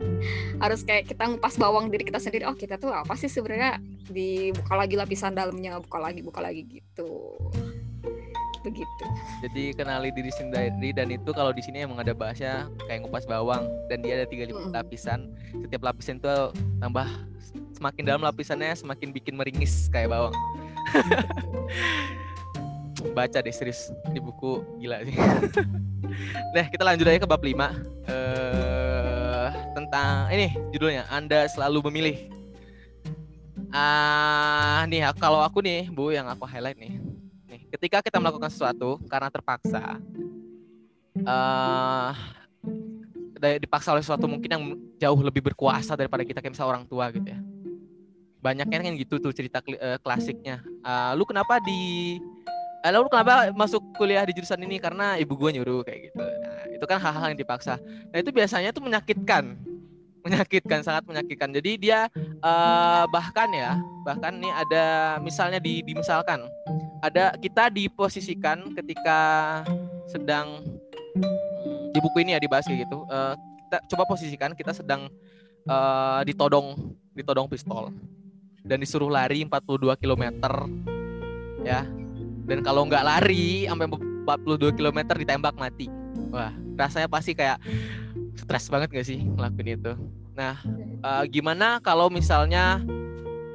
harus 0.59 0.83
kayak 0.83 1.07
kita 1.07 1.29
ngupas 1.29 1.61
bawang 1.61 1.93
diri 1.93 2.09
kita 2.09 2.19
sendiri 2.19 2.49
oh 2.49 2.57
kita 2.57 2.81
tuh 2.81 2.91
apa 2.91 3.15
sih 3.15 3.31
sebenarnya? 3.31 3.79
Dibuka 4.11 4.75
lagi 4.75 4.99
lapisan 4.99 5.39
dalamnya 5.39 5.79
buka 5.79 6.03
lagi 6.03 6.21
buka 6.25 6.41
lagi 6.43 6.67
gitu 6.67 7.39
begitu. 8.63 9.05
Jadi 9.43 9.75
kenali 9.75 10.15
diri 10.15 10.31
sendiri 10.31 10.95
dan 10.95 11.11
itu 11.11 11.31
kalau 11.35 11.51
di 11.51 11.61
sini 11.61 11.85
emang 11.85 11.99
ada 11.99 12.15
bahasa 12.15 12.71
kayak 12.87 13.05
ngupas 13.05 13.27
bawang 13.27 13.67
dan 13.91 14.01
dia 14.01 14.23
ada 14.23 14.27
tiga 14.27 14.47
lapisan. 14.71 15.35
Setiap 15.51 15.83
lapisan 15.83 16.23
itu 16.23 16.55
tambah 16.79 17.07
semakin 17.77 18.03
dalam 18.07 18.23
lapisannya 18.23 18.73
semakin 18.79 19.11
bikin 19.11 19.35
meringis 19.35 19.91
kayak 19.91 20.15
bawang. 20.15 20.33
Baca 23.19 23.43
deh 23.43 23.51
serius 23.51 23.91
di 24.15 24.23
buku 24.23 24.63
gila 24.79 25.03
sih. 25.03 25.17
Nah, 26.53 26.69
kita 26.69 26.85
lanjut 26.85 27.09
aja 27.09 27.25
ke 27.25 27.25
bab 27.25 27.41
5. 27.41 27.57
Uh, 27.57 27.73
eh, 28.05 29.49
tentang 29.73 30.29
ini 30.29 30.53
judulnya 30.69 31.09
Anda 31.09 31.49
selalu 31.49 31.89
memilih. 31.89 32.29
Ah, 33.73 34.85
uh, 34.85 34.93
nih 34.93 35.09
kalau 35.17 35.41
aku 35.41 35.65
nih, 35.65 35.89
Bu, 35.89 36.13
yang 36.13 36.29
aku 36.29 36.45
highlight 36.45 36.77
nih 36.77 37.01
ketika 37.73 38.05
kita 38.05 38.21
melakukan 38.21 38.53
sesuatu 38.53 39.01
karena 39.09 39.33
terpaksa 39.33 39.97
uh, 41.25 42.13
dipaksa 43.59 43.91
oleh 43.91 44.05
sesuatu 44.05 44.31
mungkin 44.31 44.51
yang 44.51 44.65
jauh 45.03 45.21
lebih 45.25 45.43
berkuasa 45.43 45.99
daripada 45.99 46.23
kita 46.23 46.39
kayak 46.39 46.55
misalnya 46.55 46.79
orang 46.79 46.87
tua 46.87 47.11
gitu 47.11 47.27
ya. 47.27 47.41
Banyaknya 48.43 48.79
kan 48.83 48.95
gitu 48.99 49.19
tuh 49.19 49.35
cerita 49.35 49.59
uh, 49.63 49.99
klasiknya. 49.99 50.63
Uh, 50.83 51.15
lu 51.19 51.27
kenapa 51.27 51.59
di 51.63 52.19
uh, 52.87 52.91
lu 52.95 53.11
kenapa 53.11 53.51
masuk 53.55 53.83
kuliah 53.99 54.23
di 54.23 54.35
jurusan 54.35 54.63
ini? 54.63 54.79
Karena 54.79 55.19
ibu 55.19 55.35
gue 55.35 55.59
nyuruh 55.59 55.83
kayak 55.83 56.11
gitu. 56.11 56.23
Nah, 56.23 56.63
itu 56.71 56.85
kan 56.87 56.99
hal-hal 57.03 57.35
yang 57.35 57.39
dipaksa. 57.39 57.83
Nah 57.83 58.19
itu 58.19 58.31
biasanya 58.31 58.71
tuh 58.71 58.83
menyakitkan. 58.83 59.59
Menyakitkan 60.23 60.87
sangat 60.87 61.03
menyakitkan. 61.07 61.51
Jadi 61.51 61.83
dia 61.83 62.07
uh, 62.47 63.05
bahkan 63.11 63.51
ya 63.51 63.75
bahkan 64.07 64.39
nih 64.39 64.55
ada 64.55 64.85
misalnya 65.19 65.59
di 65.59 65.83
dimisalkan 65.83 66.47
ada 67.03 67.35
kita 67.35 67.67
diposisikan 67.69 68.71
ketika 68.79 69.21
sedang 70.07 70.63
di 71.93 71.99
buku 71.99 72.23
ini 72.23 72.39
ya 72.39 72.41
dibahas 72.41 72.65
kayak 72.65 72.89
gitu 72.89 73.05
uh, 73.11 73.35
kita 73.69 73.79
coba 73.91 74.03
posisikan 74.07 74.51
kita 74.55 74.73
sedang 74.73 75.11
uh, 75.67 76.21
ditodong 76.25 76.97
ditodong 77.13 77.49
pistol. 77.51 77.93
Dan 78.63 78.79
disuruh 78.79 79.11
lari 79.11 79.43
42 79.43 79.99
km 79.99 80.25
ya. 81.67 81.83
Dan 82.47 82.63
kalau 82.63 82.87
nggak 82.87 83.03
lari 83.03 83.67
sampai 83.67 83.91
42 83.91 84.79
km 84.79 84.99
ditembak 85.19 85.59
mati. 85.59 85.91
Wah 86.31 86.55
rasanya 86.79 87.11
pasti 87.11 87.35
kayak 87.35 87.59
stres 88.39 88.71
banget 88.71 88.89
gak 88.95 89.07
sih 89.07 89.19
ngelakuin 89.19 89.77
itu? 89.77 89.93
Nah 90.39 90.57
uh, 91.03 91.25
gimana 91.27 91.83
kalau 91.83 92.07
misalnya 92.07 92.81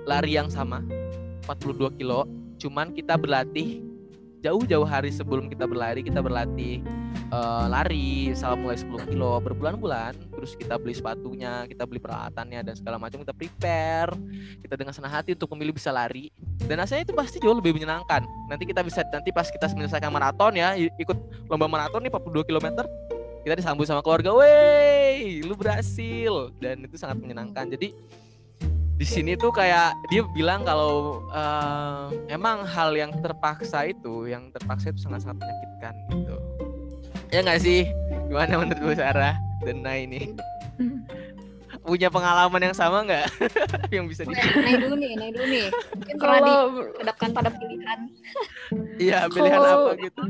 lari 0.03 0.35
yang 0.35 0.51
sama 0.51 0.83
42 1.47 1.97
kilo 1.97 2.27
cuman 2.57 2.93
kita 2.93 3.15
berlatih 3.15 3.85
jauh-jauh 4.41 4.85
hari 4.85 5.09
sebelum 5.09 5.49
kita 5.49 5.65
berlari 5.65 6.05
kita 6.05 6.21
berlatih 6.21 6.85
uh, 7.33 7.65
lari 7.67 8.31
salah 8.37 8.55
mulai 8.55 8.77
10 8.77 9.09
kilo 9.09 9.41
berbulan-bulan. 9.41 10.13
Terus 10.37 10.53
kita 10.53 10.77
beli 10.77 10.93
sepatunya 10.93 11.65
kita 11.65 11.83
beli 11.89 11.97
peralatannya 11.97 12.61
dan 12.61 12.73
segala 12.77 13.01
macam 13.01 13.21
kita 13.21 13.33
prepare. 13.33 14.13
Kita 14.61 14.77
dengan 14.77 14.93
senang 14.93 15.11
hati 15.11 15.33
untuk 15.33 15.49
memilih 15.57 15.75
bisa 15.75 15.89
lari. 15.89 16.29
Dan 16.63 16.77
rasanya 16.81 17.07
itu 17.07 17.13
pasti 17.17 17.37
jauh 17.41 17.57
lebih 17.57 17.73
menyenangkan. 17.75 18.23
Nanti 18.47 18.63
kita 18.69 18.85
bisa 18.85 19.01
nanti 19.09 19.33
pas 19.33 19.49
kita 19.49 19.69
menyelesaikan 19.73 20.11
maraton 20.13 20.53
ya 20.55 20.77
ikut 20.77 21.49
lomba 21.49 21.65
maraton 21.65 22.03
nih 22.05 22.11
42 22.13 22.47
km 22.47 22.85
kita 23.47 23.63
disambut 23.63 23.87
sama 23.87 24.03
keluarga, 24.03 24.35
weh, 24.35 25.39
lu 25.39 25.55
berhasil, 25.55 26.51
dan 26.59 26.83
itu 26.83 26.99
sangat 26.99 27.15
menyenangkan. 27.15 27.71
Jadi 27.71 27.95
di 28.97 29.05
sini 29.05 29.37
tuh 29.37 29.53
kayak 29.53 29.93
dia 30.09 30.25
bilang 30.33 30.65
kalau 30.65 31.21
uh, 31.29 32.09
emang 32.33 32.65
hal 32.65 32.97
yang 32.97 33.13
terpaksa 33.21 33.85
itu 33.85 34.25
yang 34.25 34.49
terpaksa 34.49 34.89
itu 34.89 35.05
sangat-sangat 35.05 35.37
menyakitkan 35.37 35.93
gitu. 36.17 36.35
Ya 37.29 37.45
nggak 37.45 37.61
sih? 37.61 37.85
Gimana 38.25 38.57
menurut 38.57 38.81
Bu 38.81 38.91
Sarah 38.97 39.37
dan 39.61 39.85
Nai 39.85 40.09
ini? 40.09 40.33
Punya 41.87 42.11
pengalaman 42.11 42.59
yang 42.59 42.75
sama 42.75 43.05
nggak? 43.07 43.31
Yang 43.95 44.05
bisa 44.11 44.21
di 44.27 44.35
Nai 44.35 44.75
dulu 44.75 44.95
nih 44.99 45.11
Nai 45.15 45.31
dulu 45.31 45.45
nih. 45.47 45.67
Mungkin 45.71 46.15
pernah 46.19 46.39
dihadapkan 46.43 47.29
pada 47.31 47.49
pilihan. 47.53 47.99
Iya 48.99 49.19
pilihan 49.31 49.61
apa 49.61 49.91
gitu 50.01 50.23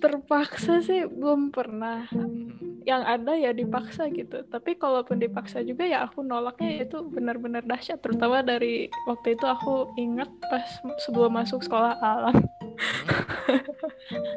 terpaksa 0.00 0.84
sih 0.84 1.08
belum 1.08 1.50
pernah. 1.50 2.06
Hmm. 2.12 2.76
yang 2.86 3.02
ada 3.02 3.34
ya 3.34 3.50
dipaksa 3.50 4.06
gitu. 4.14 4.46
Tapi 4.46 4.78
kalaupun 4.78 5.18
dipaksa 5.18 5.58
juga 5.66 5.82
ya 5.82 6.06
aku 6.06 6.22
nolaknya 6.22 6.86
itu 6.86 7.02
benar-benar 7.02 7.66
dahsyat. 7.66 7.98
Terutama 7.98 8.46
dari 8.46 8.86
waktu 9.10 9.34
itu 9.34 9.42
aku 9.42 9.90
ingat 9.98 10.30
pas 10.46 10.62
sebelum 11.02 11.34
masuk 11.34 11.66
sekolah 11.66 11.98
alam. 11.98 12.38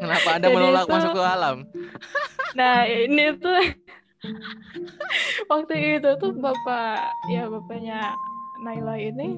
Kenapa 0.01 0.29
anda 0.33 0.49
menolak 0.49 0.89
itu, 0.89 0.93
masuk 0.97 1.11
ke 1.13 1.23
alam? 1.23 1.57
Nah 2.57 2.89
ini 2.89 3.37
tuh 3.37 3.61
waktu 5.53 6.01
itu 6.01 6.09
tuh 6.17 6.33
bapak 6.33 7.13
ya 7.29 7.45
bapaknya 7.45 8.17
Naila 8.65 8.97
ini 8.97 9.37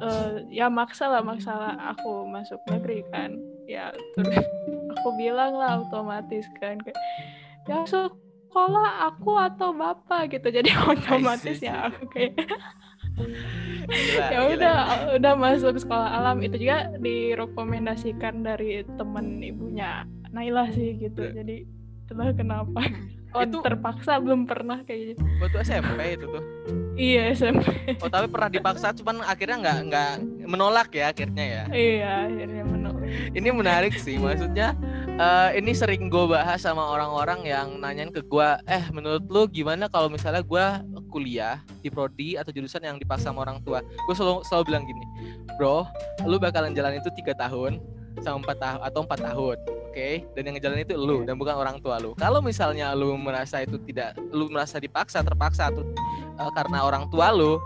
uh, 0.00 0.40
ya 0.48 0.72
maksa 0.72 1.12
lah 1.12 1.20
maksa 1.20 1.52
lah 1.52 1.76
aku 1.92 2.24
masuk 2.24 2.56
negeri 2.72 3.04
kan. 3.12 3.36
Ya 3.68 3.92
terus 4.16 4.48
aku 4.92 5.08
bilang 5.16 5.56
lah 5.56 5.80
otomatis 5.80 6.44
kan 6.60 6.76
kayak 6.80 6.98
ya 7.64 7.82
sekolah 7.88 9.08
aku 9.08 9.32
atau 9.40 9.72
bapak 9.72 10.36
gitu 10.36 10.52
jadi 10.52 10.70
otomatis 10.92 11.58
ya 11.58 11.88
aku 11.88 12.04
kayak 12.12 12.36
ya 14.32 14.40
udah 14.52 14.76
udah 15.20 15.32
masuk 15.36 15.76
sekolah 15.80 16.16
alam 16.20 16.40
itu 16.40 16.56
juga 16.60 16.92
direkomendasikan 17.00 18.44
dari 18.44 18.84
temen 18.96 19.40
ibunya 19.40 20.04
Naila 20.32 20.72
sih 20.72 20.96
gitu 20.96 21.28
iya. 21.28 21.44
jadi 21.44 21.56
itulah 22.08 22.32
kenapa 22.32 22.80
Oh 23.32 23.40
itu 23.48 23.58
terpaksa 23.64 24.20
belum 24.20 24.44
pernah 24.44 24.84
kayak 24.84 25.16
gitu. 25.16 25.22
Waktu 25.40 25.56
SMP 25.64 26.00
itu 26.20 26.26
tuh. 26.28 26.44
Iya 26.92 27.32
SMP. 27.32 27.64
Oh 28.04 28.12
tapi 28.12 28.28
pernah 28.28 28.52
dipaksa, 28.52 28.92
cuman 28.92 29.24
akhirnya 29.24 29.56
nggak 29.64 29.78
nggak 29.88 30.12
menolak 30.44 30.92
ya 30.92 31.08
akhirnya 31.08 31.44
ya. 31.44 31.62
Iya 31.72 32.12
akhirnya 32.28 32.62
menolak. 32.68 33.01
Ini 33.32 33.48
menarik 33.52 33.96
sih, 33.96 34.16
maksudnya 34.18 34.76
uh, 35.16 35.50
ini 35.52 35.72
sering 35.72 36.12
gue 36.12 36.24
bahas 36.28 36.62
sama 36.64 36.82
orang-orang 36.82 37.46
yang 37.46 37.80
nanyain 37.80 38.12
ke 38.12 38.20
gue, 38.24 38.48
eh 38.68 38.84
menurut 38.92 39.24
lu 39.28 39.42
gimana 39.48 39.88
kalau 39.88 40.08
misalnya 40.12 40.44
gue 40.44 40.64
kuliah 41.12 41.60
di 41.84 41.92
prodi 41.92 42.40
atau 42.40 42.48
jurusan 42.52 42.84
yang 42.84 42.96
dipaksa 42.96 43.30
sama 43.30 43.44
orang 43.44 43.60
tua? 43.62 43.84
Gue 44.08 44.14
selalu 44.16 44.44
selalu 44.48 44.62
bilang 44.72 44.84
gini, 44.88 45.04
bro, 45.56 45.84
lu 46.24 46.36
bakalan 46.40 46.72
jalan 46.72 46.98
itu 46.98 47.08
tiga 47.16 47.36
tahun 47.36 47.80
sama 48.20 48.44
empat 48.44 48.56
tahun 48.60 48.80
atau 48.84 49.00
empat 49.04 49.20
tahun 49.24 49.56
okay? 49.92 50.24
dan 50.32 50.48
yang 50.48 50.54
ngejalan 50.56 50.80
itu 50.80 50.94
lu 50.96 51.24
dan 51.28 51.36
bukan 51.36 51.52
orang 51.52 51.76
tua 51.84 52.00
lu 52.00 52.16
kalau 52.16 52.40
misalnya 52.40 52.96
lu 52.96 53.12
merasa 53.20 53.60
itu 53.60 53.76
tidak 53.84 54.16
lu 54.32 54.48
merasa 54.48 54.80
dipaksa 54.80 55.20
terpaksa 55.20 55.68
atau 55.68 55.84
uh, 56.40 56.50
karena 56.56 56.84
orang 56.84 57.04
tua 57.12 57.28
lu 57.30 57.60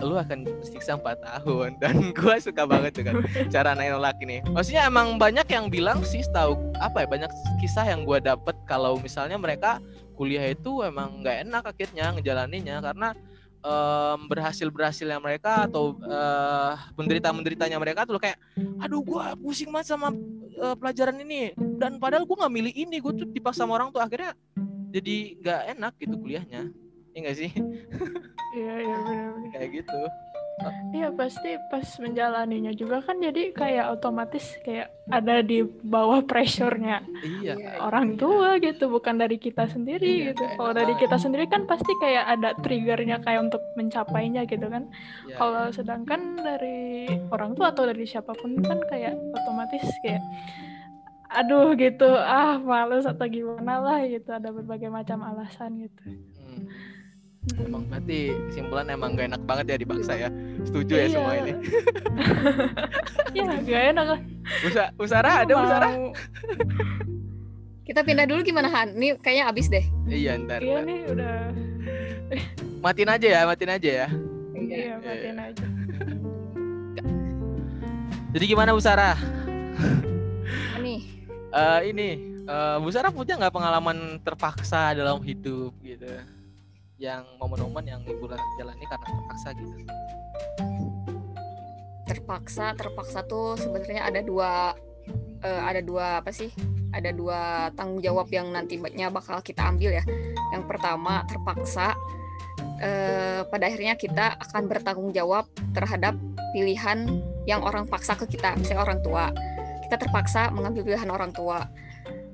lu 0.00 0.16
akan 0.16 0.44
bersiksa 0.44 0.96
4 0.96 1.20
tahun. 1.20 1.70
Dan 1.80 1.94
gue 2.18 2.34
suka 2.40 2.64
banget 2.64 3.00
kan 3.04 3.20
cara 3.48 3.76
naik 3.76 3.96
nolak 3.96 4.16
ini. 4.24 4.42
Maksudnya 4.50 4.88
emang 4.88 5.16
banyak 5.20 5.46
yang 5.48 5.68
bilang 5.68 6.02
sih 6.02 6.24
tahu 6.32 6.56
apa 6.80 7.04
ya 7.04 7.08
banyak 7.08 7.30
kisah 7.60 7.86
yang 7.86 8.04
gue 8.04 8.18
dapet 8.20 8.56
kalau 8.64 8.96
misalnya 8.98 9.36
mereka 9.36 9.78
kuliah 10.16 10.52
itu 10.52 10.84
emang 10.84 11.24
nggak 11.24 11.48
enak 11.48 11.64
akhirnya 11.64 12.12
ngejalaninya 12.12 12.76
karena 12.84 13.08
um, 13.64 14.28
berhasil 14.28 14.68
berhasilnya 14.68 15.16
mereka 15.16 15.64
atau 15.64 15.96
uh, 16.04 16.76
menderita 16.92 17.32
menderitanya 17.32 17.80
mereka 17.80 18.04
tuh 18.04 18.20
kayak 18.20 18.36
aduh 18.84 19.00
gue 19.00 19.24
pusing 19.40 19.72
banget 19.72 19.96
sama 19.96 20.12
uh, 20.60 20.76
pelajaran 20.76 21.16
ini. 21.24 21.56
Dan 21.56 21.96
padahal 21.96 22.28
gue 22.28 22.36
nggak 22.36 22.52
milih 22.52 22.74
ini 22.74 22.96
gue 23.00 23.12
tuh 23.16 23.26
dipaksa 23.28 23.64
sama 23.64 23.80
orang 23.80 23.92
tuh 23.92 24.00
akhirnya 24.00 24.36
jadi 24.90 25.38
nggak 25.38 25.60
enak 25.78 25.92
gitu 26.02 26.14
kuliahnya 26.18 26.62
ya 27.12 27.18
nggak 27.20 27.36
sih 27.36 27.50
iya 28.58 28.74
iya 28.78 28.96
benar 29.02 29.30
kayak 29.52 29.70
gitu 29.82 30.00
Iya 30.92 31.08
pasti 31.16 31.56
pas 31.72 31.88
menjalaninya 31.96 32.68
juga 32.76 33.00
kan 33.00 33.16
jadi 33.16 33.48
kayak 33.56 33.96
otomatis 33.96 34.44
kayak 34.60 34.92
ada 35.08 35.40
di 35.40 35.64
bawah 35.64 36.20
pressure-nya 36.20 37.00
iya 37.24 37.56
Iya, 37.56 37.70
orang 37.80 38.12
iya. 38.12 38.18
tua 38.20 38.50
gitu 38.60 38.92
bukan 38.92 39.16
dari 39.16 39.40
kita 39.40 39.64
sendiri 39.72 40.04
Iya, 40.04 40.36
gitu. 40.36 40.44
Kalau 40.60 40.76
dari 40.76 40.92
kita 41.00 41.16
sendiri 41.16 41.48
kan 41.48 41.64
pasti 41.64 41.88
kayak 41.96 42.24
ada 42.36 42.52
triggernya 42.60 43.24
kayak 43.24 43.48
untuk 43.48 43.64
mencapainya 43.72 44.44
gitu 44.44 44.68
kan. 44.68 44.84
Iya. 45.24 45.40
Kalau 45.40 45.64
sedangkan 45.72 46.20
dari 46.44 47.08
orang 47.32 47.56
tua 47.56 47.72
atau 47.72 47.88
dari 47.88 48.04
siapa 48.04 48.36
pun 48.36 48.60
kan 48.60 48.84
kayak 48.92 49.16
otomatis 49.32 49.80
kayak 50.04 50.20
aduh 51.30 51.72
gitu 51.72 52.04
ah 52.10 52.60
males 52.60 53.08
atau 53.08 53.24
gimana 53.24 53.80
lah 53.80 54.04
gitu 54.04 54.28
ada 54.28 54.52
berbagai 54.52 54.92
macam 54.92 55.24
alasan 55.24 55.88
gitu. 55.88 56.04
Hmm. 56.36 56.68
Emang 57.56 57.88
berarti 57.88 58.20
kesimpulan 58.46 58.84
emang 58.86 59.16
gak 59.16 59.32
enak 59.32 59.42
banget 59.42 59.64
ya 59.66 59.76
dipaksa 59.78 60.12
ya. 60.14 60.28
Setuju 60.62 60.92
ya 60.92 61.00
Iya. 61.00 61.08
semua 61.10 61.32
ini. 61.34 61.52
ya 63.36 63.44
gak 63.58 63.82
enak 63.90 64.06
lah. 64.06 64.20
Usa 64.60 64.84
Usara 64.94 65.30
ada 65.40 65.52
Usara? 65.56 65.88
Mau- 65.90 66.12
Kita 67.82 68.04
pindah 68.04 68.22
dulu 68.22 68.44
gimana 68.44 68.68
Han? 68.70 68.92
Ini 68.92 69.16
kayaknya 69.18 69.44
abis 69.48 69.66
deh. 69.66 69.84
Iya 70.06 70.36
ntar. 70.38 70.60
Iya 70.60 70.78
ntar. 70.78 70.84
nih 70.84 70.98
udah 71.08 71.34
Matiin 72.80 73.10
aja 73.10 73.26
ya, 73.26 73.40
matiin 73.44 73.72
aja 73.72 73.90
ya. 73.96 74.08
iya 74.54 74.94
matiin 74.96 75.38
aja. 75.38 75.66
Jadi 78.30 78.44
gimana 78.46 78.70
Usara? 78.72 79.16
Nih, 80.78 81.02
Eh 81.50 81.80
ini 81.86 82.08
eh 82.42 82.76
Bu 82.78 82.88
Sarah 82.88 83.10
punya 83.10 83.34
nggak 83.34 83.50
pengalaman 83.50 83.98
terpaksa 84.20 84.92
dalam 84.92 85.18
hidup 85.20 85.74
gitu 85.80 86.06
yang 87.00 87.24
momen-momen 87.40 87.84
yang 87.88 88.00
ibu 88.04 88.28
jalani 88.60 88.84
karena 88.84 89.06
terpaksa 89.08 89.48
gitu. 89.56 89.72
Terpaksa 92.04 92.66
terpaksa 92.76 93.18
tuh 93.24 93.56
sebenarnya 93.56 94.04
ada 94.04 94.20
dua 94.20 94.76
eh, 95.40 95.62
ada 95.64 95.80
dua 95.80 96.20
apa 96.20 96.28
sih? 96.28 96.52
Ada 96.92 97.16
dua 97.16 97.72
tanggung 97.72 98.04
jawab 98.04 98.28
yang 98.28 98.52
nantinya 98.52 99.08
bakal 99.08 99.40
kita 99.40 99.64
ambil 99.64 99.96
ya. 99.96 100.04
Yang 100.52 100.64
pertama 100.68 101.24
terpaksa 101.24 101.96
eh, 102.84 103.48
pada 103.48 103.64
akhirnya 103.64 103.96
kita 103.96 104.36
akan 104.36 104.68
bertanggung 104.68 105.10
jawab 105.16 105.48
terhadap 105.72 106.12
pilihan 106.52 107.08
yang 107.48 107.64
orang 107.64 107.88
paksa 107.88 108.12
ke 108.12 108.28
kita 108.28 108.60
misalnya 108.60 108.84
orang 108.84 109.00
tua. 109.00 109.32
Kita 109.88 109.96
terpaksa 109.96 110.52
mengambil 110.52 110.84
pilihan 110.84 111.08
orang 111.08 111.32
tua 111.32 111.64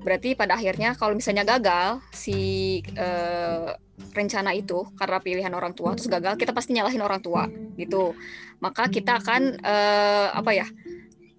berarti 0.07 0.39
pada 0.39 0.55
akhirnya 0.55 0.95
kalau 0.95 1.19
misalnya 1.19 1.43
gagal 1.43 1.99
si 2.15 2.79
eh, 2.95 3.75
rencana 4.15 4.55
itu 4.55 4.87
karena 4.95 5.19
pilihan 5.19 5.51
orang 5.51 5.75
tua 5.75 5.91
terus 5.99 6.07
gagal 6.07 6.39
kita 6.39 6.55
pasti 6.55 6.71
nyalahin 6.71 7.03
orang 7.03 7.19
tua 7.19 7.51
gitu. 7.75 8.15
Maka 8.63 8.87
kita 8.87 9.19
akan 9.19 9.59
eh, 9.59 10.27
apa 10.31 10.51
ya 10.55 10.67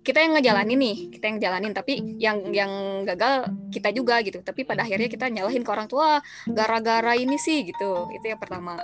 kita 0.04 0.20
yang 0.20 0.36
ngejalanin 0.36 0.76
nih 0.76 0.96
kita 1.16 1.24
yang 1.32 1.38
jalanin 1.40 1.72
tapi 1.72 1.92
yang 2.20 2.38
yang 2.52 2.72
gagal 3.08 3.48
kita 3.72 3.88
juga 3.96 4.20
gitu. 4.20 4.44
Tapi 4.44 4.68
pada 4.68 4.84
akhirnya 4.84 5.08
kita 5.08 5.32
nyalahin 5.32 5.64
ke 5.64 5.70
orang 5.72 5.88
tua 5.88 6.20
gara-gara 6.44 7.16
ini 7.16 7.40
sih 7.40 7.64
gitu. 7.64 8.12
Itu 8.12 8.36
yang 8.36 8.36
pertama. 8.36 8.76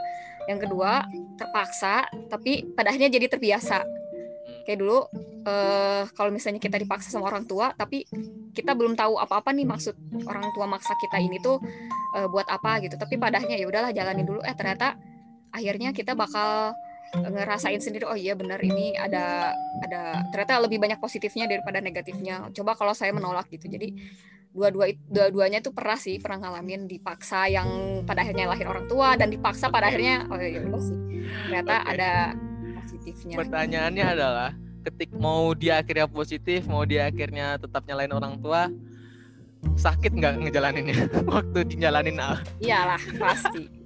Yang 0.48 0.68
kedua 0.68 1.04
terpaksa 1.36 2.08
tapi 2.32 2.72
pada 2.72 2.88
akhirnya 2.88 3.12
jadi 3.12 3.28
terbiasa 3.28 3.84
kayak 4.64 4.78
dulu 4.80 4.98
eh 5.44 6.02
kalau 6.16 6.32
misalnya 6.32 6.58
kita 6.58 6.80
dipaksa 6.80 7.12
sama 7.12 7.28
orang 7.28 7.44
tua 7.44 7.76
tapi 7.76 8.08
kita 8.56 8.72
belum 8.72 8.96
tahu 8.96 9.20
apa-apa 9.20 9.52
nih 9.52 9.68
maksud 9.68 9.94
orang 10.24 10.48
tua 10.56 10.64
maksa 10.64 10.96
kita 10.96 11.20
ini 11.20 11.36
tuh 11.38 11.60
eh, 12.16 12.28
buat 12.30 12.48
apa 12.48 12.80
gitu. 12.80 12.96
Tapi 12.96 13.20
pada 13.20 13.38
akhirnya 13.38 13.60
ya 13.60 13.66
udahlah 13.68 13.92
jalanin 13.92 14.24
dulu. 14.24 14.40
Eh 14.40 14.54
ternyata 14.56 14.96
akhirnya 15.52 15.92
kita 15.92 16.16
bakal 16.16 16.72
ngerasain 17.14 17.78
sendiri 17.78 18.10
oh 18.10 18.18
iya 18.18 18.34
benar 18.34 18.58
ini 18.58 18.98
ada 18.98 19.54
ada 19.86 20.26
ternyata 20.34 20.58
lebih 20.66 20.82
banyak 20.82 20.98
positifnya 20.98 21.46
daripada 21.46 21.78
negatifnya. 21.78 22.50
Coba 22.50 22.74
kalau 22.74 22.96
saya 22.96 23.14
menolak 23.14 23.46
gitu. 23.52 23.70
Jadi 23.70 23.94
dua-dua 24.54 24.90
dua-duanya 25.10 25.58
itu 25.58 25.74
pernah 25.74 25.98
sih 25.98 26.22
pernah 26.22 26.46
ngalamin 26.46 26.86
dipaksa 26.86 27.50
yang 27.50 27.66
pada 28.06 28.22
akhirnya 28.22 28.46
lahir 28.46 28.70
orang 28.70 28.86
tua 28.86 29.18
dan 29.18 29.26
dipaksa 29.26 29.66
pada 29.66 29.90
akhirnya 29.90 30.30
oh 30.30 30.38
iya 30.38 30.62
udah 30.62 30.82
sih. 30.82 30.98
Ternyata 31.50 31.74
Oke. 31.82 31.90
ada 31.98 32.12
positifnya. 32.84 33.36
Pertanyaannya 33.40 34.04
adalah 34.04 34.50
ketik 34.84 35.10
mau 35.16 35.56
dia 35.56 35.80
akhirnya 35.80 36.04
positif 36.04 36.68
mau 36.68 36.84
dia 36.84 37.08
akhirnya 37.08 37.56
tetap 37.56 37.88
nyalain 37.88 38.12
orang 38.12 38.36
tua 38.44 38.68
sakit 39.80 40.12
nggak 40.12 40.34
ngejalaninnya? 40.44 41.08
Waktu 41.32 41.58
dijalanin 41.72 42.20
ah, 42.20 42.40
iyalah 42.60 43.00
pasti. 43.16 43.64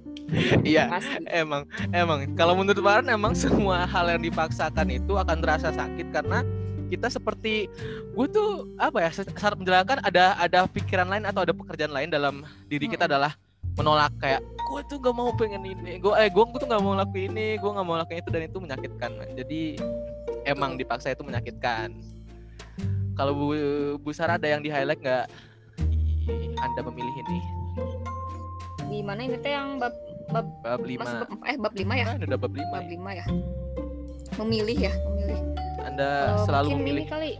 Iya 0.61 0.85
pasti. 0.93 1.25
emang 1.25 1.65
emang. 1.89 2.37
Kalau 2.37 2.53
menurut 2.53 2.77
Baran 2.85 3.09
emang 3.09 3.33
semua 3.33 3.89
hal 3.89 4.13
yang 4.13 4.21
dipaksakan 4.21 4.85
itu 4.93 5.17
akan 5.17 5.41
terasa 5.41 5.73
sakit 5.73 6.13
karena 6.13 6.45
kita 6.89 7.09
seperti 7.09 7.65
gue 8.13 8.27
tuh 8.29 8.69
apa 8.77 9.05
ya 9.05 9.09
saat 9.09 9.57
menjalankan 9.57 10.05
ada 10.05 10.37
ada 10.37 10.69
pikiran 10.69 11.09
lain 11.09 11.25
atau 11.25 11.41
ada 11.41 11.53
pekerjaan 11.53 11.93
lain 11.93 12.13
dalam 12.13 12.45
diri 12.69 12.85
kita 12.85 13.09
adalah 13.09 13.33
menolak 13.75 14.13
kayak 14.17 14.41
gue 14.41 14.81
tuh 14.85 14.97
gak 14.97 15.13
mau 15.13 15.33
pengen 15.33 15.65
ini 15.65 15.97
gue 15.97 16.13
eh 16.15 16.29
gue 16.29 16.43
tuh 16.53 16.67
gak 16.67 16.79
mau 16.79 16.93
lakuin 16.93 17.33
ini 17.33 17.57
gue 17.57 17.69
gak 17.69 17.85
mau 17.85 17.95
lakuin 17.95 18.19
itu 18.19 18.29
dan 18.29 18.43
itu 18.43 18.57
menyakitkan 18.57 19.11
jadi 19.33 19.61
emang 20.45 20.75
dipaksa 20.75 21.11
itu 21.11 21.21
menyakitkan. 21.21 21.93
Kalau 23.13 23.35
Bu, 23.35 23.45
Bu 23.99 24.09
Sarah 24.09 24.39
ada 24.39 24.47
yang 24.47 24.63
di 24.63 24.71
highlight 24.71 24.97
nggak? 24.97 25.27
Anda 26.57 26.81
memilih 26.81 27.11
ini. 27.19 27.39
Di 28.87 28.99
mana 29.03 29.27
ini 29.27 29.35
teh 29.37 29.51
yang 29.51 29.75
bab 29.77 29.91
bab 30.31 30.47
bab 30.63 30.79
5 30.79 31.03
bab, 31.03 31.29
eh 31.43 31.57
bab 31.59 31.73
lima 31.75 31.93
ya? 31.93 32.05
Ah, 32.07 32.15
udah 32.15 32.39
bab 32.39 32.49
5 32.49 32.63
bab 32.71 32.87
lima 32.87 33.11
ya? 33.13 33.25
Memilih 34.39 34.87
ya 34.87 34.93
memilih. 35.05 35.39
Anda 35.83 36.09
Eh, 36.31 36.45
selalu 36.47 36.67
memilih 36.79 37.03
ini 37.03 37.11
kali. 37.11 37.31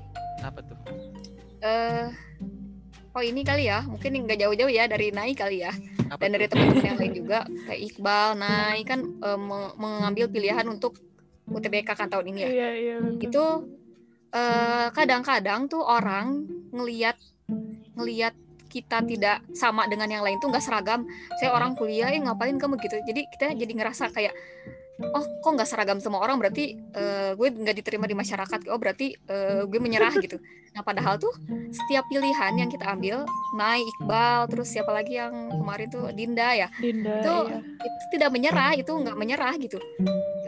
apa 0.44 0.60
tuh? 0.62 0.78
Eh 1.64 2.06
oh 3.14 3.24
ini 3.24 3.42
kali 3.42 3.70
ya. 3.70 3.82
Mungkin 3.86 4.26
nggak 4.26 4.40
jauh-jauh 4.46 4.72
ya 4.72 4.86
dari 4.86 5.10
Nai 5.10 5.34
kali 5.34 5.66
ya. 5.66 5.72
Apa 6.10 6.26
dan 6.26 6.38
dari 6.38 6.46
tuh? 6.50 6.58
teman-teman 6.58 6.86
yang 6.86 6.98
lain 7.00 7.14
juga 7.14 7.40
kayak 7.68 7.82
Iqbal 7.94 8.30
Nai 8.38 8.82
kan 8.86 9.00
me- 9.38 9.74
mengambil 9.78 10.26
pilihan 10.30 10.66
untuk 10.70 10.98
UTBK 11.50 11.90
kan 11.98 12.08
tahun 12.10 12.30
ini 12.34 12.40
ya. 12.46 12.50
Iya 12.50 12.70
iya 12.78 12.96
betul. 13.02 13.22
itu 13.26 13.46
eh, 14.34 14.88
kadang-kadang 14.94 15.66
tuh 15.66 15.82
orang 15.82 16.46
ngeliat 16.70 17.18
ngeliat 17.98 18.34
kita 18.70 19.02
tidak 19.02 19.42
sama 19.58 19.90
dengan 19.90 20.06
yang 20.06 20.22
lain 20.22 20.38
tuh 20.38 20.54
nggak 20.54 20.62
seragam. 20.62 21.10
Saya 21.42 21.58
orang 21.58 21.74
kuliah 21.74 22.14
ya 22.14 22.22
ngapain 22.22 22.54
kamu 22.62 22.78
gitu? 22.78 23.02
Jadi 23.02 23.26
kita 23.34 23.58
jadi 23.58 23.74
ngerasa 23.74 24.14
kayak 24.14 24.34
oh 25.00 25.24
kok 25.40 25.52
nggak 25.56 25.70
seragam 25.70 26.00
semua 26.04 26.20
orang? 26.24 26.38
Berarti 26.40 26.76
eh, 26.76 27.32
gue 27.34 27.48
nggak 27.48 27.76
diterima 27.80 28.06
di 28.06 28.16
masyarakat. 28.16 28.68
Oh 28.70 28.80
berarti 28.80 29.16
eh, 29.16 29.64
gue 29.64 29.80
menyerah 29.80 30.14
gitu. 30.20 30.38
Nah 30.76 30.86
padahal 30.86 31.18
tuh 31.18 31.34
setiap 31.74 32.06
pilihan 32.12 32.54
yang 32.54 32.70
kita 32.70 32.86
ambil 32.94 33.26
Nai 33.58 33.82
Iqbal 33.82 34.46
terus 34.52 34.70
siapa 34.70 34.92
lagi 34.94 35.18
yang 35.18 35.50
kemarin 35.50 35.88
tuh? 35.90 36.04
Dinda 36.14 36.54
ya? 36.54 36.68
Dinda 36.78 37.24
itu 37.24 37.36
iya. 37.50 37.60
itu 37.64 38.06
tidak 38.20 38.30
menyerah 38.36 38.72
itu 38.78 38.92
nggak 38.92 39.18
menyerah 39.18 39.54
gitu. 39.58 39.80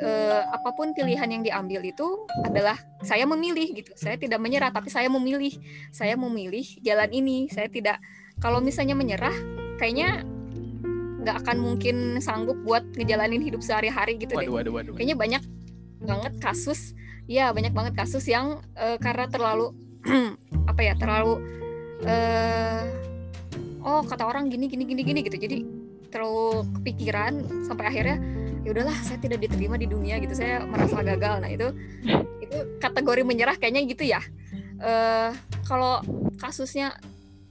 Eh, 0.01 0.43
apa 0.45 0.69
pun 0.73 0.93
pilihan 0.93 1.29
yang 1.29 1.43
diambil 1.45 1.81
itu 1.85 2.25
adalah 2.45 2.77
saya 3.01 3.25
memilih 3.25 3.81
gitu. 3.81 3.91
Saya 3.97 4.17
tidak 4.19 4.41
menyerah 4.41 4.69
tapi 4.69 4.91
saya 4.91 5.07
memilih. 5.07 5.55
Saya 5.89 6.13
memilih 6.19 6.65
jalan 6.85 7.09
ini. 7.09 7.47
Saya 7.49 7.71
tidak 7.71 7.97
kalau 8.41 8.59
misalnya 8.59 8.97
menyerah 8.97 9.33
kayaknya 9.77 10.25
nggak 11.21 11.45
akan 11.45 11.57
mungkin 11.61 12.17
sanggup 12.17 12.57
buat 12.65 12.81
ngejalanin 12.97 13.45
hidup 13.45 13.61
sehari-hari 13.61 14.17
gitu 14.17 14.33
deh. 14.33 14.49
Waduh 14.49 14.57
waduh 14.57 14.73
waduh 14.73 14.93
kayaknya 14.97 15.17
banyak 15.17 15.43
banget 16.01 16.33
kasus 16.41 16.97
ya 17.29 17.53
banyak 17.53 17.71
banget 17.71 17.93
kasus 17.93 18.25
yang 18.25 18.59
eh, 18.73 18.97
karena 18.97 19.29
terlalu 19.29 19.71
apa 20.71 20.81
ya 20.81 20.93
terlalu 20.97 21.33
eh 22.01 22.81
oh 23.85 24.01
kata 24.05 24.25
orang 24.25 24.49
gini 24.49 24.65
gini 24.65 24.83
gini 24.85 25.01
gini 25.05 25.19
gitu. 25.21 25.37
Jadi 25.37 25.57
terlalu 26.09 26.65
kepikiran 26.81 27.63
sampai 27.69 27.85
akhirnya 27.87 28.17
ya 28.61 28.69
udahlah 28.73 28.97
saya 29.01 29.17
tidak 29.21 29.45
diterima 29.45 29.77
di 29.77 29.85
dunia 29.85 30.17
gitu. 30.17 30.33
Saya 30.33 30.65
merasa 30.65 31.05
gagal. 31.05 31.45
Nah 31.45 31.49
itu 31.53 31.67
itu 32.41 32.57
kategori 32.81 33.21
menyerah 33.21 33.57
kayaknya 33.61 33.81
gitu 33.85 34.03
ya. 34.09 34.21
Eh 34.81 35.29
kalau 35.69 36.01
kasusnya 36.41 36.97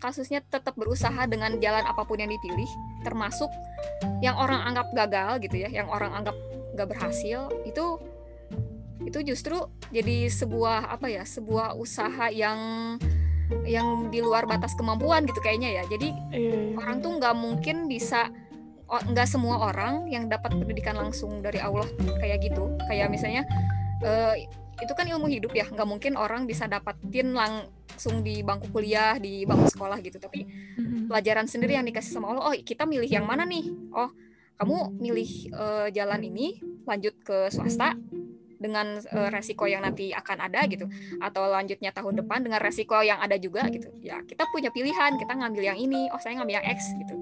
kasusnya 0.00 0.40
tetap 0.40 0.74
berusaha 0.74 1.28
dengan 1.28 1.60
jalan 1.60 1.84
apa 1.84 2.02
pun 2.08 2.18
yang 2.18 2.32
dipilih 2.32 2.66
termasuk 3.04 3.52
yang 4.24 4.34
orang 4.40 4.64
anggap 4.64 4.88
gagal 4.96 5.44
gitu 5.44 5.60
ya 5.60 5.68
yang 5.68 5.86
orang 5.92 6.10
anggap 6.16 6.36
nggak 6.74 6.88
berhasil 6.88 7.52
itu 7.68 8.00
itu 9.04 9.18
justru 9.32 9.56
jadi 9.92 10.28
sebuah 10.28 10.92
apa 10.92 11.08
ya 11.08 11.24
sebuah 11.24 11.76
usaha 11.76 12.28
yang 12.32 12.58
yang 13.66 14.12
di 14.12 14.22
luar 14.22 14.46
batas 14.46 14.76
kemampuan 14.78 15.26
gitu 15.26 15.40
kayaknya 15.42 15.82
ya 15.82 15.84
jadi 15.90 16.08
iya. 16.30 16.76
orang 16.78 17.02
tuh 17.02 17.18
nggak 17.18 17.34
mungkin 17.34 17.90
bisa 17.90 18.30
nggak 18.90 19.26
semua 19.26 19.70
orang 19.70 20.10
yang 20.10 20.26
dapat 20.26 20.50
pendidikan 20.54 20.98
langsung 20.98 21.42
dari 21.42 21.62
Allah 21.62 21.86
kayak 22.18 22.42
gitu 22.42 22.74
kayak 22.90 23.06
misalnya 23.10 23.46
eh, 24.02 24.50
itu 24.82 24.92
kan 24.96 25.06
ilmu 25.06 25.30
hidup 25.30 25.52
ya 25.54 25.66
nggak 25.70 25.88
mungkin 25.88 26.18
orang 26.18 26.48
bisa 26.48 26.66
dapatin 26.66 27.36
lang 27.36 27.70
langsung 28.00 28.24
di 28.24 28.40
bangku 28.40 28.72
kuliah 28.72 29.20
di 29.20 29.44
bangku 29.44 29.68
sekolah 29.68 30.00
gitu 30.00 30.16
tapi 30.16 30.48
Mhm. 30.48 31.12
pelajaran 31.12 31.44
sendiri 31.44 31.76
yang 31.76 31.84
dikasih 31.84 32.16
sama 32.16 32.32
Allah 32.32 32.48
oh 32.48 32.54
kita 32.56 32.88
milih 32.88 33.04
yang 33.04 33.28
mana 33.28 33.44
nih 33.44 33.68
oh 33.92 34.08
kamu 34.56 34.96
milih 34.96 35.28
eh, 35.52 35.88
jalan 35.92 36.24
ini 36.24 36.64
lanjut 36.88 37.12
ke 37.20 37.52
swasta 37.52 37.92
dengan 38.56 39.04
eh, 39.04 39.28
resiko 39.28 39.68
yang 39.68 39.84
nanti 39.84 40.16
akan 40.16 40.48
ada 40.48 40.64
gitu 40.64 40.88
atau 41.20 41.44
lanjutnya 41.52 41.92
tahun 41.92 42.24
depan 42.24 42.40
dengan 42.40 42.64
resiko 42.64 42.96
yang 43.04 43.20
ada 43.20 43.36
juga 43.36 43.68
gitu 43.68 43.92
ya 44.00 44.24
kita 44.24 44.48
punya 44.48 44.72
pilihan 44.72 45.20
kita 45.20 45.36
ngambil 45.36 45.60
yang 45.60 45.76
ini 45.76 46.08
oh 46.08 46.16
saya 46.16 46.40
ngambil 46.40 46.56
yang 46.56 46.66
X 46.72 46.96
gitu 47.04 47.20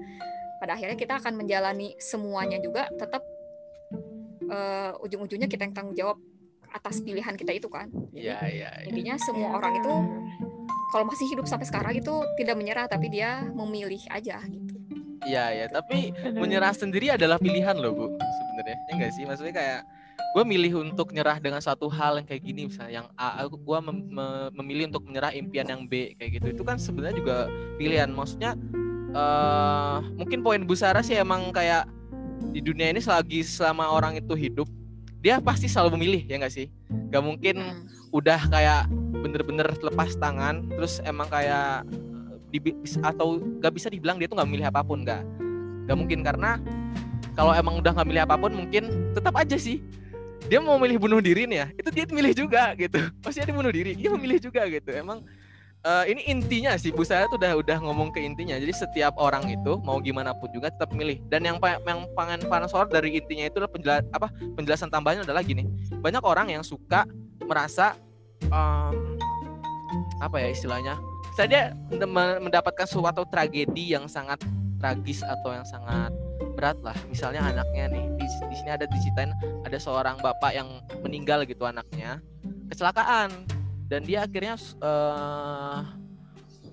pada 0.63 0.79
akhirnya 0.79 0.95
kita 0.95 1.19
akan 1.19 1.35
menjalani 1.35 1.91
semuanya 1.99 2.55
juga 2.63 2.87
tetap 2.95 3.19
eh, 4.47 4.95
ujung-ujungnya 5.03 5.51
kita 5.51 5.67
yang 5.67 5.75
tanggung 5.75 5.99
jawab 5.99 6.15
atas 6.71 7.01
pilihan 7.03 7.35
kita 7.35 7.51
itu 7.51 7.67
kan 7.67 7.91
Jadi, 8.15 8.29
Iya, 8.29 8.37
iya. 8.47 8.69
iya. 8.79 8.87
intinya 8.87 9.17
semua 9.19 9.57
orang 9.57 9.81
itu 9.81 9.93
kalau 10.89 11.05
masih 11.05 11.25
hidup 11.29 11.45
sampai 11.45 11.65
sekarang 11.69 11.93
itu 11.95 12.13
tidak 12.37 12.55
menyerah 12.57 12.85
tapi 12.89 13.09
dia 13.09 13.45
memilih 13.53 14.01
aja 14.09 14.41
gitu 14.45 14.75
Iya, 15.19 15.51
iya. 15.51 15.67
Tapi 15.67 16.15
menyerah 16.31 16.71
sendiri 16.71 17.11
adalah 17.11 17.35
pilihan 17.35 17.75
loh, 17.75 17.91
Bu. 17.91 18.05
Sebenarnya. 18.15 18.77
Ya 18.87 18.91
enggak 18.95 19.11
sih? 19.11 19.23
Maksudnya 19.27 19.51
kayak 19.51 19.79
gue 20.31 20.43
milih 20.45 20.71
untuk 20.79 21.11
nyerah 21.11 21.41
dengan 21.43 21.59
suatu 21.59 21.91
hal 21.91 22.21
yang 22.21 22.27
kayak 22.27 22.43
gini 22.45 22.69
misalnya 22.69 23.01
yang 23.01 23.07
A 23.17 23.41
aku 23.41 23.57
gue 23.57 23.79
memilih 24.53 24.93
untuk 24.93 25.09
menyerah 25.09 25.33
impian 25.33 25.65
yang 25.65 25.89
B 25.89 26.13
kayak 26.21 26.37
gitu 26.37 26.53
itu 26.53 26.61
kan 26.61 26.77
sebenarnya 26.77 27.17
juga 27.17 27.37
pilihan 27.81 28.11
maksudnya 28.13 28.53
eh 29.09 29.97
mungkin 30.13 30.45
poin 30.45 30.61
Busara 30.69 31.01
sih 31.01 31.17
emang 31.17 31.49
kayak 31.49 31.89
di 32.53 32.61
dunia 32.61 32.93
ini 32.93 33.01
selagi 33.01 33.41
selama 33.41 33.89
orang 33.89 34.21
itu 34.21 34.37
hidup 34.37 34.69
dia 35.17 35.41
pasti 35.41 35.65
selalu 35.65 35.97
memilih 35.97 36.21
ya 36.29 36.35
enggak 36.37 36.53
sih 36.53 36.67
gak 37.09 37.23
mungkin 37.25 37.55
Hmm. 37.57 37.83
udah 38.13 38.39
kayak 38.53 38.85
bener-bener 39.19 39.67
lepas 39.67 40.15
tangan 40.15 40.67
terus 40.71 41.03
emang 41.03 41.27
kayak 41.27 41.83
di, 42.49 42.73
atau 43.05 43.37
gak 43.61 43.73
bisa 43.77 43.87
dibilang 43.93 44.17
dia 44.17 44.25
tuh 44.25 44.41
nggak 44.41 44.49
milih 44.49 44.65
apa 44.67 44.81
pun 44.81 45.05
nggak 45.05 45.21
nggak 45.85 45.97
mungkin 45.97 46.19
karena 46.25 46.57
kalau 47.37 47.55
emang 47.55 47.79
udah 47.79 47.91
nggak 47.95 48.07
milih 48.09 48.23
apa 48.27 48.35
pun 48.35 48.51
mungkin 48.51 49.13
tetap 49.15 49.31
aja 49.39 49.55
sih. 49.55 49.79
Dia 50.51 50.57
mau 50.57 50.81
milih 50.81 50.97
bunuh 50.97 51.21
diri 51.21 51.45
nih 51.45 51.57
ya 51.61 51.67
itu 51.71 51.89
dia 51.93 52.03
milih 52.09 52.33
juga 52.35 52.73
gitu. 52.75 52.99
Pasti 53.23 53.39
dia 53.45 53.55
bunuh 53.55 53.71
diri 53.71 53.95
dia 53.95 54.09
memilih 54.11 54.43
juga 54.43 54.67
gitu. 54.67 54.91
Emang 54.91 55.23
eh, 55.87 56.03
ini 56.11 56.27
intinya 56.27 56.75
sih 56.75 56.91
Bu 56.91 57.07
saya 57.07 57.31
tuh 57.31 57.39
udah 57.39 57.55
udah 57.63 57.77
ngomong 57.85 58.11
ke 58.11 58.19
intinya. 58.19 58.59
Jadi 58.59 58.73
setiap 58.75 59.15
orang 59.15 59.47
itu 59.47 59.77
mau 59.87 60.03
gimana 60.03 60.35
pun 60.35 60.51
juga 60.51 60.67
tetap 60.67 60.91
milih. 60.91 61.21
Dan 61.31 61.47
yang 61.47 61.57
yang 61.63 62.09
pengen 62.11 62.43
panas 62.49 62.75
dari 62.91 63.15
intinya 63.15 63.45
itu 63.47 63.55
adalah 63.61 63.71
penjelas 63.71 64.03
apa 64.11 64.27
penjelasan 64.59 64.89
tambahnya 64.91 65.21
adalah 65.23 65.45
gini. 65.45 65.63
Banyak 66.01 66.23
orang 66.25 66.51
yang 66.51 66.63
suka 66.65 67.07
merasa 67.45 67.95
em, 68.47 68.95
apa 70.19 70.35
ya 70.39 70.49
istilahnya? 70.51 70.95
Dia 71.39 71.71
mendapatkan 72.43 72.83
suatu 72.83 73.23
tragedi 73.31 73.95
yang 73.95 74.11
sangat 74.11 74.43
tragis 74.75 75.23
atau 75.23 75.55
yang 75.55 75.63
sangat 75.63 76.11
berat 76.59 76.75
lah. 76.83 76.95
Misalnya 77.07 77.47
anaknya 77.47 77.87
nih 77.95 78.05
di, 78.19 78.25
di 78.27 78.55
sini 78.59 78.75
ada 78.75 78.83
diceritain 78.83 79.31
ada 79.63 79.79
seorang 79.79 80.19
bapak 80.19 80.51
yang 80.51 80.67
meninggal 80.99 81.47
gitu 81.47 81.63
anaknya 81.63 82.19
kecelakaan. 82.67 83.31
Dan 83.87 84.03
dia 84.03 84.27
akhirnya 84.27 84.59
eh, 84.59 85.79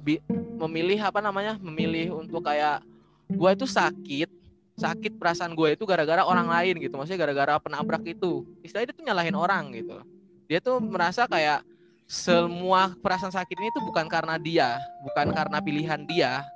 bi- 0.03 0.25
memilih 0.59 0.99
apa 1.07 1.23
namanya? 1.23 1.55
Memilih 1.63 2.19
untuk 2.19 2.43
kayak 2.43 2.83
gua 3.31 3.55
itu 3.55 3.71
sakit 3.71 4.27
sakit 4.77 5.17
perasaan 5.17 5.57
gue 5.57 5.73
itu 5.73 5.87
gara-gara 5.87 6.27
orang 6.27 6.51
lain 6.51 6.83
gitu. 6.83 6.99
Maksudnya 6.99 7.23
gara-gara 7.23 7.55
penabrak 7.63 8.03
itu. 8.05 8.45
Istilahnya 8.67 8.91
dia 8.91 8.99
tuh 8.99 9.07
nyalahin 9.07 9.39
orang 9.39 9.71
gitu 9.73 10.03
dia 10.47 10.59
tuh 10.63 10.79
merasa 10.79 11.27
kayak 11.27 11.63
semua 12.07 12.95
perasaan 13.03 13.35
sakit 13.35 13.57
ini 13.59 13.71
tuh 13.75 13.83
bukan 13.83 14.07
karena 14.07 14.39
dia 14.39 14.79
bukan 15.03 15.35
karena 15.35 15.59
pilihan 15.59 16.07
dia 16.07 16.47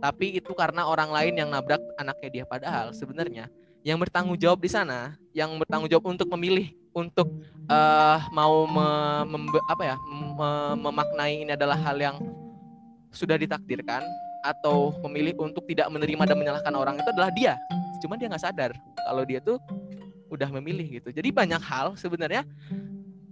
tapi 0.00 0.36
itu 0.36 0.52
karena 0.52 0.84
orang 0.84 1.08
lain 1.08 1.34
yang 1.40 1.48
nabrak 1.48 1.80
anaknya 1.96 2.28
dia. 2.30 2.44
Padahal 2.44 2.92
sebenarnya 2.92 3.48
yang 3.80 3.96
bertanggung 4.02 4.36
jawab 4.36 4.60
di 4.60 4.70
sana 4.70 5.14
yang 5.32 5.52
bertanggung 5.56 5.88
jawab 5.88 6.10
untuk 6.10 6.28
memilih 6.36 6.72
untuk 6.96 7.28
eh, 7.68 8.18
mau 8.32 8.64
me- 8.66 9.24
membe- 9.28 9.66
apa 9.68 9.94
ya 9.94 9.96
me- 10.10 10.76
memaknai 10.88 11.44
ini 11.44 11.52
adalah 11.54 11.76
hal 11.76 11.96
yang 11.96 12.16
sudah 13.12 13.40
ditakdirkan 13.40 14.04
atau 14.44 14.94
memilih 15.08 15.34
untuk 15.42 15.64
tidak 15.66 15.88
menerima 15.90 16.22
dan 16.28 16.36
menyalahkan 16.38 16.74
orang 16.76 16.94
itu 17.00 17.08
adalah 17.10 17.30
dia. 17.32 17.56
Cuman 18.04 18.20
dia 18.20 18.28
nggak 18.28 18.44
sadar 18.44 18.70
kalau 19.06 19.22
dia 19.24 19.40
tuh 19.40 19.56
udah 20.28 20.50
memilih 20.60 21.00
gitu. 21.00 21.08
Jadi 21.14 21.30
banyak 21.32 21.62
hal 21.62 21.94
sebenarnya 21.96 22.44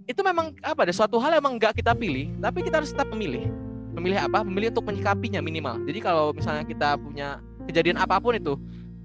itu 0.05 0.21
memang 0.21 0.53
apa 0.61 0.85
ada 0.85 0.93
suatu 0.93 1.17
hal 1.17 1.37
yang 1.37 1.41
emang 1.41 1.57
nggak 1.57 1.81
kita 1.81 1.97
pilih 1.97 2.29
tapi 2.37 2.61
kita 2.61 2.81
harus 2.81 2.93
tetap 2.93 3.09
memilih. 3.09 3.49
Memilih 3.97 4.21
apa? 4.21 4.45
Memilih 4.45 4.69
untuk 4.75 4.85
menyikapinya 4.91 5.41
minimal. 5.41 5.81
Jadi 5.87 5.99
kalau 6.03 6.35
misalnya 6.35 6.63
kita 6.67 6.99
punya 6.99 7.39
kejadian 7.65 7.97
apa 7.97 8.21
pun 8.21 8.37
itu 8.37 8.53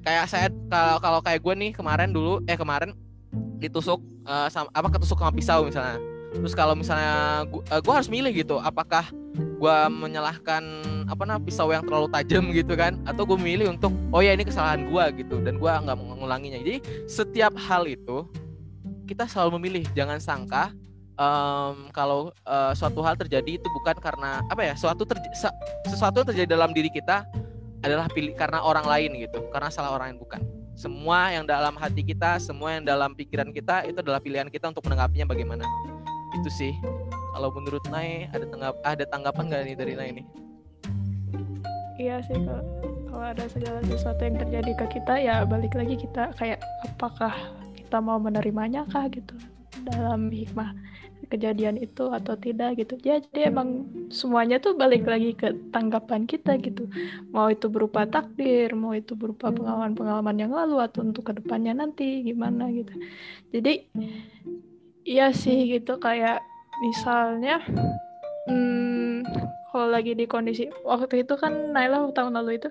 kayak 0.04 0.24
saya 0.28 0.46
kalau 0.68 0.96
kalau 1.00 1.20
kayak 1.20 1.40
gue 1.40 1.54
nih 1.56 1.70
kemarin 1.72 2.12
dulu 2.12 2.40
eh 2.48 2.56
kemarin 2.56 2.92
ditusuk 3.60 4.00
eh, 4.24 4.48
sama, 4.48 4.68
apa 4.72 4.88
ketusuk 4.92 5.20
sama 5.20 5.32
pisau 5.32 5.64
misalnya. 5.68 6.00
Terus 6.30 6.54
kalau 6.54 6.78
misalnya 6.78 7.42
gua, 7.50 7.62
eh, 7.74 7.80
gua 7.82 7.94
harus 7.98 8.08
milih 8.08 8.32
gitu 8.32 8.56
apakah 8.62 9.02
gua 9.58 9.90
menyalahkan 9.90 10.62
apa 11.10 11.22
namanya 11.26 11.42
pisau 11.42 11.68
yang 11.74 11.82
terlalu 11.82 12.06
tajam 12.14 12.44
gitu 12.54 12.72
kan 12.78 12.96
atau 13.02 13.26
gue 13.26 13.34
milih 13.34 13.74
untuk 13.74 13.90
oh 14.14 14.22
ya 14.22 14.30
ini 14.30 14.46
kesalahan 14.46 14.86
gua 14.86 15.10
gitu 15.10 15.42
dan 15.42 15.58
gua 15.58 15.82
nggak 15.82 15.98
mengulanginya. 15.98 16.58
Jadi 16.62 16.80
setiap 17.10 17.54
hal 17.58 17.84
itu 17.90 18.26
kita 19.10 19.26
selalu 19.26 19.58
memilih. 19.58 19.84
Jangan 19.92 20.22
sangka 20.22 20.70
em, 21.20 21.76
kalau 21.92 22.32
eh, 22.32 22.72
suatu 22.72 23.04
hal 23.04 23.20
terjadi 23.20 23.60
itu 23.60 23.68
bukan 23.76 23.96
karena 24.00 24.40
apa 24.48 24.64
ya 24.64 24.74
suatu 24.74 25.04
terj- 25.04 25.28
sesuatu 25.84 26.24
yang 26.24 26.28
terjadi 26.32 26.48
dalam 26.56 26.72
diri 26.72 26.88
kita 26.88 27.28
adalah 27.84 28.08
pilih 28.12 28.32
karena 28.36 28.64
orang 28.64 28.84
lain 28.88 29.28
gitu 29.28 29.44
karena 29.52 29.68
salah 29.68 29.92
orang 29.92 30.16
lain 30.16 30.20
bukan. 30.20 30.40
Semua 30.80 31.28
yang 31.28 31.44
dalam 31.44 31.76
hati 31.76 32.00
kita 32.00 32.40
semua 32.40 32.72
yang 32.80 32.88
dalam 32.88 33.12
pikiran 33.12 33.52
kita 33.52 33.84
itu 33.84 34.00
adalah 34.00 34.16
pilihan 34.16 34.48
kita 34.48 34.72
untuk 34.72 34.80
menanggapinya 34.88 35.28
bagaimana. 35.28 35.68
Itu 36.40 36.48
sih. 36.48 36.72
Kalau 37.30 37.48
menurut 37.54 37.84
Nay 37.88 38.26
ada 38.34 38.44
tanggap 38.46 38.74
ada 38.82 39.04
tanggapan 39.06 39.44
nggak 39.48 39.62
nih 39.64 39.76
dari 39.78 39.94
Nay 39.94 40.08
ini 40.12 40.22
Iya 42.00 42.24
sih 42.24 42.36
kalau 42.36 42.64
kalau 43.12 43.26
ada 43.28 43.44
segala 43.52 43.80
sesuatu 43.84 44.22
yang 44.24 44.36
terjadi 44.40 44.72
ke 44.72 44.86
kita 44.98 45.14
ya 45.20 45.44
balik 45.44 45.76
lagi 45.76 46.00
kita 46.00 46.32
kayak 46.40 46.64
apakah 46.88 47.34
kita 47.76 48.00
mau 48.00 48.16
menerimanya 48.16 48.88
kah 48.88 49.04
gitu? 49.12 49.36
Dalam 49.84 50.32
hikmah 50.32 50.72
kejadian 51.28 51.76
itu 51.76 52.08
atau 52.08 52.38
tidak 52.38 52.80
gitu. 52.80 52.96
Ya, 53.04 53.20
jadi 53.20 53.52
emang 53.52 53.90
semuanya 54.08 54.56
tuh 54.62 54.78
balik 54.78 55.04
lagi 55.04 55.36
ke 55.36 55.52
tanggapan 55.74 56.24
kita 56.24 56.56
gitu. 56.62 56.88
Mau 57.34 57.50
itu 57.52 57.68
berupa 57.68 58.08
takdir, 58.08 58.72
mau 58.72 58.96
itu 58.96 59.12
berupa 59.12 59.52
pengalaman-pengalaman 59.52 60.36
yang 60.40 60.52
lalu 60.54 60.80
atau 60.80 61.04
untuk 61.04 61.28
ke 61.28 61.32
depannya 61.36 61.76
nanti 61.76 62.24
gimana 62.24 62.72
gitu. 62.72 62.94
Jadi 63.52 63.90
iya 65.04 65.34
sih 65.34 65.68
gitu 65.68 65.98
kayak 65.98 66.40
misalnya 66.80 67.60
hmm, 68.48 69.26
kalau 69.70 69.88
lagi 69.92 70.16
di 70.16 70.24
kondisi 70.24 70.72
waktu 70.82 71.22
itu 71.26 71.36
kan 71.36 71.74
Naila 71.76 72.08
tahun 72.14 72.40
lalu 72.40 72.62
itu 72.62 72.68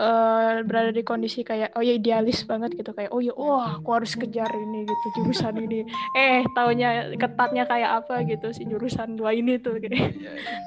eh, 0.00 0.64
berada 0.64 0.90
di 0.90 1.04
kondisi 1.04 1.44
kayak 1.44 1.76
oh 1.76 1.84
ya 1.84 1.94
idealis 2.00 2.42
banget 2.48 2.72
gitu. 2.80 2.96
Kayak 2.96 3.12
oh 3.12 3.20
ya 3.20 3.36
wah 3.36 3.76
aku 3.76 3.90
harus 3.92 4.16
kejar 4.16 4.48
ini 4.56 4.88
gitu 4.88 5.06
jurusan 5.20 5.60
ini. 5.60 5.84
Eh 6.16 6.42
taunya 6.56 7.12
ketatnya 7.20 7.68
kayak 7.68 8.04
apa 8.04 8.24
gitu 8.24 8.48
si 8.56 8.64
jurusan 8.64 9.20
dua 9.20 9.36
ini 9.36 9.60
tuh 9.60 9.76
kayak. 9.76 10.16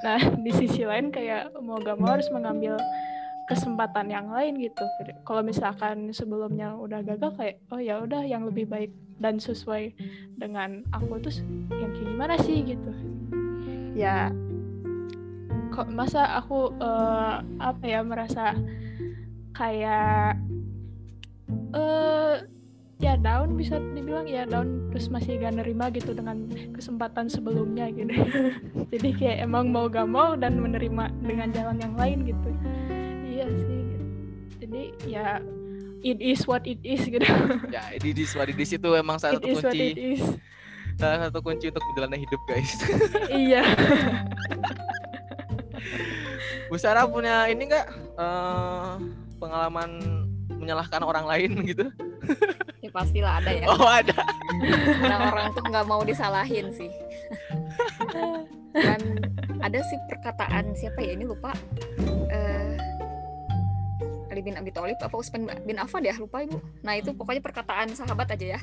nah 0.06 0.20
di 0.38 0.50
sisi 0.54 0.86
lain 0.86 1.10
kayak 1.10 1.50
mau 1.58 1.82
gak 1.82 1.98
mau 1.98 2.14
harus 2.14 2.30
mengambil 2.30 2.78
kesempatan 3.44 4.08
yang 4.08 4.30
lain 4.32 4.56
gitu. 4.62 4.84
Kalau 5.26 5.42
misalkan 5.44 6.14
sebelumnya 6.14 6.72
udah 6.78 7.04
gagal 7.04 7.34
kayak 7.36 7.56
oh 7.68 7.80
ya 7.80 8.00
udah 8.00 8.24
yang 8.24 8.48
lebih 8.48 8.64
baik 8.70 8.92
dan 9.20 9.38
sesuai 9.38 9.94
dengan 10.40 10.82
aku 10.90 11.20
tuh 11.22 11.34
yang 11.70 11.92
kayak 11.92 12.06
gimana 12.08 12.34
sih 12.40 12.64
gitu. 12.64 12.92
Ya 13.94 14.32
kok 15.74 15.90
masa 15.90 16.38
aku 16.38 16.70
eh, 16.78 17.36
apa 17.58 17.84
ya 17.84 18.00
merasa 18.06 18.54
kayak 19.54 20.36
eh 21.74 22.36
ya 23.02 23.18
down 23.18 23.58
bisa 23.58 23.78
dibilang 23.92 24.26
ya 24.26 24.46
down 24.46 24.88
terus 24.90 25.10
masih 25.10 25.36
gak 25.42 25.58
nerima 25.58 25.90
gitu 25.90 26.14
dengan 26.14 26.46
kesempatan 26.74 27.26
sebelumnya 27.26 27.90
gitu. 27.90 28.14
Jadi 28.94 29.08
kayak 29.18 29.46
emang 29.46 29.70
mau 29.74 29.90
gak 29.90 30.06
mau 30.06 30.38
dan 30.38 30.58
menerima 30.58 31.10
dengan 31.22 31.48
jalan 31.50 31.76
yang 31.82 31.94
lain 31.98 32.18
gitu. 32.26 32.50
Iya 33.34 33.46
sih 33.50 33.66
gitu. 33.66 34.04
jadi 34.62 34.82
ya 35.10 35.26
it 36.06 36.22
is 36.22 36.46
what 36.46 36.62
it 36.68 36.78
is 36.86 37.02
gitu. 37.02 37.26
Ya 37.74 37.82
di 37.98 38.14
di 38.14 38.24
di 38.54 38.64
situ 38.64 38.88
emang 38.94 39.18
salah 39.18 39.36
it 39.36 39.42
satu 39.42 39.48
is 39.50 39.58
what 39.58 39.74
it 39.74 39.98
kunci 39.98 40.14
is. 40.14 40.22
Salah 40.94 41.18
satu 41.26 41.38
kunci 41.42 41.66
untuk 41.74 41.82
menjalani 41.90 42.22
hidup 42.22 42.40
guys. 42.46 42.72
Iya. 43.44 43.62
Bu 46.70 46.78
Sarah 46.78 47.10
punya 47.10 47.50
ini 47.50 47.66
nggak? 47.66 47.86
Eh, 48.14 48.94
pengalaman 49.44 50.00
menyalahkan 50.48 51.04
orang 51.04 51.28
lain 51.28 51.52
gitu 51.70 51.92
Ya, 52.84 52.92
pastilah 52.92 53.40
ada 53.40 53.48
ya. 53.48 53.64
Oh 53.64 53.88
ada. 53.88 54.12
Karena 54.60 55.32
orang 55.32 55.56
tuh 55.56 55.64
nggak 55.64 55.88
mau 55.88 56.04
disalahin 56.04 56.68
sih. 56.72 56.92
Dan 58.76 59.00
ada 59.64 59.80
sih 59.80 59.96
perkataan 60.04 60.76
siapa 60.76 61.00
ya 61.00 61.16
ini 61.16 61.24
lupa. 61.24 61.56
Eh, 62.28 62.76
Ali 64.28 64.44
bin 64.44 64.60
Abi 64.60 64.68
Thalib 64.68 65.00
apa 65.00 65.16
Usman 65.16 65.48
bin 65.64 65.80
Affan 65.80 66.04
ya 66.04 66.12
lupa 66.20 66.44
ibu. 66.44 66.60
Nah 66.84 66.92
itu 67.00 67.16
pokoknya 67.16 67.40
perkataan 67.40 67.96
sahabat 67.96 68.36
aja 68.36 68.56
ya. 68.56 68.60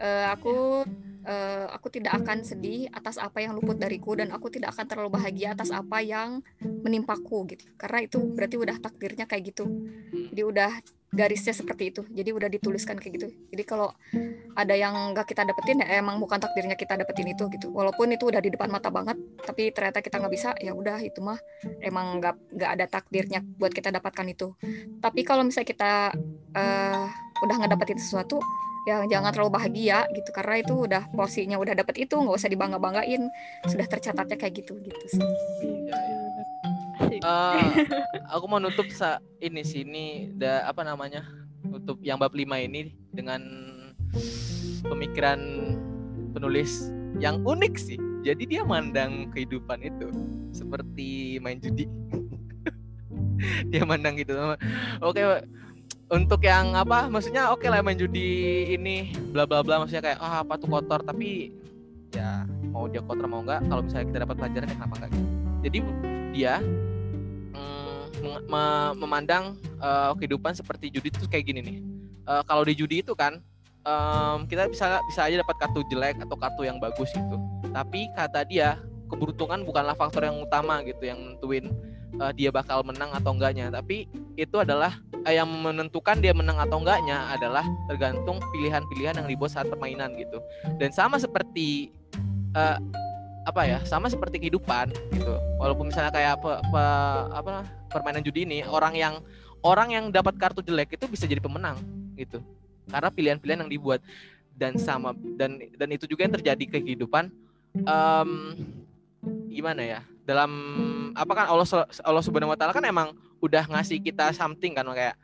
Eh, 0.00 0.26
aku 0.32 0.88
eh, 1.26 1.66
aku 1.74 1.90
tidak 1.90 2.22
akan 2.22 2.46
sedih 2.46 2.86
atas 2.94 3.18
apa 3.18 3.42
yang 3.42 3.58
luput 3.58 3.76
dariku 3.76 4.14
dan 4.14 4.30
aku 4.30 4.48
tidak 4.48 4.72
akan 4.72 4.86
terlalu 4.86 5.10
bahagia 5.18 5.58
atas 5.58 5.74
apa 5.74 5.98
yang 6.00 6.40
menimpaku 6.62 7.44
gitu. 7.50 7.66
Karena 7.74 8.06
itu 8.06 8.18
berarti 8.22 8.56
udah 8.56 8.76
takdirnya 8.78 9.26
kayak 9.26 9.52
gitu. 9.52 9.66
Jadi 10.32 10.42
udah 10.46 10.70
garisnya 11.16 11.54
seperti 11.54 11.90
itu. 11.90 12.02
Jadi 12.12 12.30
udah 12.30 12.48
dituliskan 12.50 13.00
kayak 13.00 13.12
gitu. 13.18 13.28
Jadi 13.50 13.62
kalau 13.66 13.90
ada 14.56 14.72
yang 14.72 14.94
nggak 15.12 15.26
kita 15.28 15.44
dapetin 15.44 15.82
ya 15.82 16.00
emang 16.00 16.16
bukan 16.16 16.40
takdirnya 16.40 16.78
kita 16.78 16.96
dapetin 16.96 17.28
itu 17.32 17.48
gitu. 17.52 17.68
Walaupun 17.74 18.12
itu 18.14 18.30
udah 18.30 18.40
di 18.40 18.50
depan 18.52 18.68
mata 18.70 18.88
banget, 18.92 19.16
tapi 19.42 19.70
ternyata 19.70 20.00
kita 20.00 20.22
nggak 20.22 20.32
bisa, 20.32 20.50
ya 20.58 20.72
udah 20.72 21.00
itu 21.02 21.20
mah 21.20 21.38
emang 21.82 22.22
nggak 22.22 22.34
nggak 22.54 22.70
ada 22.78 22.86
takdirnya 22.86 23.40
buat 23.56 23.72
kita 23.72 23.92
dapatkan 23.92 24.26
itu. 24.30 24.54
Tapi 25.00 25.20
kalau 25.24 25.42
misalnya 25.42 25.68
kita 25.68 25.92
eh, 26.56 27.06
udah 27.42 27.54
nggak 27.60 27.72
dapetin 27.76 28.00
sesuatu, 28.00 28.40
ya 28.86 29.02
jangan 29.10 29.34
terlalu 29.34 29.58
bahagia 29.58 30.06
gitu 30.14 30.30
karena 30.30 30.62
itu 30.62 30.74
udah 30.86 31.02
porsinya 31.10 31.58
udah 31.58 31.74
dapet 31.74 32.06
itu 32.06 32.14
nggak 32.14 32.38
usah 32.38 32.46
dibangga 32.46 32.78
banggain 32.78 33.26
sudah 33.66 33.86
tercatatnya 33.90 34.38
kayak 34.38 34.62
gitu 34.62 34.78
gitu 34.78 35.06
sih. 35.10 35.26
Eh, 37.18 37.62
aku 38.34 38.44
mau 38.46 38.62
nutup 38.62 38.86
sa 38.94 39.18
ini 39.42 39.66
sih 39.66 39.82
ini 39.82 40.30
da, 40.38 40.70
apa 40.70 40.86
namanya 40.86 41.26
nutup 41.66 41.98
yang 41.98 42.16
bab 42.22 42.30
5 42.30 42.46
ini 42.62 42.94
dengan 43.10 43.42
pemikiran 44.86 45.40
penulis 46.30 46.94
yang 47.18 47.42
unik 47.42 47.74
sih. 47.74 47.98
Jadi 48.22 48.46
dia 48.46 48.62
mandang 48.62 49.34
kehidupan 49.34 49.82
itu 49.82 50.10
seperti 50.54 51.38
main 51.42 51.58
judi. 51.58 51.86
Dia 53.70 53.84
mandang 53.84 54.18
gitu. 54.18 54.34
Oke 55.04 55.22
untuk 56.06 56.40
yang 56.46 56.78
apa 56.78 57.10
maksudnya 57.10 57.50
oke 57.50 57.66
lah 57.66 57.82
main 57.82 57.98
judi 57.98 58.62
ini 58.70 59.10
bla 59.34 59.42
bla 59.42 59.62
bla 59.66 59.82
maksudnya 59.82 60.12
kayak 60.12 60.18
ah 60.22 60.42
apa 60.46 60.54
tuh 60.58 60.70
kotor? 60.70 61.02
Tapi 61.02 61.50
ya 62.14 62.46
mau 62.70 62.86
dia 62.86 63.02
kotor 63.02 63.26
mau 63.26 63.42
enggak 63.42 63.66
kalau 63.66 63.82
misalnya 63.82 64.06
kita 64.14 64.18
dapat 64.22 64.36
pelajaran 64.38 64.66
ya 64.70 64.74
kenapa 64.78 64.94
enggak 65.02 65.10
gitu. 65.10 65.28
Jadi 65.66 65.78
dia 66.36 66.54
mm, 67.56 68.46
memandang 68.94 69.58
eh, 69.82 70.12
kehidupan 70.22 70.54
seperti 70.54 70.94
judi 70.94 71.10
itu 71.10 71.26
kayak 71.26 71.44
gini 71.50 71.60
nih. 71.62 71.78
Eh, 72.26 72.42
kalau 72.46 72.62
di 72.62 72.74
judi 72.78 73.02
itu 73.02 73.14
kan 73.18 73.42
em, 73.86 74.38
kita 74.50 74.66
bisa 74.66 74.98
bisa 75.06 75.20
aja 75.26 75.36
dapat 75.42 75.56
kartu 75.62 75.80
jelek 75.90 76.18
atau 76.22 76.36
kartu 76.38 76.62
yang 76.66 76.78
bagus 76.82 77.10
gitu. 77.14 77.36
Tapi 77.70 78.10
kata 78.18 78.42
dia 78.46 78.78
keberuntungan 79.06 79.62
bukanlah 79.62 79.94
faktor 79.94 80.26
yang 80.26 80.42
utama 80.42 80.82
gitu 80.82 81.06
yang 81.06 81.18
nentuin 81.18 81.70
eh, 82.18 82.32
dia 82.34 82.50
bakal 82.50 82.82
menang 82.82 83.10
atau 83.14 83.32
enggaknya. 83.32 83.70
Tapi 83.70 84.10
itu 84.34 84.56
adalah 84.58 84.98
eh, 85.24 85.38
yang 85.38 85.48
menentukan 85.48 86.18
dia 86.18 86.34
menang 86.34 86.58
atau 86.58 86.82
enggaknya 86.82 87.30
adalah 87.30 87.64
tergantung 87.86 88.42
pilihan-pilihan 88.52 89.18
yang 89.22 89.28
dibuat 89.30 89.54
saat 89.54 89.70
permainan 89.70 90.14
gitu. 90.18 90.42
Dan 90.76 90.90
sama 90.90 91.16
seperti 91.16 91.94
eh, 92.54 92.78
apa 93.46 93.62
ya 93.62 93.78
sama 93.86 94.10
seperti 94.10 94.42
kehidupan 94.42 94.90
gitu. 95.14 95.34
Walaupun 95.62 95.94
misalnya 95.94 96.10
kayak 96.10 96.42
pe- 96.42 96.62
pe- 96.66 97.26
apa 97.30 97.62
permainan 97.94 98.26
judi 98.26 98.42
ini 98.42 98.66
orang 98.66 98.98
yang 98.98 99.14
orang 99.62 99.94
yang 99.94 100.04
dapat 100.10 100.34
kartu 100.34 100.62
jelek 100.62 100.98
itu 100.98 101.06
bisa 101.06 101.30
jadi 101.30 101.38
pemenang 101.38 101.78
gitu. 102.18 102.42
Karena 102.90 103.10
pilihan-pilihan 103.10 103.66
yang 103.66 103.72
dibuat. 103.72 104.02
Dan 104.56 104.80
sama 104.80 105.12
dan 105.36 105.60
dan 105.76 105.88
itu 105.92 106.08
juga 106.08 106.24
yang 106.24 106.32
terjadi 106.32 106.64
ke 106.64 106.80
kehidupan 106.80 107.28
Em, 107.84 108.56
gimana 109.50 109.82
ya 109.82 110.00
dalam 110.26 110.50
apa 111.14 111.32
kan 111.32 111.46
Allah 111.48 111.66
Allah 112.02 112.22
Subhanahu 112.24 112.52
Wa 112.52 112.58
Taala 112.58 112.74
kan 112.74 112.84
emang 112.84 113.14
udah 113.38 113.64
ngasih 113.70 114.02
kita 114.02 114.34
something 114.34 114.74
kan 114.74 114.84
kayak 114.90 115.14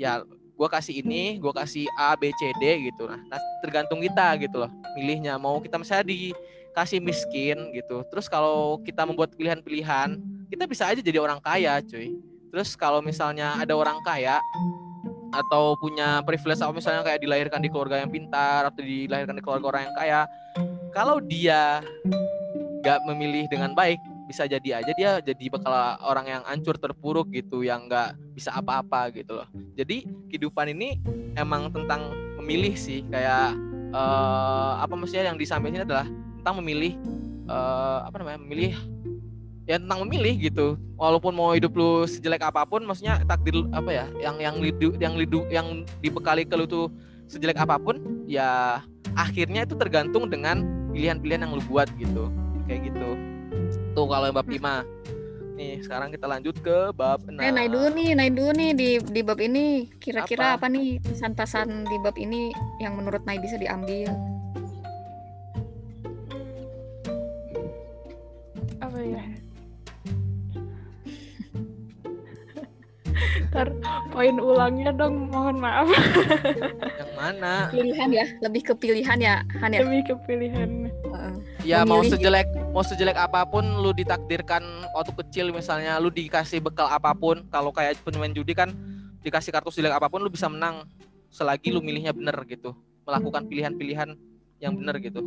ya 0.00 0.24
gue 0.56 0.68
kasih 0.72 1.04
ini 1.04 1.36
gue 1.36 1.52
kasih 1.52 1.84
A 2.00 2.16
B 2.16 2.32
C 2.32 2.48
D 2.56 2.88
gitu. 2.88 3.04
Nah 3.04 3.20
nah, 3.28 3.40
tergantung 3.60 4.00
kita 4.00 4.40
gitu 4.40 4.64
loh 4.64 4.72
milihnya. 4.96 5.36
Mau 5.36 5.60
kita 5.60 5.76
misalnya 5.76 6.08
dikasih 6.08 7.04
miskin 7.04 7.76
gitu 7.76 8.00
terus 8.08 8.26
kalau 8.32 8.80
kita 8.80 9.04
membuat 9.04 9.36
pilihan-pilihan 9.36 10.16
kita 10.48 10.64
bisa 10.64 10.88
aja 10.88 11.04
jadi 11.04 11.20
orang 11.20 11.38
kaya 11.44 11.84
cuy. 11.84 12.16
Terus 12.48 12.72
kalau 12.72 13.04
misalnya 13.04 13.60
ada 13.60 13.76
orang 13.76 14.00
kaya 14.00 14.40
atau 15.36 15.76
punya 15.76 16.24
privilege 16.24 16.64
atau 16.64 16.72
misalnya 16.72 17.04
kayak 17.04 17.20
dilahirkan 17.20 17.60
di 17.60 17.68
keluarga 17.68 18.00
yang 18.00 18.08
pintar 18.08 18.72
atau 18.72 18.80
dilahirkan 18.80 19.36
di 19.36 19.42
keluarga 19.44 19.66
orang 19.68 19.82
yang 19.90 19.96
kaya 19.98 20.20
kalau 20.96 21.20
dia 21.20 21.84
nggak 22.86 23.02
memilih 23.02 23.50
dengan 23.50 23.74
baik 23.74 23.98
bisa 24.30 24.46
jadi 24.46 24.78
aja 24.78 24.92
dia 24.94 25.10
jadi 25.18 25.50
bakal 25.50 25.74
orang 26.06 26.26
yang 26.30 26.42
hancur 26.46 26.78
terpuruk 26.78 27.26
gitu 27.34 27.66
yang 27.66 27.90
nggak 27.90 28.14
bisa 28.38 28.54
apa-apa 28.54 29.10
gitu 29.10 29.42
loh. 29.42 29.48
Jadi 29.74 30.06
kehidupan 30.30 30.70
ini 30.70 31.02
emang 31.34 31.66
tentang 31.74 32.14
memilih 32.38 32.78
sih 32.78 33.02
kayak 33.10 33.58
eh, 33.90 34.72
apa 34.78 34.94
maksudnya 34.94 35.34
yang 35.34 35.38
disampaikan 35.38 35.82
adalah 35.82 36.06
tentang 36.38 36.62
memilih 36.62 36.94
eh, 37.50 37.98
apa 38.06 38.16
namanya 38.22 38.38
memilih 38.46 38.74
ya 39.66 39.82
tentang 39.82 40.06
memilih 40.06 40.34
gitu. 40.38 40.78
Walaupun 40.94 41.34
mau 41.34 41.50
hidup 41.50 41.74
lu 41.74 42.06
sejelek 42.06 42.46
apa 42.46 42.62
pun 42.62 42.86
maksudnya 42.86 43.18
takdir 43.26 43.66
apa 43.74 43.90
ya 43.90 44.06
yang 44.22 44.38
yang 44.38 44.56
lidu 44.62 44.94
yang 45.02 45.18
lidu 45.18 45.42
yang 45.50 45.82
dibekali 45.98 46.46
ke 46.46 46.54
lu 46.54 46.70
tuh 46.70 46.86
sejelek 47.26 47.58
apa 47.58 47.78
pun 47.82 47.98
ya 48.30 48.78
akhirnya 49.18 49.66
itu 49.66 49.74
tergantung 49.74 50.30
dengan 50.30 50.62
pilihan-pilihan 50.94 51.46
yang 51.46 51.52
lu 51.54 51.62
buat 51.66 51.90
gitu 51.98 52.30
kayak 52.66 52.90
gitu. 52.92 53.08
Tuh 53.94 54.06
kalau 54.10 54.26
yang 54.28 54.36
bab 54.36 54.48
5 54.50 54.84
nih 55.56 55.80
sekarang 55.80 56.12
kita 56.12 56.28
lanjut 56.28 56.52
ke 56.60 56.92
bab 56.92 57.24
6 57.24 57.40
eh 57.40 57.48
naik 57.48 57.72
dulu 57.72 57.88
nih 57.96 58.12
naik 58.12 58.36
dulu 58.36 58.52
nih 58.52 58.70
di 58.76 59.00
di 59.00 59.20
bab 59.24 59.40
ini. 59.40 59.88
Kira-kira 59.96 60.60
Apa? 60.60 60.68
apa, 60.68 60.74
nih 60.76 61.00
pesan-pesan 61.00 61.88
di 61.88 61.96
bab 62.04 62.12
ini 62.20 62.52
yang 62.84 62.92
menurut 62.92 63.24
Nai 63.24 63.40
bisa 63.40 63.56
diambil? 63.56 64.12
Apa 68.84 68.98
ya? 69.00 69.24
Ntar 73.48 73.72
poin 74.12 74.36
ulangnya 74.36 74.92
dong 74.92 75.32
mohon 75.32 75.56
maaf. 75.56 75.88
Yang 77.00 77.12
mana? 77.16 77.72
Pilihan 77.72 78.10
ya 78.12 78.28
lebih 78.44 78.60
ke 78.68 78.74
pilihan 78.76 79.16
ya 79.16 79.40
Han 79.64 79.72
ya? 79.72 79.80
Lebih 79.80 80.12
ke 80.12 80.14
pilihan 80.28 80.92
Ya 81.66 81.82
mau 81.82 82.02
sejelek 82.04 82.46
mau 82.70 82.84
sejelek 82.84 83.18
apa 83.18 83.42
pun 83.48 83.64
lu 83.82 83.90
ditakdirkan 83.92 84.62
waktu 84.94 85.12
kecil 85.24 85.50
misalnya 85.50 85.98
lu 85.98 86.12
dikasih 86.12 86.62
bekal 86.62 86.86
apa 86.86 87.12
pun 87.16 87.44
kalau 87.50 87.70
kayak 87.74 87.98
pemain 88.04 88.30
judi 88.30 88.54
kan 88.54 88.70
dikasih 89.24 89.50
kartu 89.50 89.74
sejelek 89.74 89.96
apa 89.98 90.06
pun 90.06 90.22
lu 90.22 90.30
bisa 90.30 90.46
menang 90.46 90.86
selagi 91.30 91.74
lu 91.74 91.82
milihnya 91.82 92.14
bener 92.14 92.36
gitu. 92.46 92.72
Melakukan 93.06 93.46
pilihan-pilihan 93.46 94.14
yang 94.62 94.72
bener 94.74 94.96
gitu. 94.98 95.20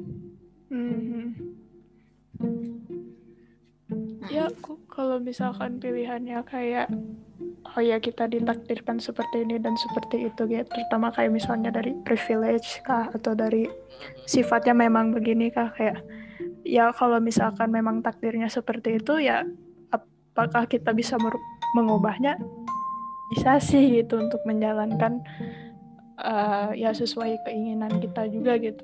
Mhm. 0.70 1.60
Ya 4.30 4.46
kalau 4.90 5.18
misalkan 5.18 5.82
pilihannya 5.82 6.38
kayak 6.46 6.88
oh 7.76 7.82
ya 7.82 7.98
kita 7.98 8.30
ditakdirkan 8.30 9.02
seperti 9.02 9.42
ini 9.46 9.58
dan 9.58 9.74
seperti 9.78 10.30
itu 10.30 10.42
gitu 10.46 10.70
terutama 10.70 11.10
kayak 11.14 11.34
misalnya 11.34 11.74
dari 11.74 11.98
privilege 12.06 12.82
kah 12.86 13.10
atau 13.10 13.34
dari 13.34 13.66
sifatnya 14.30 14.78
memang 14.78 15.14
begini 15.14 15.50
kah 15.50 15.74
kayak 15.74 16.02
ya 16.62 16.94
kalau 16.94 17.18
misalkan 17.18 17.74
memang 17.74 18.06
takdirnya 18.06 18.48
seperti 18.50 19.02
itu 19.02 19.18
ya 19.18 19.46
apakah 19.90 20.70
kita 20.70 20.94
bisa 20.94 21.18
mengubahnya 21.74 22.38
bisa 23.34 23.58
sih 23.62 24.02
gitu 24.02 24.18
untuk 24.18 24.42
menjalankan 24.46 25.22
eh, 26.22 26.70
ya 26.78 26.94
sesuai 26.94 27.46
keinginan 27.46 27.98
kita 28.02 28.30
juga 28.30 28.58
gitu 28.62 28.84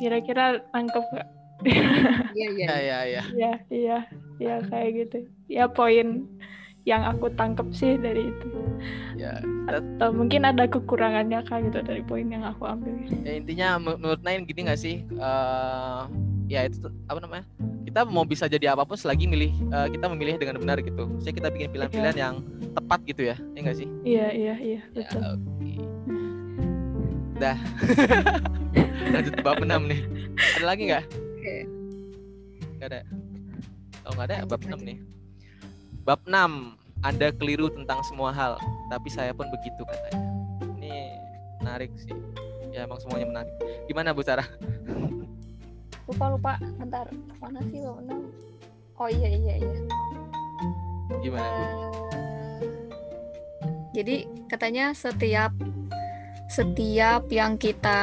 kira-kira 0.00 0.64
tangkep 0.72 1.04
gak? 1.12 1.39
Iya 1.64 2.46
iya. 2.48 2.66
Ya 2.66 2.76
ya 2.78 2.98
ya. 3.04 3.22
Ya 3.34 3.52
iya 3.70 3.98
ya 4.40 4.54
kayak 4.68 4.90
gitu. 4.96 5.18
Ya 5.50 5.64
poin 5.68 6.24
yang 6.88 7.04
aku 7.04 7.28
tangkep 7.36 7.68
sih 7.76 8.00
dari 8.00 8.32
itu. 8.32 8.48
Ya 9.20 9.36
atau 9.68 10.10
mungkin 10.10 10.42
ada 10.48 10.64
kekurangannya 10.66 11.44
kah 11.46 11.60
gitu 11.60 11.78
dari 11.84 12.02
poin 12.02 12.26
yang 12.26 12.42
aku 12.42 12.64
ambil. 12.66 12.96
Ya 13.22 13.32
intinya 13.36 13.68
men- 13.76 14.00
menurut 14.00 14.20
Nain 14.24 14.42
gini 14.48 14.66
gak 14.66 14.80
sih 14.80 15.04
Eh, 15.06 16.02
ya 16.50 16.66
itu 16.66 16.82
apa 17.06 17.20
namanya 17.22 17.44
kita 17.86 18.02
mau 18.06 18.22
bisa 18.26 18.46
jadi 18.50 18.72
apa 18.74 18.82
pun 18.86 18.96
selagi 18.98 19.28
milih 19.28 19.52
eh, 19.70 19.88
kita 19.92 20.08
memilih 20.10 20.40
dengan 20.40 20.56
benar 20.58 20.80
gitu. 20.80 21.06
Maksudnya 21.06 21.36
kita 21.36 21.48
bikin 21.52 21.68
pilihan-pilihan 21.70 22.16
yang 22.18 22.34
tepat 22.72 23.00
gitu 23.04 23.22
ya 23.30 23.36
ya 23.54 23.58
nggak 23.66 23.76
sih? 23.76 23.88
Iya 24.06 24.26
iya 24.32 24.54
iya 24.58 24.80
ya 24.80 24.82
betul. 24.94 25.20
oke. 25.36 25.72
Dah. 27.40 27.58
Lanjut 29.14 29.34
bab 29.40 29.58
6 29.60 29.82
nih. 29.90 30.00
Ada 30.60 30.64
lagi 30.66 30.82
nggak 30.92 31.04
Oke. 31.40 31.64
nggak 32.76 32.88
ada. 32.92 33.00
Kalau 34.04 34.12
nggak 34.12 34.28
ada? 34.28 34.36
Lanjut, 34.44 34.50
bab 34.52 34.60
6 34.60 34.68
lanjut. 34.68 34.80
nih. 34.84 34.98
Bab 36.04 36.20
6 36.28 36.76
anda 37.00 37.32
keliru 37.32 37.72
tentang 37.72 38.04
semua 38.04 38.28
hal 38.28 38.60
tapi 38.92 39.08
saya 39.08 39.32
pun 39.32 39.48
begitu 39.48 39.80
katanya. 39.88 40.20
Ini 40.76 41.16
menarik 41.64 41.96
sih. 41.96 42.12
Ya 42.76 42.84
emang 42.84 43.00
semuanya 43.00 43.26
menarik. 43.32 43.54
Gimana 43.88 44.12
Bu 44.12 44.20
Sarah? 44.20 44.44
Lupa 46.04 46.28
lupa. 46.28 46.52
Bentar. 46.76 47.08
Mana 47.40 47.64
sih 47.72 47.80
bab 47.80 48.04
enam? 48.04 48.20
Oh 49.00 49.08
iya 49.08 49.32
iya 49.32 49.54
iya. 49.64 49.74
Gimana 51.24 51.48
Bu? 51.48 51.64
Eh, 51.64 51.72
jadi 53.96 54.28
katanya 54.52 54.92
setiap 54.92 55.56
setiap 56.50 57.30
yang 57.30 57.54
kita 57.54 57.98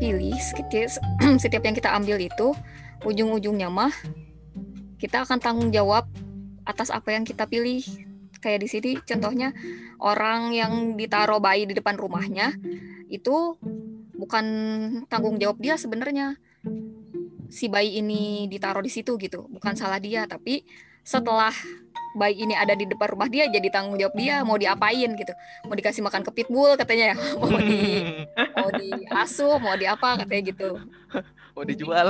pilih 0.00 0.32
setiap 0.40 1.62
yang 1.68 1.76
kita 1.76 1.92
ambil 1.92 2.16
itu 2.16 2.56
ujung-ujungnya 3.02 3.68
mah 3.68 3.92
kita 5.02 5.26
akan 5.26 5.38
tanggung 5.42 5.70
jawab 5.74 6.06
atas 6.62 6.94
apa 6.94 7.10
yang 7.10 7.26
kita 7.26 7.50
pilih. 7.50 7.82
Kayak 8.42 8.66
di 8.66 8.68
sini 8.70 8.90
contohnya 9.02 9.54
orang 10.02 10.50
yang 10.54 10.94
ditaruh 10.98 11.38
bayi 11.38 11.66
di 11.66 11.78
depan 11.78 11.94
rumahnya 11.94 12.54
itu 13.06 13.54
bukan 14.14 14.46
tanggung 15.06 15.38
jawab 15.38 15.58
dia 15.58 15.74
sebenarnya. 15.78 16.38
Si 17.50 17.66
bayi 17.66 17.98
ini 17.98 18.46
ditaruh 18.46 18.82
di 18.82 18.90
situ 18.90 19.18
gitu 19.18 19.46
bukan 19.50 19.74
salah 19.74 19.98
dia. 19.98 20.26
Tapi 20.26 20.62
setelah 21.02 21.54
bayi 22.12 22.44
ini 22.44 22.52
ada 22.52 22.76
di 22.76 22.84
depan 22.84 23.16
rumah 23.16 23.28
dia 23.28 23.48
jadi 23.48 23.68
tanggung 23.72 23.96
jawab 23.96 24.14
dia 24.16 24.44
mau 24.44 24.56
diapain 24.60 25.10
gitu. 25.16 25.32
Mau 25.64 25.74
dikasih 25.76 26.04
makan 26.04 26.22
ke 26.24 26.30
pitbull 26.32 26.76
katanya. 26.76 27.12
Ya 27.12 27.16
mau 27.40 27.58
di 27.60 27.80
mau 28.36 28.68
diasuh 28.72 29.56
mau 29.58 29.74
di 29.76 29.86
apa 29.88 30.20
katanya 30.20 30.42
gitu. 30.52 30.68
Mau 31.52 31.64
dijual. 31.64 32.08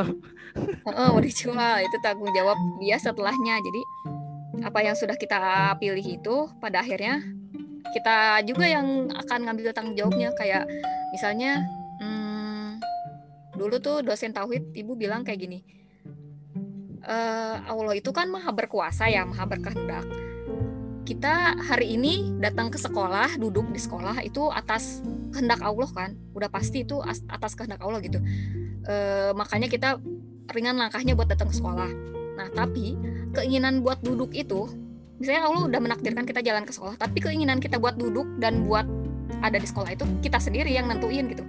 Heeh, 0.59 1.09
mau 1.11 1.23
dijual. 1.23 1.75
Itu 1.83 1.97
tanggung 2.03 2.31
jawab 2.35 2.59
dia 2.83 2.97
setelahnya. 2.99 3.59
Jadi 3.59 3.83
apa 4.63 4.79
yang 4.85 4.95
sudah 4.95 5.19
kita 5.19 5.75
pilih 5.83 6.07
itu 6.07 6.37
pada 6.63 6.83
akhirnya 6.83 7.23
kita 7.93 8.41
juga 8.47 8.71
yang 8.71 9.11
akan 9.11 9.51
ngambil 9.51 9.75
tanggung 9.75 9.99
jawabnya. 9.99 10.35
Kayak 10.39 10.67
misalnya 11.15 11.63
hmm, 12.03 12.79
dulu 13.55 13.79
tuh 13.79 14.03
dosen 14.03 14.35
tauhid 14.35 14.75
ibu 14.75 14.99
bilang 14.99 15.23
kayak 15.23 15.43
gini 15.43 15.82
eh, 17.07 17.57
Allah 17.63 17.95
itu 17.95 18.11
kan 18.15 18.31
maha 18.31 18.51
berkuasa 18.55 19.11
ya 19.11 19.27
maha 19.27 19.45
berkehendak. 19.47 20.07
Kita 21.03 21.59
hari 21.59 21.99
ini 21.99 22.31
datang 22.39 22.71
ke 22.71 22.79
sekolah 22.79 23.35
duduk 23.37 23.69
di 23.75 23.81
sekolah 23.83 24.23
itu 24.23 24.49
atas 24.55 25.03
kehendak 25.35 25.59
Allah 25.61 25.91
kan? 25.91 26.11
Udah 26.33 26.47
pasti 26.47 26.87
itu 26.87 27.03
as- 27.03 27.27
atas 27.27 27.59
kehendak 27.59 27.83
Allah 27.83 27.99
gitu. 28.01 28.23
Eh, 28.87 29.31
makanya 29.35 29.67
kita 29.67 29.99
ringan 30.55 30.79
langkahnya 30.79 31.19
buat 31.19 31.27
datang 31.31 31.51
ke 31.51 31.57
sekolah. 31.59 31.91
Nah 32.39 32.49
tapi 32.55 32.95
keinginan 33.35 33.83
buat 33.83 34.03
duduk 34.03 34.35
itu 34.35 34.71
misalnya 35.19 35.47
Allah 35.47 35.63
udah 35.71 35.81
menakdirkan 35.81 36.27
kita 36.27 36.43
jalan 36.43 36.67
ke 36.67 36.75
sekolah 36.75 36.99
tapi 36.99 37.23
keinginan 37.23 37.63
kita 37.63 37.79
buat 37.79 37.95
duduk 37.95 38.27
dan 38.43 38.67
buat 38.67 38.83
ada 39.39 39.55
di 39.55 39.67
sekolah 39.67 39.95
itu 39.95 40.05
kita 40.23 40.39
sendiri 40.39 40.71
yang 40.71 40.91
nentuin 40.91 41.31
gitu. 41.31 41.45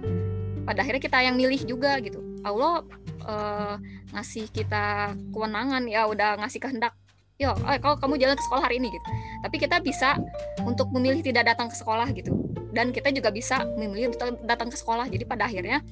Pada 0.64 0.80
akhirnya 0.80 1.02
kita 1.02 1.18
yang 1.20 1.36
milih 1.36 1.60
juga 1.66 1.98
gitu. 2.00 2.22
Allah 2.44 2.86
eh, 3.24 3.74
ngasih 4.12 4.48
kita 4.52 5.16
kewenangan 5.32 5.84
ya 5.88 6.06
udah 6.06 6.38
ngasih 6.44 6.60
kehendak 6.60 6.94
yo 7.34 7.50
eh, 7.66 7.78
kalau 7.82 7.98
kamu 7.98 8.14
jalan 8.20 8.36
ke 8.38 8.44
sekolah 8.46 8.62
hari 8.62 8.78
ini 8.78 8.88
gitu. 8.94 9.08
Tapi 9.42 9.56
kita 9.58 9.76
bisa 9.82 10.16
untuk 10.62 10.88
memilih 10.94 11.20
tidak 11.20 11.50
datang 11.54 11.66
ke 11.66 11.76
sekolah 11.76 12.08
gitu. 12.14 12.32
Dan 12.74 12.90
kita 12.90 13.10
juga 13.14 13.30
bisa 13.30 13.62
memilih 13.78 14.14
untuk 14.14 14.38
datang 14.46 14.70
ke 14.70 14.76
sekolah. 14.78 15.06
Jadi 15.10 15.24
pada 15.26 15.46
akhirnya 15.46 15.82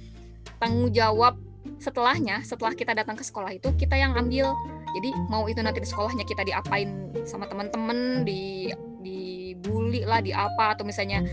tanggung 0.59 0.91
jawab 0.95 1.39
setelahnya 1.79 2.43
setelah 2.43 2.75
kita 2.75 2.95
datang 2.95 3.19
ke 3.19 3.25
sekolah 3.27 3.51
itu 3.55 3.71
kita 3.75 3.99
yang 3.99 4.15
ambil. 4.15 4.55
Jadi 4.93 5.11
mau 5.33 5.49
itu 5.49 5.59
nanti 5.65 5.81
di 5.81 5.89
sekolahnya 5.89 6.27
kita 6.29 6.45
diapain 6.45 7.11
sama 7.25 7.49
teman-teman 7.49 8.29
di 8.29 8.71
dibully 9.03 10.05
lah 10.07 10.23
di 10.23 10.31
apa 10.31 10.77
atau 10.77 10.85
misalnya 10.87 11.25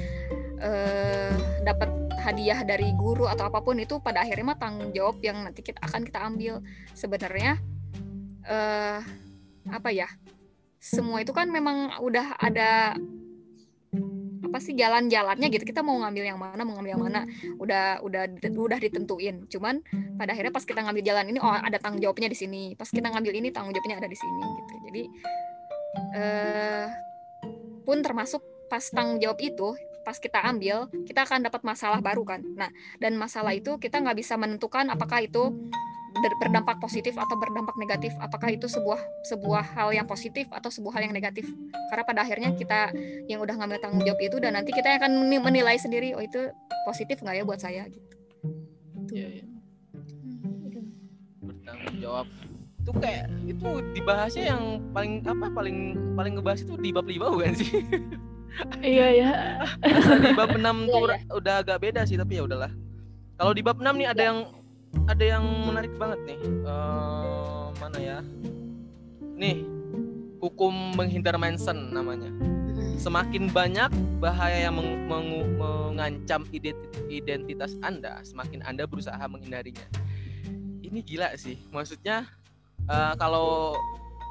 eh, 0.58 1.34
dapat 1.62 2.09
hadiah 2.30 2.62
dari 2.62 2.94
guru 2.94 3.26
atau 3.26 3.50
apa 3.50 3.66
pun 3.66 3.82
itu 3.82 3.98
pada 3.98 4.22
akhirnya 4.22 4.54
mah 4.54 4.60
tanggung 4.62 4.94
jawab 4.94 5.18
yang 5.26 5.42
nanti 5.42 5.66
kita 5.66 5.82
akan 5.82 6.06
kita 6.06 6.22
ambil. 6.22 6.62
Sebenarnya 6.94 7.58
eh 8.46 9.02
apa 9.70 9.90
ya 9.90 10.06
semua 10.80 11.20
itu 11.20 11.34
kan 11.36 11.50
memang 11.50 12.00
udah 12.00 12.38
ada 12.40 12.94
apa 14.50 14.58
sih 14.62 14.74
jalan-jalannya 14.78 15.50
gitu. 15.50 15.66
Kita 15.66 15.82
mau 15.82 15.98
ngambil 16.02 16.24
yang 16.26 16.40
mana 16.40 16.62
mau 16.66 16.78
ngambil 16.78 16.94
yang 16.94 17.04
mana 17.04 17.22
udah 17.58 18.02
udah 18.06 18.24
udah 18.54 18.80
ditentuin. 18.80 19.50
Cuman 19.50 19.82
pada 20.18 20.34
akhirnya 20.34 20.54
pas 20.54 20.66
kita 20.66 20.86
ngambil 20.86 21.04
jalan 21.06 21.26
ini 21.34 21.40
oh 21.42 21.50
ada 21.50 21.78
tanggung 21.82 22.02
jawabnya 22.02 22.30
di 22.30 22.38
sini. 22.38 22.64
Pas 22.78 22.90
kita 22.90 23.10
ngambil 23.10 23.34
ini 23.42 23.50
tanggung 23.50 23.74
jawabnya 23.74 24.02
ada 24.02 24.10
di 24.10 24.18
sini 24.18 24.44
gitu. 24.46 24.74
Jadi 24.90 25.04
eh 26.14 26.88
pun 27.86 28.06
termasuk 28.06 28.42
pas 28.70 28.86
tanggung 28.94 29.18
jawab 29.18 29.42
itu 29.42 29.74
pas 30.10 30.18
kita 30.18 30.42
ambil 30.42 30.90
kita 31.06 31.22
akan 31.22 31.46
dapat 31.46 31.62
masalah 31.62 32.02
baru 32.02 32.26
kan. 32.26 32.42
Nah 32.58 32.74
dan 32.98 33.14
masalah 33.14 33.54
itu 33.54 33.78
kita 33.78 34.02
nggak 34.02 34.18
bisa 34.18 34.34
menentukan 34.42 34.90
apakah 34.90 35.22
itu 35.22 35.54
ber- 36.18 36.38
berdampak 36.42 36.82
positif 36.82 37.14
atau 37.14 37.38
berdampak 37.38 37.78
negatif. 37.78 38.18
Apakah 38.18 38.50
itu 38.50 38.66
sebuah 38.66 38.98
sebuah 39.30 39.78
hal 39.78 39.94
yang 39.94 40.10
positif 40.10 40.50
atau 40.50 40.74
sebuah 40.74 40.98
hal 40.98 41.02
yang 41.06 41.14
negatif. 41.14 41.46
Karena 41.94 42.02
pada 42.10 42.26
akhirnya 42.26 42.50
kita 42.58 42.90
yang 43.30 43.38
udah 43.46 43.54
ngambil 43.62 43.78
tanggung 43.78 44.02
jawab 44.02 44.18
itu 44.18 44.42
dan 44.42 44.58
nanti 44.58 44.74
kita 44.74 44.90
yang 44.90 44.98
akan 44.98 45.14
meni- 45.22 45.46
menilai 45.46 45.78
sendiri 45.78 46.18
oh 46.18 46.26
itu 46.26 46.50
positif 46.90 47.22
nggak 47.22 47.36
ya 47.38 47.44
buat 47.46 47.62
saya? 47.62 47.86
Gitu. 47.86 48.10
Iya, 49.14 49.28
iya. 49.30 49.46
bertanggung 51.46 51.98
jawab. 52.02 52.26
Itu 52.82 52.92
kayak 52.98 53.30
itu 53.46 53.70
dibahasnya 53.94 54.58
yang 54.58 54.64
paling 54.90 55.22
apa 55.22 55.54
paling 55.54 55.78
paling 56.18 56.34
ngebahas 56.34 56.66
itu 56.66 56.74
di 56.82 56.90
bab 56.90 57.06
lima 57.06 57.30
bukan 57.30 57.54
sih 57.54 57.70
iya 58.80 59.08
ya 59.20 59.32
di 60.20 60.32
bab 60.34 60.52
6 60.52 60.60
Iya, 60.60 60.72
tuh 60.88 61.02
iya. 61.06 61.18
udah 61.32 61.56
agak 61.60 61.78
beda 61.80 62.02
sih 62.04 62.16
tapi 62.16 62.38
ya 62.38 62.44
udahlah 62.44 62.72
kalau 63.36 63.52
di 63.52 63.62
bab 63.62 63.78
6 63.78 63.88
nih 63.96 64.08
ada 64.08 64.18
Iya. 64.18 64.28
yang 64.28 64.40
ada 65.06 65.24
yang 65.24 65.44
menarik 65.64 65.94
banget 65.96 66.20
nih 66.26 66.40
Eh, 66.42 67.66
mana 67.76 67.98
ya 67.98 68.18
nih 69.36 69.64
hukum 70.40 70.74
menghindar 70.94 71.36
Manson 71.36 71.90
namanya 71.90 72.30
semakin 72.96 73.48
banyak 73.48 73.88
bahaya 74.20 74.68
yang 74.68 74.76
meng- 74.76 75.08
mengu- 75.08 75.48
mengancam 75.56 76.44
identi- 76.50 76.92
identitas 77.08 77.80
Anda, 77.80 78.20
semakin 78.22 78.60
Anda 78.62 78.84
berusaha 78.84 79.16
menghindarinya. 79.24 79.88
Ini 80.84 81.00
gila 81.00 81.32
sih. 81.36 81.64
Maksudnya 81.70 82.28
eh, 82.84 83.14
kalau 83.16 83.72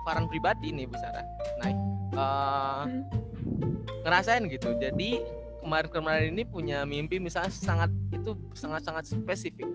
Farhan 0.04 0.28
pribadi 0.28 0.68
nih 0.68 0.84
Bu 0.84 1.00
Sarah, 1.00 1.24
naik 1.58 1.78
eh, 2.12 2.84
ngerasain 4.04 4.44
gitu. 4.48 4.74
Jadi 4.78 5.22
kemarin-kemarin 5.62 6.32
ini 6.32 6.44
punya 6.48 6.86
mimpi 6.88 7.20
misalnya 7.20 7.52
sangat 7.52 7.90
itu 8.14 8.32
sangat-sangat 8.56 9.04
spesifik 9.10 9.68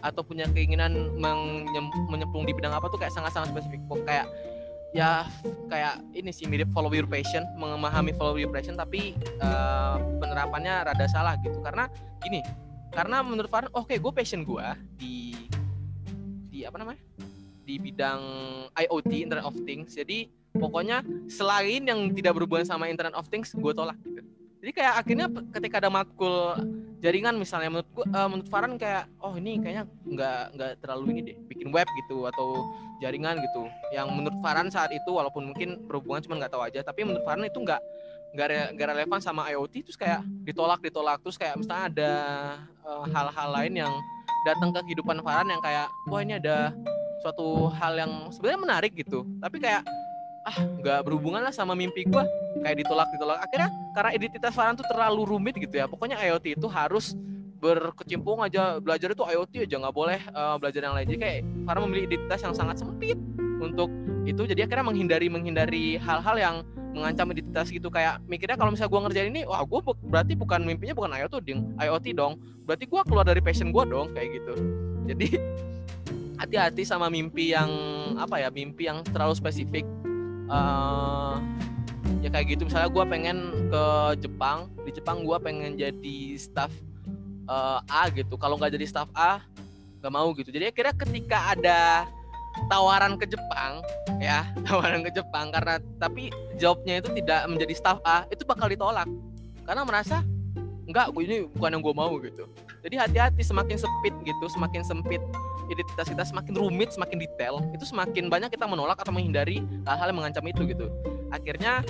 atau 0.00 0.24
punya 0.24 0.48
keinginan 0.48 1.12
menyem- 1.20 1.92
menyemplung 2.08 2.48
di 2.48 2.56
bidang 2.56 2.72
apa 2.72 2.88
tuh 2.88 2.98
kayak 3.00 3.12
sangat-sangat 3.12 3.52
spesifik. 3.52 3.80
Kok 3.88 4.00
kayak 4.06 4.26
ya 4.90 5.22
kayak 5.70 6.02
ini 6.18 6.34
sih 6.34 6.50
mirip 6.50 6.66
follow 6.74 6.90
your 6.90 7.06
passion 7.06 7.46
memahami 7.54 8.10
follow 8.10 8.34
your 8.34 8.50
passion 8.50 8.74
tapi 8.74 9.14
eh, 9.22 9.96
penerapannya 10.18 10.90
rada 10.90 11.06
salah 11.06 11.38
gitu 11.46 11.62
karena 11.62 11.86
gini 12.18 12.42
karena 12.90 13.22
menurut 13.22 13.46
Farhan 13.46 13.70
oke 13.70 13.94
gue 13.94 14.12
passion 14.12 14.42
gue 14.42 14.66
di 14.98 15.38
di 16.50 16.66
apa 16.66 16.82
namanya 16.82 16.98
di 17.62 17.78
bidang 17.78 18.22
IoT 18.74 19.30
Internet 19.30 19.46
of 19.46 19.54
Things 19.62 19.94
jadi 19.94 20.26
pokoknya 20.54 21.06
selain 21.30 21.82
yang 21.86 22.10
tidak 22.14 22.34
berhubungan 22.38 22.66
sama 22.66 22.90
Internet 22.90 23.14
of 23.14 23.28
Things 23.30 23.54
gue 23.54 23.72
tolak 23.74 23.98
gitu. 24.02 24.22
Jadi 24.60 24.72
kayak 24.76 24.94
akhirnya 25.00 25.26
ketika 25.56 25.80
ada 25.80 25.88
matkul 25.88 26.52
jaringan 27.00 27.32
misalnya 27.40 27.72
menurut 27.72 27.88
gua, 27.96 28.04
eh, 28.04 28.28
menurut 28.28 28.48
Farhan 28.52 28.76
kayak 28.76 29.08
oh 29.24 29.32
ini 29.40 29.56
kayaknya 29.56 29.84
nggak 30.04 30.42
nggak 30.52 30.70
terlalu 30.84 31.04
ini 31.16 31.20
deh 31.32 31.36
bikin 31.48 31.68
web 31.72 31.88
gitu 32.04 32.28
atau 32.28 32.68
jaringan 33.00 33.40
gitu. 33.40 33.64
Yang 33.96 34.06
menurut 34.12 34.38
Farhan 34.44 34.68
saat 34.68 34.92
itu 34.92 35.08
walaupun 35.08 35.48
mungkin 35.48 35.80
berhubungan 35.88 36.20
cuma 36.28 36.36
nggak 36.36 36.52
tahu 36.52 36.62
aja 36.68 36.84
tapi 36.84 37.08
menurut 37.08 37.24
Farhan 37.24 37.48
itu 37.48 37.56
nggak 37.56 37.80
nggak 38.30 38.46
re- 38.46 38.72
relevan 38.76 39.18
sama 39.18 39.48
IoT 39.48 39.74
terus 39.88 39.96
kayak 39.96 40.20
ditolak 40.44 40.84
ditolak. 40.84 41.18
Terus 41.24 41.40
kayak 41.40 41.56
misalnya 41.56 41.84
ada 41.88 42.12
eh, 42.84 43.04
hal-hal 43.16 43.48
lain 43.56 43.74
yang 43.80 43.92
datang 44.44 44.68
ke 44.76 44.92
kehidupan 44.92 45.24
Farhan 45.24 45.48
yang 45.48 45.62
kayak 45.64 45.88
wah 46.04 46.20
ini 46.20 46.36
ada 46.36 46.76
suatu 47.24 47.72
hal 47.80 47.96
yang 47.96 48.12
sebenarnya 48.28 48.60
menarik 48.60 48.92
gitu. 48.92 49.24
Tapi 49.40 49.56
kayak 49.56 49.88
ah 50.44 50.56
nggak 50.80 51.04
berhubungan 51.04 51.44
lah 51.44 51.52
sama 51.52 51.76
mimpi 51.76 52.08
gua. 52.08 52.24
Kayak 52.60 52.86
ditolak 52.86 53.08
ditolak. 53.12 53.38
Akhirnya 53.44 53.68
karena 53.92 54.10
identitas 54.16 54.52
Farhan 54.56 54.76
tuh 54.76 54.86
terlalu 54.88 55.28
rumit 55.28 55.54
gitu 55.56 55.74
ya. 55.76 55.86
Pokoknya 55.86 56.16
IoT 56.20 56.56
itu 56.56 56.66
harus 56.68 57.12
berkecimpung 57.60 58.40
aja. 58.40 58.80
Belajar 58.80 59.12
itu 59.12 59.22
IoT 59.22 59.68
aja 59.68 59.76
nggak 59.80 59.94
boleh 59.94 60.20
eh, 60.20 60.56
belajar 60.56 60.80
yang 60.80 60.94
lain. 60.96 61.06
Jadi 61.08 61.18
kayak 61.20 61.38
Farhan 61.68 61.82
memilih 61.88 62.04
identitas 62.08 62.40
yang 62.44 62.54
sangat 62.56 62.76
sempit 62.80 63.18
untuk 63.60 63.92
itu. 64.24 64.42
Jadi 64.48 64.60
akhirnya 64.64 64.86
menghindari 64.86 65.26
menghindari 65.28 65.84
hal-hal 66.00 66.36
yang 66.40 66.56
mengancam 66.96 67.30
identitas 67.30 67.68
gitu. 67.68 67.92
Kayak 67.92 68.24
mikirnya 68.26 68.56
kalau 68.56 68.72
misalnya 68.72 68.90
gua 68.90 69.00
ngerjain 69.06 69.28
ini 69.30 69.42
wah 69.44 69.62
bu- 69.62 69.84
berarti 70.08 70.34
bukan 70.34 70.64
mimpinya 70.64 70.96
bukan 70.96 71.12
IoT 71.14 71.34
dong 71.44 71.60
IoT 71.76 72.06
dong. 72.16 72.32
Berarti 72.64 72.84
gua 72.88 73.04
keluar 73.04 73.24
dari 73.28 73.44
passion 73.44 73.70
gua 73.70 73.84
dong 73.84 74.10
kayak 74.16 74.40
gitu. 74.40 74.54
Jadi 75.06 75.28
hati-hati 76.40 76.82
sama 76.88 77.12
mimpi 77.12 77.52
yang 77.52 77.68
apa 78.16 78.40
ya 78.40 78.48
mimpi 78.48 78.88
yang 78.88 79.04
terlalu 79.04 79.36
spesifik 79.36 79.84
eh 80.50 81.34
ya 82.20 82.28
kayak 82.28 82.46
gitu. 82.58 82.66
Misalnya 82.66 82.90
gua 82.90 83.04
pengen 83.06 83.70
ke 83.70 83.84
Jepang. 84.20 84.66
Di 84.82 84.90
Jepang 84.90 85.22
gua 85.22 85.38
pengen 85.38 85.78
jadi 85.78 86.18
staff 86.36 86.72
eh, 87.46 87.80
A 87.86 88.10
gitu. 88.10 88.34
Kalau 88.34 88.58
nggak 88.58 88.74
jadi 88.74 88.86
staff 88.86 89.08
A 89.14 89.40
nggak 90.00 90.12
mau 90.12 90.32
gitu. 90.34 90.50
Jadi 90.50 90.74
akhirnya 90.74 90.94
ketika 90.96 91.38
ada 91.54 91.80
tawaran 92.66 93.14
ke 93.14 93.30
Jepang 93.30 93.78
ya 94.18 94.44
tawaran 94.66 95.06
ke 95.06 95.10
Jepang. 95.14 95.54
Karena 95.54 95.78
tapi 96.02 96.34
jobnya 96.58 96.98
itu 96.98 97.08
tidak 97.14 97.46
menjadi 97.46 97.74
staff 97.76 97.98
A 98.02 98.26
itu 98.28 98.42
bakal 98.42 98.66
ditolak. 98.66 99.06
Karena 99.64 99.86
merasa 99.86 100.26
enggak 100.90 101.14
gue 101.14 101.22
ini 101.22 101.36
bukan 101.54 101.78
yang 101.78 101.82
gue 101.86 101.94
mau 101.94 102.12
gitu. 102.18 102.44
Jadi 102.80 102.96
hati-hati 102.96 103.42
semakin 103.44 103.76
sempit 103.78 104.14
gitu 104.24 104.44
semakin 104.50 104.82
sempit 104.82 105.22
identitas 105.70 106.06
kita 106.10 106.24
semakin 106.26 106.54
rumit 106.58 106.90
semakin 106.90 107.18
detail 107.22 107.62
itu 107.70 107.86
semakin 107.86 108.26
banyak 108.26 108.50
kita 108.50 108.66
menolak 108.66 108.98
atau 108.98 109.14
menghindari 109.14 109.62
hal-hal 109.86 110.10
yang 110.10 110.18
mengancam 110.18 110.44
itu 110.50 110.62
gitu. 110.66 110.86
Akhirnya 111.30 111.86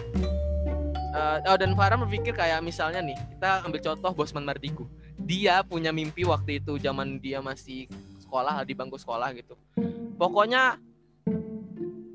uh, 1.17 1.39
oh, 1.51 1.57
dan 1.59 1.73
Farah 1.75 1.99
berpikir 1.99 2.37
kayak 2.37 2.61
misalnya 2.61 3.01
nih 3.03 3.19
kita 3.37 3.65
ambil 3.67 3.81
contoh 3.81 4.11
Bosman 4.15 4.45
Mardigu. 4.47 4.85
Dia 5.21 5.63
punya 5.65 5.91
mimpi 5.95 6.25
waktu 6.25 6.61
itu 6.63 6.77
zaman 6.81 7.21
dia 7.21 7.41
masih 7.41 7.87
sekolah 8.23 8.63
di 8.63 8.73
bangku 8.77 8.97
sekolah 9.01 9.33
gitu. 9.37 9.55
Pokoknya 10.21 10.77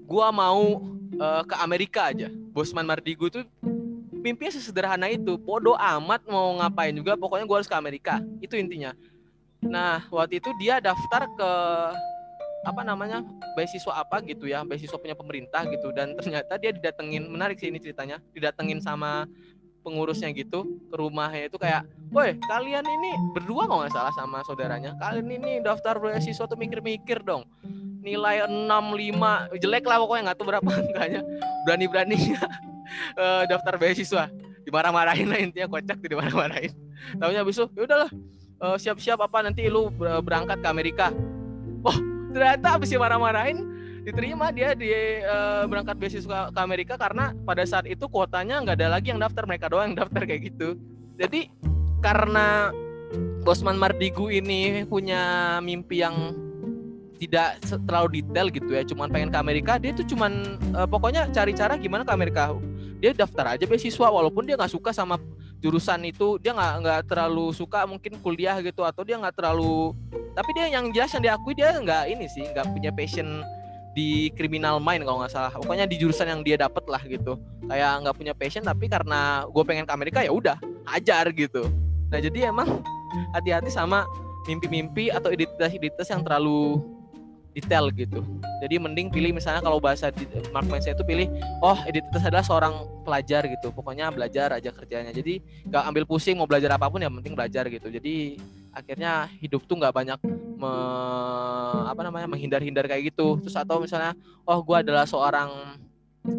gua 0.06 0.30
mau 0.30 0.86
uh, 1.18 1.44
ke 1.44 1.56
Amerika 1.60 2.14
aja. 2.14 2.30
Bosman 2.56 2.88
Mardigu 2.88 3.28
tuh 3.28 3.44
mimpinya 4.14 4.54
sesederhana 4.54 5.12
itu. 5.12 5.38
Bodoh 5.38 5.76
amat 5.76 6.24
mau 6.30 6.56
ngapain 6.62 6.96
juga 6.96 7.18
pokoknya 7.20 7.46
gua 7.46 7.58
harus 7.62 7.70
ke 7.70 7.78
Amerika. 7.78 8.22
Itu 8.40 8.56
intinya 8.56 8.96
nah 9.66 10.06
waktu 10.14 10.40
itu 10.40 10.50
dia 10.62 10.78
daftar 10.80 11.26
ke 11.34 11.52
apa 12.66 12.82
namanya 12.82 13.22
beasiswa 13.54 13.94
apa 14.02 14.26
gitu 14.26 14.50
ya 14.50 14.66
beasiswa 14.66 14.98
punya 14.98 15.14
pemerintah 15.14 15.64
gitu. 15.70 15.94
Dan 15.94 16.18
ternyata 16.18 16.58
dia 16.58 16.74
didatengin 16.74 17.30
menarik 17.30 17.62
sih 17.62 17.70
ini 17.70 17.78
ceritanya 17.78 18.18
didatengin 18.34 18.82
sama 18.82 19.30
pengurusnya 19.86 20.34
gitu 20.34 20.66
ke 20.90 20.96
rumahnya 20.98 21.46
itu 21.46 21.62
kayak, 21.62 21.86
woi 22.10 22.34
kalian 22.50 22.82
ini 22.82 23.12
berdua 23.38 23.70
kok 23.70 23.78
nggak 23.86 23.94
salah 23.94 24.14
sama 24.18 24.42
saudaranya, 24.50 24.98
kalian 24.98 25.30
ini 25.30 25.62
daftar 25.62 26.02
beasiswa 26.02 26.50
tuh 26.50 26.58
mikir-mikir 26.58 27.22
dong, 27.22 27.46
nilai 28.02 28.50
65 28.50 29.62
jelek 29.62 29.86
lah 29.86 30.02
pokoknya 30.02 30.22
nggak 30.26 30.38
tahu 30.42 30.48
berapa 30.50 30.70
angkanya, 30.82 31.22
berani-beraninya 31.70 32.42
uh, 33.22 33.46
daftar 33.46 33.78
beasiswa, 33.78 34.26
dimarah-marahin 34.66 35.30
lah 35.30 35.38
intinya 35.38 35.70
kocak 35.70 36.02
dimarah-marahin, 36.02 36.74
tahunya 37.22 37.46
habis 37.46 37.62
itu, 37.62 37.70
ya 37.78 37.82
udahlah 37.86 38.10
uh, 38.62 38.78
siap-siap 38.78 39.20
apa 39.20 39.46
nanti 39.46 39.68
lu 39.68 39.90
berangkat 39.98 40.62
ke 40.62 40.68
Amerika, 40.68 41.08
oh 41.84 41.98
ternyata 42.36 42.76
habis 42.76 42.92
dimarah-marahin 42.92 43.64
diterima 44.06 44.54
dia 44.54 44.78
di 44.78 44.92
uh, 45.26 45.66
berangkat 45.66 45.98
beasiswa 45.98 46.54
ke 46.54 46.60
Amerika 46.62 46.94
karena 46.94 47.34
pada 47.42 47.66
saat 47.66 47.90
itu 47.90 48.06
kuotanya 48.06 48.62
nggak 48.62 48.78
ada 48.78 48.88
lagi 49.00 49.10
yang 49.10 49.18
daftar 49.18 49.50
mereka 49.50 49.66
doang 49.66 49.92
yang 49.92 49.98
daftar 50.06 50.22
kayak 50.30 50.54
gitu. 50.54 50.78
Jadi 51.18 51.50
karena 52.06 52.70
Bosman 53.42 53.82
Mardigu 53.82 54.30
ini 54.30 54.86
punya 54.86 55.58
mimpi 55.58 56.06
yang 56.06 56.38
tidak 57.16 57.64
terlalu 57.88 58.22
detail 58.22 58.52
gitu 58.52 58.70
ya 58.76 58.84
cuman 58.84 59.08
pengen 59.08 59.32
ke 59.32 59.40
Amerika 59.40 59.80
dia 59.80 59.96
tuh 59.96 60.04
cuman 60.04 60.60
uh, 60.76 60.86
pokoknya 60.86 61.32
cari 61.34 61.58
cara 61.58 61.74
gimana 61.80 62.06
ke 62.06 62.14
Amerika. 62.14 62.54
Dia 63.02 63.12
daftar 63.18 63.58
aja 63.58 63.66
beasiswa 63.66 64.08
walaupun 64.08 64.46
dia 64.46 64.54
nggak 64.54 64.70
suka 64.70 64.94
sama 64.94 65.18
jurusan 65.64 66.04
itu 66.06 66.38
dia 66.40 66.52
nggak 66.54 66.74
nggak 66.84 67.02
terlalu 67.10 67.52
suka 67.56 67.88
mungkin 67.88 68.20
kuliah 68.22 68.60
gitu 68.62 68.86
atau 68.86 69.02
dia 69.02 69.18
nggak 69.18 69.36
terlalu 69.36 69.96
tapi 70.36 70.50
dia 70.52 70.68
yang 70.68 70.92
jelas 70.92 71.16
yang 71.16 71.24
diakui 71.24 71.54
dia 71.56 71.74
nggak 71.80 72.12
ini 72.12 72.26
sih 72.28 72.44
nggak 72.52 72.68
punya 72.76 72.92
passion 72.92 73.42
di 73.96 74.28
criminal 74.36 74.84
mind 74.84 75.08
kalau 75.08 75.24
nggak 75.24 75.32
salah. 75.32 75.56
Pokoknya 75.56 75.88
di 75.88 75.96
jurusan 75.96 76.28
yang 76.28 76.42
dia 76.44 76.60
dapat 76.60 76.84
lah 76.92 77.00
gitu. 77.08 77.40
Kayak 77.72 78.04
nggak 78.04 78.16
punya 78.20 78.34
passion 78.36 78.62
tapi 78.68 78.92
karena 78.92 79.48
gue 79.48 79.64
pengen 79.64 79.88
ke 79.88 79.94
Amerika 79.96 80.20
ya 80.20 80.36
udah 80.36 80.60
ajar 80.92 81.32
gitu. 81.32 81.72
Nah 82.12 82.20
jadi 82.20 82.52
emang 82.52 82.84
hati-hati 83.32 83.72
sama 83.72 84.04
mimpi-mimpi 84.46 85.10
atau 85.10 85.32
identitas-identitas 85.32 86.12
yang 86.12 86.22
terlalu 86.22 86.84
detail 87.56 87.88
gitu. 87.96 88.20
Jadi 88.60 88.76
mending 88.76 89.08
pilih 89.08 89.32
misalnya 89.32 89.64
kalau 89.64 89.80
bahasa 89.80 90.12
di, 90.12 90.28
Mark 90.52 90.68
Manson 90.68 90.92
itu 90.92 91.08
pilih 91.08 91.32
oh 91.64 91.80
identitas 91.88 92.28
adalah 92.28 92.44
seorang 92.44 92.74
pelajar 93.08 93.48
gitu. 93.48 93.72
Pokoknya 93.72 94.12
belajar 94.12 94.52
aja 94.60 94.70
kerjanya. 94.76 95.16
Jadi 95.16 95.40
nggak 95.72 95.84
ambil 95.88 96.04
pusing 96.04 96.36
mau 96.36 96.46
belajar 96.46 96.76
apa 96.76 96.92
pun 96.92 97.00
ya 97.00 97.08
penting 97.08 97.32
belajar 97.32 97.72
gitu. 97.72 97.88
Jadi 97.88 98.36
akhirnya 98.76 99.32
hidup 99.40 99.64
tuh 99.64 99.80
nggak 99.80 99.96
banyak 99.96 100.20
me, 100.60 100.74
apa 101.88 102.02
namanya 102.04 102.28
menghindar-hindar 102.28 102.84
kayak 102.92 103.16
gitu. 103.16 103.40
Terus 103.48 103.56
atau 103.56 103.80
misalnya 103.80 104.12
oh 104.44 104.60
gue 104.60 104.76
adalah 104.76 105.08
seorang 105.08 105.80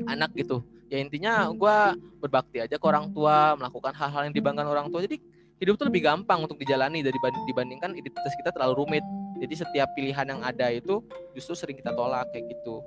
anak 0.04 0.36
gitu. 0.36 0.60
Ya 0.92 1.00
intinya 1.00 1.48
gue 1.48 1.76
berbakti 2.20 2.60
aja 2.60 2.76
ke 2.76 2.84
orang 2.84 3.08
tua 3.10 3.56
melakukan 3.56 3.96
hal-hal 3.96 4.28
yang 4.28 4.34
dibanggakan 4.36 4.68
orang 4.68 4.86
tua. 4.92 5.00
Jadi 5.00 5.16
hidup 5.56 5.80
tuh 5.80 5.88
lebih 5.88 6.04
gampang 6.04 6.44
untuk 6.44 6.60
dijalani 6.60 7.00
dari 7.00 7.16
dibandingkan 7.48 7.96
identitas 7.96 8.36
kita 8.36 8.52
terlalu 8.52 8.84
rumit 8.84 9.04
jadi 9.36 9.54
setiap 9.54 9.88
pilihan 9.96 10.26
yang 10.26 10.40
ada 10.42 10.72
itu 10.72 11.00
justru 11.36 11.54
sering 11.54 11.76
kita 11.76 11.92
tolak 11.92 12.28
kayak 12.32 12.50
gitu. 12.52 12.80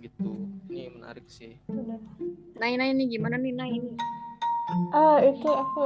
Gitu. 0.00 0.30
Ini 0.70 0.90
menarik 0.94 1.26
sih. 1.26 1.58
Nah 2.58 2.66
ini 2.70 3.04
gimana 3.10 3.36
nih 3.36 3.52
nah 3.54 3.68
ini 3.68 3.94
ah 4.94 5.18
itu 5.22 5.48
aku 5.50 5.84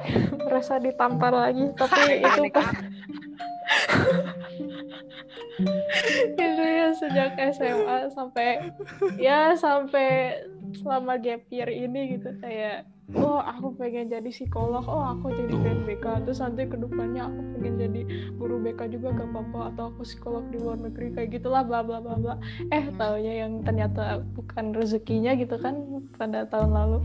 merasa 0.46 0.78
ditampar 0.82 1.32
lagi 1.32 1.70
tapi 1.76 2.00
itu 2.26 2.42
pas 2.50 2.68
itu 6.40 6.62
ya 6.64 6.88
sejak 6.96 7.36
SMA 7.54 8.10
sampai 8.10 8.72
ya 9.20 9.54
sampai 9.54 10.40
selama 10.80 11.20
gap 11.20 11.44
year 11.52 11.68
ini 11.70 12.18
gitu 12.18 12.32
kayak 12.40 12.88
oh 13.18 13.42
aku 13.42 13.74
pengen 13.74 14.10
jadi 14.10 14.30
psikolog. 14.30 14.84
Oh 14.86 15.02
aku 15.02 15.34
jadi 15.34 15.54
pengen 15.54 15.82
BK 15.86 16.06
terus 16.28 16.38
nanti 16.38 16.66
ke 16.66 16.76
depannya 16.78 17.26
aku 17.26 17.40
pengen 17.58 17.74
jadi 17.78 18.00
guru 18.38 18.56
BK 18.62 18.80
juga 18.94 19.08
gak 19.16 19.28
apa-apa. 19.34 19.60
Atau 19.74 19.84
aku 19.94 20.00
psikolog 20.06 20.44
di 20.50 20.58
luar 20.62 20.78
negeri 20.78 21.14
kayak 21.14 21.28
gitulah 21.40 21.62
bla 21.66 21.82
bla 21.82 21.98
bla 21.98 22.16
bla. 22.16 22.34
Eh 22.70 22.86
taunya 22.94 23.46
yang 23.46 23.66
ternyata 23.66 24.22
bukan 24.34 24.76
rezekinya 24.76 25.34
gitu 25.34 25.58
kan 25.58 26.04
pada 26.14 26.46
tahun 26.46 26.70
lalu. 26.70 26.98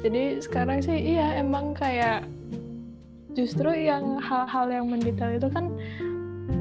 Jadi 0.00 0.40
sekarang 0.40 0.80
sih 0.80 0.96
iya 0.96 1.36
emang 1.36 1.76
kayak 1.76 2.24
justru 3.32 3.72
yang 3.72 4.20
hal-hal 4.20 4.68
yang 4.68 4.86
mendetail 4.88 5.32
itu 5.32 5.48
kan 5.48 5.72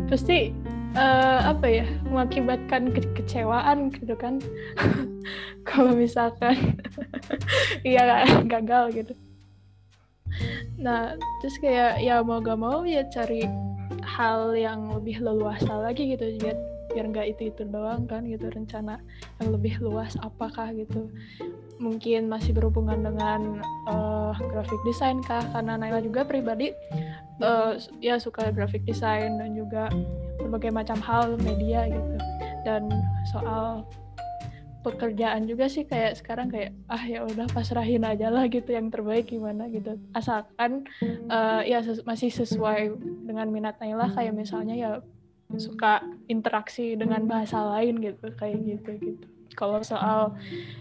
pasti 0.07 0.55
uh, 0.95 1.39
apa 1.51 1.65
ya 1.67 1.85
mengakibatkan 2.07 2.91
kekecewaan 2.91 3.91
gitu 3.93 4.13
kan. 4.15 4.39
Kalau 5.69 5.93
misalkan 5.93 6.77
iya 7.87 8.25
gagal 8.45 8.91
gitu. 8.95 9.13
Nah 10.81 11.13
terus 11.43 11.55
kayak 11.61 12.01
ya 12.01 12.23
mau 12.25 12.41
gak 12.41 12.57
mau 12.57 12.81
ya 12.87 13.05
cari 13.13 13.45
hal 14.01 14.57
yang 14.57 14.89
lebih 14.91 15.21
leluasa 15.21 15.69
lagi 15.69 16.17
gitu 16.17 16.35
biar 16.41 16.57
biar 16.91 17.05
nggak 17.11 17.27
itu 17.37 17.41
itu 17.51 17.63
doang 17.67 18.05
kan 18.05 18.27
gitu 18.27 18.47
rencana 18.51 18.99
yang 19.39 19.49
lebih 19.55 19.79
luas 19.81 20.15
apakah 20.19 20.71
gitu. 20.75 21.07
Mungkin 21.81 22.29
masih 22.29 22.53
berhubungan 22.53 23.01
dengan 23.01 23.65
uh, 23.89 24.35
graphic 24.53 24.77
design 24.85 25.23
kah? 25.25 25.41
Karena 25.49 25.79
Naila 25.79 26.03
juga 26.03 26.21
pribadi 26.21 26.69
uh, 27.41 27.79
ya 28.03 28.21
suka 28.21 28.53
graphic 28.53 28.85
design 28.85 29.41
dan 29.41 29.57
juga 29.57 29.89
berbagai 30.37 30.69
macam 30.69 30.97
hal 31.01 31.39
media 31.41 31.89
gitu. 31.89 32.15
Dan 32.61 32.91
soal 33.33 33.87
pekerjaan 34.81 35.45
juga 35.45 35.69
sih 35.69 35.85
kayak 35.85 36.17
sekarang 36.17 36.49
kayak 36.49 36.73
ah 36.89 37.01
ya 37.05 37.21
udah 37.21 37.45
pasrahin 37.53 38.01
aja 38.01 38.33
lah 38.33 38.49
gitu 38.49 38.73
yang 38.73 38.89
terbaik 38.89 39.29
gimana 39.29 39.69
gitu. 39.69 39.97
Asalkan 40.17 40.85
uh, 41.29 41.61
ya 41.61 41.85
ses 41.85 42.01
masih 42.05 42.33
sesuai 42.33 42.93
dengan 43.25 43.49
minat 43.53 43.77
Naila 43.77 44.09
kayak 44.13 44.33
misalnya 44.33 44.75
ya 44.77 44.91
suka 45.57 46.05
interaksi 46.29 46.95
dengan 46.95 47.25
bahasa 47.27 47.59
lain 47.75 47.99
gitu 47.99 48.31
kayak 48.37 48.59
gitu 48.63 48.91
gitu. 49.01 49.25
Kalau 49.51 49.83
soal 49.83 50.31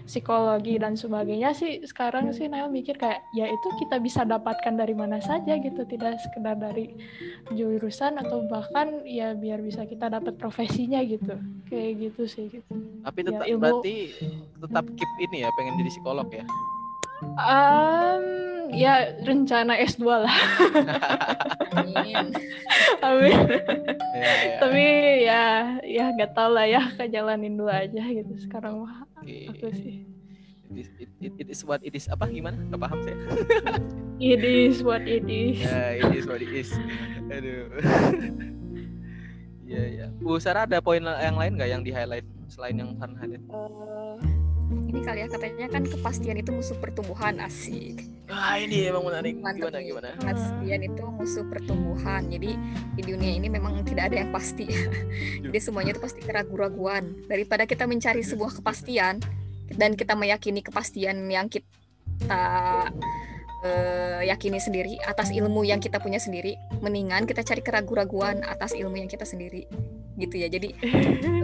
psikologi 0.06 0.78
dan 0.78 0.94
sebagainya 0.94 1.50
sih 1.50 1.82
sekarang 1.82 2.30
sih 2.30 2.46
Nail 2.46 2.70
mikir 2.70 2.94
kayak 2.94 3.18
ya 3.34 3.50
itu 3.50 3.68
kita 3.82 3.98
bisa 3.98 4.22
dapatkan 4.22 4.78
dari 4.78 4.94
mana 4.94 5.18
saja 5.18 5.58
gitu 5.58 5.82
tidak 5.90 6.22
sekedar 6.22 6.54
dari 6.54 6.94
jurusan 7.50 8.22
atau 8.22 8.46
bahkan 8.46 9.02
ya 9.02 9.34
biar 9.34 9.58
bisa 9.58 9.82
kita 9.90 10.06
dapat 10.06 10.38
profesinya 10.38 11.02
gitu. 11.02 11.34
Kayak 11.66 11.92
gitu 11.98 12.22
sih 12.30 12.46
gitu. 12.46 12.74
tapi 13.00 13.26
tetap 13.26 13.46
ya, 13.46 13.54
ilmu... 13.54 13.62
berarti 13.62 13.96
tetap 14.60 14.84
keep 14.94 15.12
ini 15.18 15.36
ya 15.46 15.48
pengen 15.56 15.74
jadi 15.80 15.90
psikolog 15.90 16.28
ya 16.30 16.44
Um, 17.20 18.24
ya 18.72 19.12
rencana 19.24 19.76
S2 19.76 20.04
lah. 20.08 20.36
Amin. 21.76 22.32
Amin. 23.04 23.38
Ya, 24.16 24.32
ya. 24.32 24.56
Tapi 24.60 24.84
ya 25.24 25.44
ya 25.84 26.04
nggak 26.16 26.32
tahu 26.32 26.50
lah 26.56 26.66
ya 26.66 26.82
kejalanin 26.96 27.60
dulu 27.60 27.68
aja 27.68 28.02
gitu 28.08 28.32
sekarang 28.40 28.84
mah 28.84 29.04
okay. 29.20 29.52
aku 29.52 29.68
sih. 29.76 30.08
It 30.70 30.86
is, 30.86 30.88
it, 31.02 31.10
it, 31.18 31.32
it 31.34 31.48
is 31.50 31.60
what 31.66 31.82
it 31.82 31.92
is 31.98 32.06
apa 32.06 32.30
gimana? 32.30 32.54
Gak 32.70 32.78
paham 32.78 33.02
saya. 33.02 33.18
it 34.22 34.42
is 34.46 34.86
what 34.86 35.02
it 35.02 35.26
is. 35.26 35.66
Ya, 35.66 35.98
it 35.98 36.14
is 36.14 36.24
what 36.30 36.38
it 36.38 36.52
is. 36.54 36.70
Aduh. 37.26 37.66
Iya, 39.70 39.82
ya. 39.86 40.06
Bu 40.18 40.34
Sarah 40.42 40.66
ada 40.66 40.82
poin 40.82 40.98
yang 40.98 41.38
lain 41.38 41.54
nggak 41.54 41.70
yang 41.70 41.82
di 41.86 41.94
highlight 41.94 42.26
selain 42.50 42.74
yang 42.74 42.90
Farhan? 42.98 43.38
Uh, 43.46 44.18
ini 44.70 45.00
kali 45.02 45.18
ya 45.22 45.28
katanya 45.30 45.66
kan 45.70 45.82
kepastian 45.86 46.36
itu 46.38 46.50
musuh 46.54 46.76
pertumbuhan 46.78 47.38
asik 47.42 48.06
Wah 48.30 48.54
ini 48.62 48.86
emang 48.86 49.02
menarik. 49.10 49.42
Mantap 49.42 49.58
Gimana 49.58 49.78
nih. 49.82 49.86
gimana? 49.90 50.08
kepastian 50.14 50.80
itu 50.86 51.02
musuh 51.02 51.44
pertumbuhan 51.50 52.22
jadi 52.30 52.50
di 52.94 53.02
dunia 53.02 53.32
ini 53.34 53.50
memang 53.50 53.82
tidak 53.82 54.14
ada 54.14 54.22
yang 54.22 54.30
pasti 54.30 54.70
jadi 55.44 55.58
semuanya 55.58 55.98
itu 55.98 56.02
pasti 56.02 56.22
keraguan-raguan 56.22 57.26
daripada 57.26 57.66
kita 57.66 57.90
mencari 57.90 58.22
sebuah 58.22 58.62
kepastian 58.62 59.18
dan 59.74 59.98
kita 59.98 60.14
meyakini 60.14 60.62
kepastian 60.62 61.26
yang 61.26 61.50
kita 61.50 62.42
eh, 63.66 64.20
yakini 64.30 64.62
sendiri 64.62 64.94
atas 65.02 65.34
ilmu 65.34 65.66
yang 65.66 65.82
kita 65.82 65.98
punya 65.98 66.22
sendiri 66.22 66.54
mendingan 66.78 67.26
kita 67.26 67.42
cari 67.42 67.62
keraguan-raguan 67.66 68.46
atas 68.46 68.78
ilmu 68.78 68.94
yang 68.94 69.10
kita 69.10 69.26
sendiri 69.26 69.66
gitu 70.20 70.36
ya. 70.36 70.48
Jadi 70.52 70.76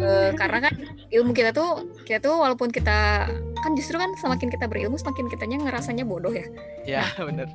eh, 0.06 0.30
karena 0.36 0.68
kan 0.68 0.74
ilmu 1.08 1.32
kita 1.32 1.50
tuh 1.56 1.88
kita 2.04 2.20
tuh 2.20 2.36
walaupun 2.36 2.68
kita 2.68 3.26
kan 3.56 3.72
justru 3.74 3.96
kan 3.98 4.12
semakin 4.14 4.48
kita 4.52 4.68
berilmu 4.68 5.00
semakin 5.00 5.26
kitanya 5.32 5.56
ngerasanya 5.64 6.04
bodoh 6.04 6.30
ya. 6.30 6.46
Ya 6.86 7.02
benar. 7.18 7.50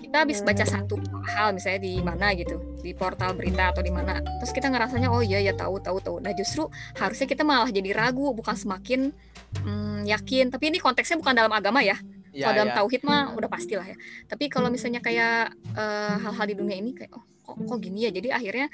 kita 0.00 0.16
habis 0.22 0.40
baca 0.42 0.64
satu 0.64 0.96
hal 1.28 1.54
misalnya 1.54 1.82
di 1.82 2.00
mana 2.00 2.32
gitu 2.34 2.56
di 2.80 2.96
portal 2.96 3.34
berita 3.36 3.70
atau 3.70 3.82
di 3.84 3.92
mana 3.92 4.18
terus 4.40 4.50
kita 4.54 4.70
ngerasanya 4.70 5.12
oh 5.12 5.20
iya 5.20 5.42
ya 5.42 5.52
tahu 5.52 5.82
tahu 5.82 5.98
tahu. 6.00 6.16
Nah 6.22 6.32
justru 6.32 6.70
harusnya 6.96 7.26
kita 7.28 7.42
malah 7.44 7.68
jadi 7.68 7.92
ragu 7.92 8.32
bukan 8.32 8.56
semakin 8.56 9.12
mm, 9.60 10.08
yakin. 10.08 10.48
Tapi 10.48 10.64
ini 10.72 10.78
konteksnya 10.80 11.20
bukan 11.20 11.34
dalam 11.36 11.52
agama 11.52 11.82
ya. 11.84 11.98
Ya, 12.36 12.52
kalau 12.52 12.56
dalam 12.64 12.70
ya. 12.72 12.76
tauhid 12.80 13.02
mah 13.04 13.32
udah 13.32 13.48
pastilah 13.48 13.86
ya. 13.88 13.96
Tapi 14.28 14.52
kalau 14.52 14.68
misalnya 14.68 15.00
kayak 15.00 15.56
eh, 15.76 16.16
hal-hal 16.20 16.46
di 16.48 16.54
dunia 16.56 16.76
ini 16.76 16.92
kayak 16.92 17.16
oh 17.16 17.24
kok, 17.46 17.56
kok 17.56 17.78
gini 17.78 18.04
ya? 18.04 18.10
Jadi 18.10 18.28
akhirnya 18.34 18.66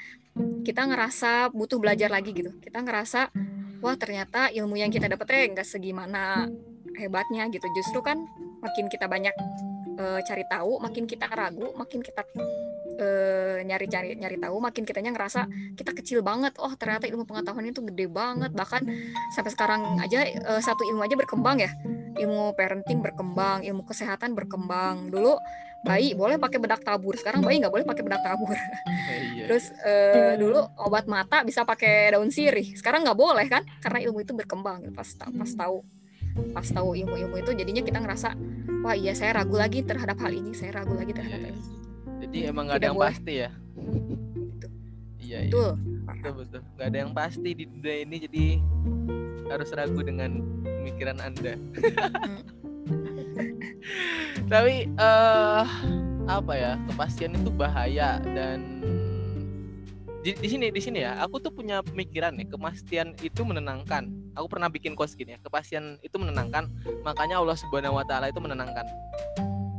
kita 0.65 0.81
ngerasa 0.89 1.53
butuh 1.53 1.77
belajar 1.77 2.09
lagi 2.09 2.33
gitu. 2.33 2.49
Kita 2.57 2.81
ngerasa 2.81 3.29
wah 3.85 3.95
ternyata 3.99 4.49
ilmu 4.49 4.79
yang 4.79 4.89
kita 4.89 5.05
dapetnya 5.05 5.61
nggak 5.61 5.67
segimana 5.67 6.49
hebatnya 6.97 7.45
gitu. 7.53 7.69
Justru 7.77 8.01
kan 8.01 8.25
makin 8.65 8.89
kita 8.89 9.05
banyak 9.05 9.35
eh, 9.99 10.19
cari 10.25 10.43
tahu 10.49 10.81
makin 10.81 11.05
kita 11.05 11.29
ragu 11.29 11.69
makin 11.77 12.01
kita 12.01 12.25
eh, 12.97 13.59
nyari-cari 13.65 14.15
nyari 14.17 14.37
tahu 14.41 14.57
makin 14.57 14.83
kitanya 14.87 15.11
ngerasa 15.13 15.45
kita 15.77 15.91
kecil 15.93 16.25
banget. 16.25 16.57
Oh 16.57 16.73
ternyata 16.73 17.05
ilmu 17.05 17.29
pengetahuan 17.29 17.69
itu 17.69 17.85
gede 17.85 18.09
banget. 18.09 18.51
Bahkan 18.55 18.81
sampai 19.37 19.51
sekarang 19.53 19.81
aja 20.01 20.25
eh, 20.25 20.61
satu 20.63 20.81
ilmu 20.87 21.05
aja 21.05 21.13
berkembang 21.13 21.61
ya. 21.61 21.71
Ilmu 22.13 22.53
parenting 22.57 23.01
berkembang 23.01 23.65
ilmu 23.65 23.85
kesehatan 23.85 24.33
berkembang. 24.33 25.13
Dulu 25.13 25.37
bayi 25.83 26.15
boleh 26.15 26.39
pakai 26.39 26.57
bedak 26.63 26.81
tabur. 26.81 27.13
Sekarang 27.19 27.43
bayi 27.43 27.59
nggak 27.59 27.73
boleh 27.73 27.85
pakai 27.85 28.03
bedak 28.03 28.23
tabur. 28.23 28.55
Iya. 29.13 29.45
terus 29.51 29.75
eh, 29.83 30.39
dulu 30.39 30.63
obat 30.79 31.05
mata 31.05 31.43
bisa 31.43 31.67
pakai 31.67 32.15
daun 32.15 32.31
sirih. 32.31 32.71
Sekarang 32.73 33.03
nggak 33.03 33.19
boleh 33.19 33.45
kan? 33.51 33.61
Karena 33.83 33.99
ilmu 34.07 34.23
itu 34.23 34.31
berkembang. 34.31 34.89
Pas 34.95 35.07
pas 35.19 35.51
tahu 35.53 35.83
pas 36.49 36.65
tahu 36.65 36.97
ilmu-ilmu 36.97 37.37
itu 37.37 37.51
jadinya 37.53 37.83
kita 37.85 38.01
ngerasa 38.01 38.33
wah 38.81 38.97
iya 38.97 39.13
saya 39.13 39.37
ragu 39.37 39.53
lagi 39.59 39.83
terhadap 39.83 40.17
hal 40.23 40.31
ini. 40.31 40.55
Saya 40.55 40.81
ragu 40.81 40.95
lagi 40.95 41.11
terhadap 41.11 41.39
Iya, 41.39 41.51
hal 41.51 41.59
ini. 41.59 41.63
Jadi 42.23 42.37
emang 42.47 42.63
nggak 42.71 42.79
ada 42.79 42.87
yang 42.87 42.97
boleh. 42.97 43.09
pasti 43.11 43.33
ya. 43.35 43.49
gitu. 44.47 44.67
Iya 45.19 45.37
iya. 45.43 45.51
betul. 45.51 45.71
Betul 46.03 46.31
betul. 46.39 46.61
Nggak 46.73 46.87
ada 46.87 46.97
yang 46.97 47.11
pasti 47.11 47.49
di 47.51 47.63
dunia 47.67 47.95
ini 48.07 48.15
jadi 48.23 48.45
harus 49.51 49.69
ragu 49.75 49.99
dengan 50.01 50.31
pemikiran 50.63 51.17
anda. 51.19 51.53
Tapi 54.51 54.75
eh 54.89 55.67
apa 56.23 56.53
ya 56.55 56.79
kepastian 56.87 57.35
itu 57.35 57.51
bahaya 57.51 58.15
dan 58.23 58.79
di, 60.23 60.31
di 60.39 60.47
sini 60.47 60.71
di 60.71 60.79
sini 60.79 61.03
ya 61.03 61.19
aku 61.19 61.43
tuh 61.43 61.51
punya 61.51 61.83
pemikiran 61.83 62.31
nih 62.39 62.47
kepastian 62.47 63.15
itu 63.19 63.43
menenangkan. 63.43 64.07
Aku 64.33 64.47
pernah 64.49 64.71
bikin 64.71 64.95
quotes 64.95 65.13
gini 65.13 65.35
ya 65.35 65.39
kepastian 65.43 65.99
itu 65.99 66.15
menenangkan 66.15 66.71
makanya 67.03 67.43
Allah 67.43 67.59
subhanahu 67.59 67.99
wa 67.99 68.05
taala 68.07 68.31
itu 68.31 68.39
menenangkan. 68.39 68.87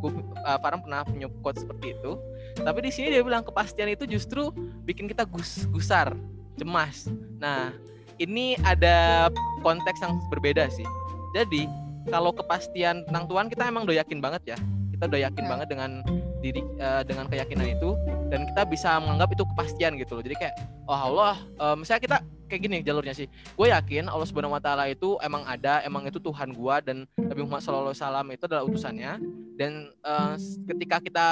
Gu- 0.05 0.37
uh, 0.45 0.59
Farhan 0.61 0.85
pernah 0.85 1.01
punya 1.09 1.33
quotes 1.41 1.65
seperti 1.65 1.97
itu 1.97 2.21
tapi 2.63 2.87
di 2.87 2.91
sini 2.95 3.11
dia 3.11 3.25
bilang 3.27 3.43
kepastian 3.43 3.91
itu 3.91 4.07
justru 4.07 4.55
bikin 4.87 5.11
kita 5.11 5.27
gus 5.27 5.67
gusar 5.75 6.15
cemas. 6.55 7.11
Nah 7.43 7.75
ini 8.23 8.55
ada 8.63 9.27
konteks 9.67 9.99
yang 9.99 10.23
berbeda 10.31 10.71
sih. 10.71 10.87
Jadi 11.35 11.67
kalau 12.09 12.31
kepastian 12.33 13.05
tentang 13.09 13.25
Tuhan 13.29 13.47
kita 13.49 13.69
emang 13.69 13.89
udah 13.89 13.97
yakin 14.01 14.19
banget 14.21 14.57
ya. 14.57 14.59
Kita 14.95 15.11
udah 15.11 15.21
yakin 15.27 15.43
Hmm. 15.43 15.51
banget 15.51 15.69
dengan 15.69 15.91
diri 16.39 16.61
eh, 16.79 17.03
dengan 17.09 17.27
keyakinan 17.27 17.67
itu. 17.67 17.91
Dan 18.31 18.47
kita 18.51 18.63
bisa 18.67 18.99
menganggap 19.01 19.31
itu 19.35 19.45
kepastian 19.55 19.97
gitu 19.99 20.19
loh. 20.19 20.23
Jadi 20.23 20.37
kayak 20.39 20.55
oh 20.87 20.99
Allah 20.99 21.35
eh, 21.41 21.77
misalnya 21.77 22.03
kita 22.03 22.17
kayak 22.47 22.61
gini 22.61 22.77
jalurnya 22.85 23.15
sih. 23.17 23.27
Gue 23.57 23.73
yakin 23.73 24.07
Allah 24.07 24.27
subhanahu 24.29 24.55
wa 24.55 24.63
taala 24.63 24.87
itu 24.87 25.17
emang 25.25 25.43
ada 25.49 25.81
emang 25.83 26.05
itu 26.07 26.21
Tuhan 26.21 26.53
gua 26.55 26.79
dan 26.85 27.09
Nabi 27.17 27.41
Muhammad 27.43 27.65
SAW 27.65 28.31
itu 28.31 28.45
adalah 28.47 28.65
utusannya. 28.69 29.19
Dan 29.59 29.91
eh, 29.91 30.35
ketika 30.69 31.01
kita 31.01 31.29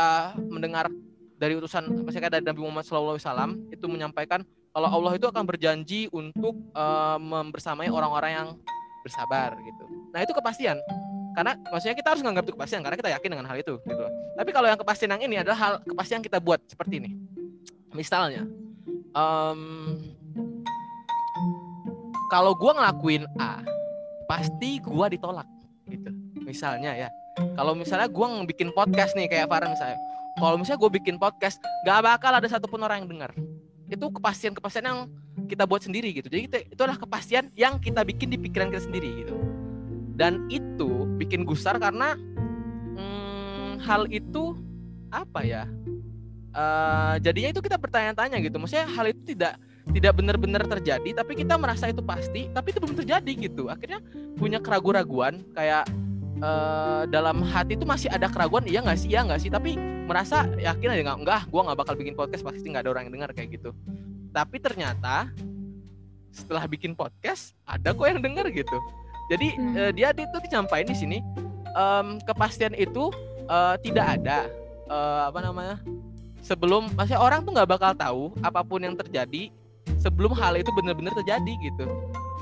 mendengar 0.49 0.89
dari 1.39 1.59
utusan 1.59 1.91
misalnya 2.07 2.39
dari 2.39 2.45
Nabi 2.47 2.61
Muhammad 2.63 2.87
SAW 2.87 3.19
itu 3.71 3.87
menyampaikan 3.91 4.47
kalau 4.73 4.89
Allah 4.89 5.13
itu 5.21 5.29
akan 5.29 5.45
berjanji 5.45 6.09
untuk 6.11 6.57
eh, 6.73 7.19
membersamai 7.21 7.93
orang-orang 7.93 8.33
yang 8.33 8.49
bersabar 9.03 9.55
gitu 9.61 9.85
nah 10.15 10.21
itu 10.23 10.33
kepastian 10.33 10.79
karena 11.33 11.57
maksudnya 11.73 11.97
kita 11.97 12.09
harus 12.13 12.21
menganggap 12.21 12.45
itu 12.45 12.55
kepastian 12.57 12.81
karena 12.85 12.97
kita 13.01 13.11
yakin 13.17 13.29
dengan 13.33 13.47
hal 13.49 13.57
itu 13.57 13.81
gitu. 13.81 14.05
Tapi 14.37 14.51
kalau 14.53 14.69
yang 14.69 14.77
kepastian 14.77 15.17
yang 15.17 15.23
ini 15.25 15.41
adalah 15.41 15.57
hal 15.57 15.73
kepastian 15.81 16.21
yang 16.21 16.27
kita 16.29 16.39
buat 16.45 16.61
seperti 16.69 17.01
ini. 17.01 17.11
Misalnya, 17.97 18.45
em, 19.17 19.61
kalau 22.29 22.53
gua 22.53 22.77
ngelakuin 22.77 23.25
A, 23.41 23.65
pasti 24.29 24.77
gua 24.85 25.09
ditolak 25.09 25.49
gitu. 25.89 26.13
Misalnya 26.45 26.93
ya, 26.93 27.09
kalau 27.57 27.73
misalnya 27.73 28.13
gua 28.13 28.45
bikin 28.45 28.69
podcast 28.77 29.17
nih 29.17 29.25
kayak 29.25 29.49
Farhan 29.49 29.73
misalnya, 29.73 29.97
kalau 30.37 30.57
misalnya 30.57 30.81
gue 30.81 30.93
bikin 30.97 31.17
podcast, 31.21 31.61
gak 31.85 32.01
bakal 32.01 32.33
ada 32.33 32.49
satupun 32.49 32.81
orang 32.81 33.05
yang 33.05 33.11
dengar. 33.13 33.31
Itu 33.93 34.09
kepastian-kepastian 34.09 34.85
yang 34.89 35.01
kita 35.53 35.69
buat 35.69 35.85
sendiri 35.85 36.09
gitu. 36.17 36.33
Jadi 36.33 36.43
kita, 36.49 36.59
itu 36.65 36.81
adalah 36.81 36.97
kepastian 36.97 37.53
yang 37.53 37.77
kita 37.77 38.01
bikin 38.01 38.33
di 38.33 38.41
pikiran 38.41 38.73
kita 38.73 38.89
sendiri 38.89 39.09
gitu. 39.21 39.37
Dan 40.17 40.49
itu 40.49 41.05
bikin 41.21 41.45
gusar 41.45 41.77
karena 41.77 42.17
hmm, 42.97 43.85
hal 43.85 44.09
itu 44.09 44.57
apa 45.13 45.45
ya? 45.45 45.69
Eh, 46.53 47.15
jadinya 47.21 47.53
itu 47.53 47.61
kita 47.61 47.77
bertanya-tanya 47.77 48.41
gitu. 48.41 48.57
Maksudnya 48.57 48.89
hal 48.89 49.13
itu 49.13 49.37
tidak 49.37 49.61
tidak 49.83 50.15
benar-benar 50.15 50.63
terjadi 50.63 51.11
tapi 51.11 51.35
kita 51.35 51.59
merasa 51.59 51.91
itu 51.91 51.99
pasti 52.07 52.47
tapi 52.55 52.73
itu 52.73 52.81
belum 52.81 52.97
terjadi 53.05 53.33
gitu. 53.37 53.69
Akhirnya 53.69 54.01
punya 54.41 54.57
keraguan-raguan 54.57 55.45
kayak 55.53 55.85
eh, 56.41 57.03
dalam 57.13 57.45
hati 57.45 57.77
itu 57.77 57.85
masih 57.85 58.09
ada 58.09 58.33
keraguan 58.33 58.65
iya 58.65 58.81
nggak 58.81 58.99
sih? 59.01 59.09
Iya 59.13 59.21
nggak 59.29 59.41
sih? 59.45 59.51
Tapi 59.53 59.93
merasa 60.07 60.45
yakin 60.59 60.93
aja 60.93 61.03
nggak 61.09 61.19
enggak 61.25 61.43
gue 61.49 61.61
nggak 61.63 61.79
bakal 61.79 61.95
bikin 61.97 62.15
podcast 62.19 62.43
pasti 62.43 62.67
nggak 62.69 62.85
ada 62.85 62.91
orang 62.93 63.03
yang 63.09 63.15
dengar 63.23 63.31
kayak 63.33 63.55
gitu 63.57 63.71
tapi 64.33 64.57
ternyata 64.59 65.29
setelah 66.33 66.65
bikin 66.65 66.97
podcast 66.97 67.53
ada 67.69 67.93
kok 67.93 68.09
yang 68.09 68.25
denger 68.25 68.49
gitu. 68.51 68.79
Jadi 69.29 69.55
Hmm. 69.55 69.77
eh, 69.77 69.93
dia 69.93 70.11
itu 70.17 70.37
disampaikan 70.41 70.89
di 70.89 70.97
sini 70.97 71.19
em, 71.73 72.19
kepastian 72.25 72.73
itu 72.75 73.13
eh, 73.47 73.77
tidak 73.85 74.19
ada. 74.19 74.49
Eh, 74.89 75.23
apa 75.29 75.39
namanya? 75.45 75.77
Sebelum 76.43 76.91
maksudnya 76.97 77.21
orang 77.23 77.45
tuh 77.47 77.53
nggak 77.55 77.71
bakal 77.71 77.93
tahu 77.95 78.23
apa 78.43 78.61
pun 78.67 78.83
yang 78.83 78.97
terjadi 78.97 79.53
sebelum 80.01 80.35
hal 80.35 80.59
itu 80.59 80.73
benar-benar 80.75 81.15
terjadi 81.23 81.53
gitu. 81.63 81.87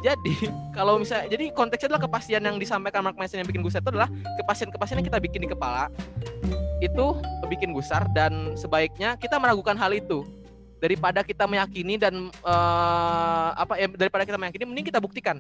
Jadi 0.01 0.49
kalau 0.77 0.97
misalnya 0.97 1.29
jadi 1.29 1.53
konteksnya 1.53 1.93
adalah 1.93 2.03
kepastian 2.09 2.43
yang 2.47 2.57
disampaikan 2.57 3.05
Mark 3.05 3.19
Manson 3.19 3.43
yang 3.43 3.49
bikin 3.51 3.61
gusar 3.61 3.85
itu 3.85 3.91
adalah 3.93 4.09
kepastian-kepastian 4.41 5.03
yang 5.03 5.09
kita 5.13 5.21
bikin 5.21 5.41
di 5.45 5.51
kepala 5.51 5.93
itu 6.81 7.07
bikin 7.53 7.77
gusar 7.77 8.09
dan 8.17 8.57
sebaiknya 8.57 9.19
kita 9.21 9.37
meragukan 9.37 9.77
hal 9.77 9.93
itu 9.93 10.25
daripada 10.81 11.21
kita 11.21 11.45
meyakini 11.45 12.01
dan 12.01 12.33
eh, 12.33 13.49
apa 13.55 13.77
ya 13.77 13.87
daripada 13.93 14.25
kita 14.25 14.41
meyakini 14.41 14.65
mending 14.65 14.87
kita 14.89 14.99
buktikan. 14.99 15.39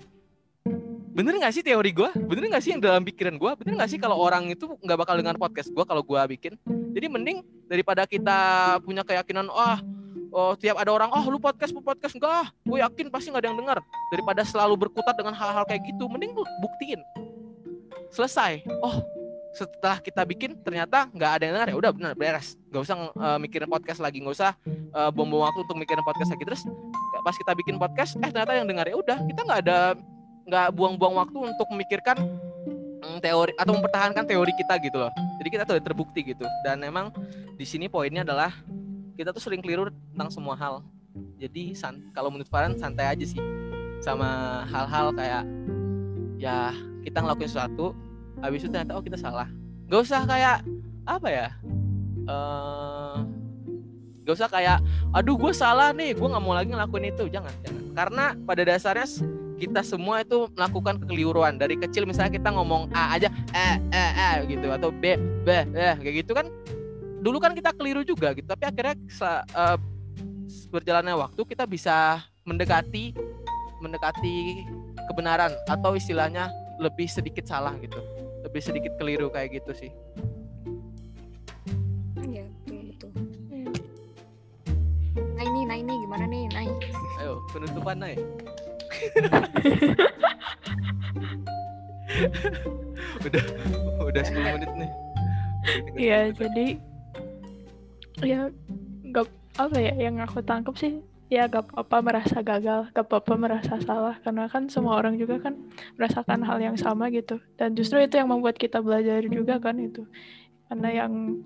Bener 1.11 1.34
nggak 1.43 1.53
sih 1.57 1.64
teori 1.66 1.91
gue 1.91 2.11
bener 2.14 2.47
nggak 2.55 2.62
sih 2.62 2.70
yang 2.76 2.80
dalam 2.80 3.03
pikiran 3.03 3.34
gue 3.34 3.51
bener 3.64 3.82
nggak 3.82 3.91
sih 3.91 3.99
kalau 3.99 4.14
orang 4.14 4.47
itu 4.53 4.78
nggak 4.78 4.99
bakal 5.01 5.18
dengar 5.18 5.34
podcast 5.41 5.72
gue 5.72 5.84
kalau 5.88 6.05
gue 6.05 6.20
bikin? 6.36 6.55
Jadi 6.95 7.07
mending 7.11 7.43
daripada 7.66 8.07
kita 8.07 8.38
punya 8.84 9.03
keyakinan 9.03 9.51
wah 9.51 9.82
oh 10.30 10.55
tiap 10.55 10.78
ada 10.78 10.95
orang 10.95 11.11
oh 11.11 11.24
lu 11.26 11.43
podcast 11.43 11.74
lu 11.74 11.82
podcast. 11.82 12.14
Enggak 12.14 12.53
gue 12.62 12.78
yakin 12.78 13.11
pasti 13.11 13.32
nggak 13.32 13.43
ada 13.43 13.49
yang 13.51 13.59
dengar 13.59 13.78
daripada 14.12 14.45
selalu 14.47 14.86
berkutat 14.86 15.18
dengan 15.18 15.34
hal-hal 15.34 15.64
kayak 15.66 15.82
gitu 15.88 16.07
mending 16.07 16.36
buktiin. 16.36 17.01
Selesai. 18.14 18.62
Oh 18.84 19.03
setelah 19.51 19.98
kita 19.98 20.22
bikin 20.22 20.55
ternyata 20.62 21.11
nggak 21.11 21.30
ada 21.40 21.42
yang 21.42 21.55
dengar 21.59 21.68
ya. 21.70 21.76
Udah 21.76 21.90
benar 21.90 22.12
beres. 22.14 22.55
Nggak 22.70 22.82
usah 22.86 22.96
eh, 23.11 23.38
mikirin 23.42 23.68
podcast 23.70 24.01
lagi. 24.03 24.22
Nggak 24.22 24.36
usah 24.38 24.53
eh, 24.70 25.11
buang-buang 25.11 25.51
waktu 25.51 25.61
untuk 25.66 25.78
mikirin 25.78 26.05
podcast 26.07 26.30
lagi. 26.30 26.44
Terus 26.46 26.62
pas 27.20 27.36
kita 27.36 27.53
bikin 27.59 27.76
podcast 27.76 28.16
eh 28.22 28.30
ternyata 28.30 28.55
yang 28.55 28.68
dengar 28.70 28.86
ya 28.86 28.96
udah. 28.96 29.18
Kita 29.26 29.40
nggak 29.42 29.61
ada 29.66 29.78
nggak 30.46 30.68
buang-buang 30.74 31.14
waktu 31.18 31.38
untuk 31.53 31.66
memikirkan 31.70 32.16
mm, 33.03 33.18
teori 33.22 33.53
atau 33.59 33.72
mempertahankan 33.74 34.24
teori 34.26 34.53
kita 34.55 34.74
gitu 34.82 34.96
loh. 34.98 35.12
Jadi 35.42 35.48
kita 35.51 35.62
tuh 35.66 35.78
terbukti 35.82 36.20
gitu. 36.22 36.46
Dan 36.62 36.80
memang 36.82 37.11
di 37.59 37.66
sini 37.66 37.90
poinnya 37.90 38.22
adalah 38.22 38.55
kita 39.18 39.34
tuh 39.34 39.42
sering 39.42 39.61
keliru 39.61 39.90
tentang 40.14 40.30
semua 40.30 40.55
hal. 40.55 40.86
Jadi 41.42 41.74
san 41.74 41.98
kalau 42.14 42.30
menurut 42.30 42.48
Farhan 42.48 42.78
santai 42.78 43.11
aja 43.11 43.26
sih. 43.26 43.40
Sama 44.01 44.62
hal-hal 44.72 45.12
kayak 45.12 45.44
ya 46.40 46.72
kita 47.05 47.20
ngelakuin 47.20 47.51
sesuatu 47.53 47.92
habis 48.41 48.64
itu 48.64 48.70
ternyata 48.72 48.97
oh 48.97 49.05
kita 49.05 49.16
salah. 49.16 49.49
Nggak 49.88 50.01
usah 50.05 50.20
kayak 50.26 50.57
apa 51.09 51.28
ya 51.28 51.49
eh 52.28 53.18
nggak 54.20 54.36
usah 54.36 54.49
kayak 54.53 54.78
aduh 55.16 55.34
gue 55.34 55.53
salah 55.57 55.91
nih 55.97 56.14
gue 56.14 56.28
nggak 56.28 56.45
mau 56.45 56.55
lagi 56.57 56.70
ngelakuin 56.72 57.11
itu. 57.12 57.24
Jangan 57.28 57.55
jangan. 57.64 57.84
Karena 57.97 58.24
pada 58.45 58.62
dasarnya 58.66 59.07
kita 59.61 59.80
semua 59.84 60.24
itu 60.24 60.49
melakukan 60.57 61.01
kekeliruan. 61.05 61.61
Dari 61.61 61.76
kecil 61.76 62.09
misalnya 62.09 62.32
kita 62.32 62.49
ngomong 62.53 62.93
a 62.97 63.16
aja 63.16 63.28
eh 63.53 63.76
eh 63.93 64.11
eh 64.16 64.34
gitu 64.49 64.68
atau 64.72 64.88
b 64.88 65.16
b 65.45 65.49
eh 65.76 65.97
kayak 66.01 66.14
gitu 66.26 66.32
kan. 66.36 66.49
Dulu 67.20 67.36
kan 67.36 67.53
kita 67.53 67.76
keliru 67.76 68.01
juga 68.01 68.32
gitu 68.32 68.49
tapi 68.49 68.64
akhirnya 68.64 68.97
eh, 69.53 69.76
berjalannya 70.70 71.14
waktu 71.18 71.43
kita 71.45 71.66
bisa 71.66 72.22
mendekati 72.47 73.12
mendekati 73.82 74.64
kebenaran 75.11 75.53
atau 75.66 75.99
istilahnya 75.99 76.49
lebih 76.78 77.11
sedikit 77.11 77.45
salah 77.45 77.74
gitu 77.82 77.99
lebih 78.51 78.66
sedikit 78.66 78.98
keliru 78.98 79.30
kayak 79.30 79.62
gitu 79.62 79.70
sih. 79.78 79.90
Iya, 82.18 82.51
betul 82.66 83.14
betul. 83.14 83.70
Nah 85.38 85.44
ini, 85.46 85.61
nah 85.70 85.78
ini 85.78 85.94
gimana 86.03 86.26
nih, 86.26 86.51
nah 86.51 86.66
ayo 87.22 87.38
penutupan 87.55 88.03
Nay. 88.03 88.18
Udah 93.22 93.44
udah 94.03 94.22
10 94.26 94.34
menit 94.59 94.70
nih. 94.74 94.90
Iya, 95.94 96.34
jadi 96.34 96.66
ya 98.26 98.51
gak 99.14 99.30
apa 99.62 99.78
ya 99.78 99.94
yang 99.94 100.18
aku 100.18 100.42
tangkap 100.42 100.74
sih 100.74 100.98
ya 101.30 101.46
gak 101.46 101.70
apa-apa 101.70 101.96
merasa 102.02 102.42
gagal, 102.42 102.90
gak 102.90 103.06
apa-apa 103.06 103.34
merasa 103.38 103.78
salah 103.78 104.18
karena 104.18 104.50
kan 104.50 104.66
semua 104.66 104.98
orang 104.98 105.14
juga 105.14 105.38
kan 105.38 105.54
merasakan 105.94 106.42
hal 106.42 106.58
yang 106.58 106.74
sama 106.74 107.06
gitu 107.14 107.38
dan 107.54 107.78
justru 107.78 108.02
itu 108.02 108.18
yang 108.18 108.26
membuat 108.26 108.58
kita 108.58 108.82
belajar 108.82 109.22
juga 109.30 109.62
kan 109.62 109.78
itu 109.78 110.02
mana 110.66 110.90
yang 110.90 111.38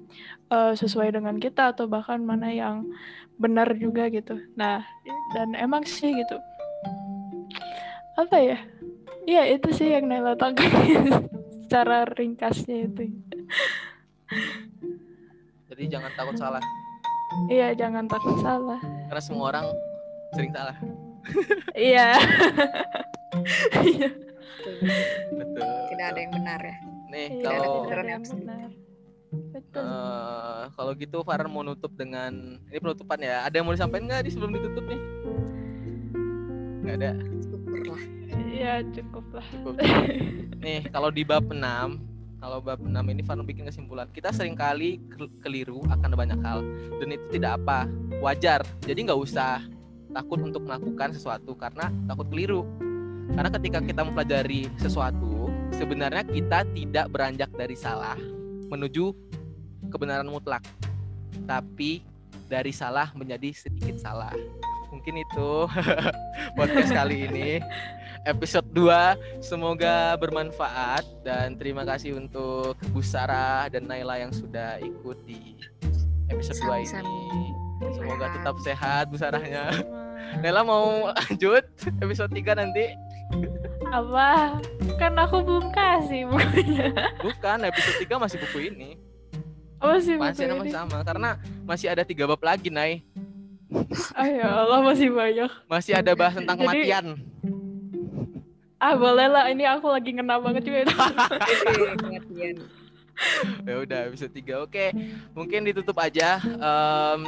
eh, 0.48 0.72
sesuai 0.72 1.12
dengan 1.12 1.36
kita 1.36 1.76
atau 1.76 1.84
bahkan 1.84 2.20
mana 2.20 2.48
yang 2.48 2.88
benar 3.36 3.72
juga 3.76 4.08
gitu. 4.12 4.40
Nah 4.56 4.84
dan 5.36 5.52
emang 5.56 5.84
sih 5.84 6.12
gitu 6.12 6.36
apa 8.14 8.36
ya? 8.40 8.58
Iya 9.24 9.56
itu 9.56 9.68
sih 9.72 9.88
yang 9.88 10.06
Naila 10.06 10.36
tangkap 10.36 10.68
secara 11.64 12.04
ringkasnya 12.08 12.88
itu. 12.88 13.04
jadi 15.68 15.98
jangan 15.98 16.12
takut 16.14 16.36
salah 16.38 16.62
Iya, 17.46 17.68
jangan 17.74 18.04
takut 18.06 18.36
salah. 18.38 18.80
karena 19.04 19.22
semua 19.22 19.46
orang 19.50 19.66
sering 20.32 20.50
salah 20.50 20.76
Iya. 21.72 22.08
Iya. 23.84 24.08
betul 25.30 25.68
tidak 25.90 26.06
ada 26.06 26.18
yang 26.18 26.32
benar 26.32 26.60
ya. 26.60 26.76
nih 27.08 27.26
Iya, 27.28 27.42
kalau 27.44 27.74
ada 27.84 28.02
yang 28.06 28.24
benar. 28.24 28.70
Betul. 29.50 29.82
eh, 29.82 30.62
kalau 30.70 30.92
gitu 30.94 31.16
Farhan 31.20 31.50
mau 31.50 31.62
nutup 31.62 31.90
dengan 31.92 32.32
ini 32.64 32.78
penutupan 32.78 33.18
ya 33.18 33.42
ada 33.42 33.54
yang 33.54 33.66
mau 33.66 33.74
disampaikan 33.74 34.06
nggak 34.06 34.22
di 34.22 34.30
sebelum 34.30 34.54
ditutup 34.54 34.84
nih 34.86 35.00
nggak 36.80 36.96
ada 36.96 37.12
Syukurlah. 37.42 38.02
Iya, 38.54 38.72
cukup 38.92 39.24
lah. 39.32 39.46
Cukup. 39.50 39.74
nih 40.60 40.86
kalau 40.88 41.10
di 41.10 41.22
bab 41.22 41.44
6 41.44 41.58
kalau 42.44 42.60
bab 42.60 42.76
6 42.76 42.92
ini 42.92 43.24
Farhan 43.24 43.48
bikin 43.48 43.64
kesimpulan 43.64 44.04
kita 44.12 44.28
sering 44.28 44.52
kali 44.52 45.00
ke- 45.08 45.32
keliru 45.40 45.80
akan 45.88 46.12
banyak 46.12 46.36
hal 46.44 46.60
dan 47.00 47.08
itu 47.16 47.40
tidak 47.40 47.56
apa 47.64 47.88
wajar. 48.20 48.60
Jadi 48.84 49.08
nggak 49.08 49.16
usah 49.16 49.64
takut 50.12 50.36
untuk 50.44 50.60
melakukan 50.68 51.16
sesuatu 51.16 51.56
karena 51.56 51.88
takut 52.04 52.28
keliru. 52.28 52.68
Karena 53.32 53.48
ketika 53.48 53.80
kita 53.80 54.04
mempelajari 54.04 54.68
sesuatu 54.76 55.48
sebenarnya 55.72 56.20
kita 56.28 56.68
tidak 56.76 57.08
beranjak 57.08 57.48
dari 57.56 57.72
salah 57.72 58.20
menuju 58.68 59.16
kebenaran 59.88 60.28
mutlak 60.28 60.60
tapi 61.48 62.04
dari 62.44 62.76
salah 62.76 63.08
menjadi 63.16 63.56
sedikit 63.56 63.96
salah 63.96 64.36
mungkin 64.94 65.14
itu 65.18 65.50
podcast 66.56 66.90
kali 66.90 67.26
ini 67.26 67.50
episode 68.24 68.64
2 68.70 69.42
semoga 69.42 70.14
bermanfaat 70.16 71.02
dan 71.20 71.58
terima 71.58 71.82
kasih 71.82 72.14
untuk 72.14 72.78
Bu 72.88 73.02
Sarah 73.02 73.66
dan 73.68 73.84
Naila 73.84 74.16
yang 74.16 74.30
sudah 74.30 74.78
ikut 74.78 75.18
di 75.24 75.58
episode 76.30 76.56
2 76.56 76.86
Sama-sama. 76.86 77.04
ini 77.04 77.44
semoga 77.92 78.26
tetap 78.32 78.56
sehat 78.62 79.10
Bu 79.10 79.18
Sarahnya 79.18 79.68
Naila 80.40 80.62
mau 80.62 81.10
lanjut 81.10 81.66
episode 82.00 82.32
3 82.32 82.54
nanti 82.56 82.86
Apa? 83.90 84.58
Kan 84.96 85.14
aku 85.14 85.42
belum 85.42 85.70
kasih 85.70 86.26
bukunya. 86.26 86.90
bukan 87.18 87.58
episode 87.62 87.98
3 88.00 88.14
masih 88.16 88.38
buku 88.40 88.58
ini 88.70 88.90
Apa 89.76 90.00
sih 90.00 90.16
buku 90.16 90.24
masih 90.24 90.44
ini? 90.46 90.54
masih 90.56 90.72
sama 90.72 90.98
karena 91.02 91.30
masih 91.62 91.86
ada 91.90 92.02
tiga 92.02 92.24
bab 92.24 92.40
lagi 92.40 92.72
Nay 92.72 93.04
Ah 94.14 94.28
ya 94.28 94.48
Allah 94.64 94.80
masih 94.84 95.08
banyak. 95.10 95.50
masih 95.66 95.92
ada 95.96 96.12
bahas 96.14 96.34
tentang 96.36 96.56
Jadi- 96.60 96.66
kematian. 96.68 97.06
Ah 98.76 98.92
boleh 99.00 99.26
lah, 99.32 99.48
ini 99.48 99.64
aku 99.64 99.88
lagi 99.88 100.12
ngena 100.12 100.36
banget 100.36 100.68
juga 100.68 100.84
kematian. 101.96 102.56
ya 103.62 103.74
udah 103.78 104.00
episode 104.10 104.34
3 104.34 104.66
oke 104.66 104.84
mungkin 105.32 105.64
ditutup 105.64 105.96
aja. 105.96 106.36
Em, 106.42 107.22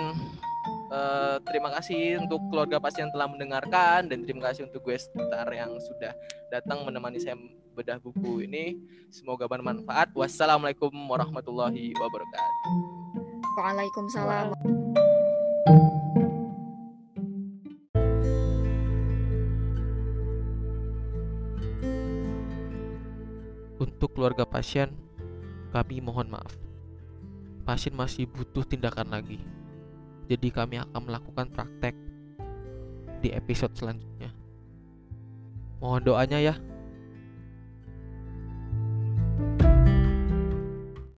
eh, 0.92 1.36
terima 1.46 1.70
kasih 1.78 2.20
untuk 2.20 2.42
keluarga 2.50 2.76
pasien 2.82 3.08
yang 3.08 3.14
telah 3.14 3.28
mendengarkan 3.30 4.10
dan 4.10 4.18
terima 4.26 4.50
kasih 4.52 4.66
untuk 4.68 4.82
gue 4.84 4.98
Star 4.98 5.48
yang 5.54 5.72
sudah 5.80 6.12
datang 6.52 6.82
menemani 6.84 7.22
saya 7.22 7.38
bedah 7.72 8.02
buku 8.02 8.44
ini. 8.44 8.76
Semoga 9.08 9.48
bermanfaat. 9.48 10.12
Wassalamualaikum 10.12 10.92
warahmatullahi 10.92 11.94
wabarakatuh. 11.96 12.72
Waalaikumsalam. 13.56 14.52
Untuk 23.86 24.18
keluarga 24.18 24.42
pasien, 24.42 24.90
kami 25.70 26.02
mohon 26.02 26.26
maaf. 26.26 26.50
Pasien 27.62 27.94
masih 27.94 28.26
butuh 28.26 28.66
tindakan 28.66 29.14
lagi. 29.14 29.38
Jadi 30.26 30.50
kami 30.50 30.82
akan 30.82 31.06
melakukan 31.06 31.46
praktek 31.54 31.94
di 33.22 33.30
episode 33.30 33.78
selanjutnya. 33.78 34.34
Mohon 35.78 36.02
doanya 36.02 36.38
ya. 36.42 36.54
thank 39.36 39.62
you 39.62 39.75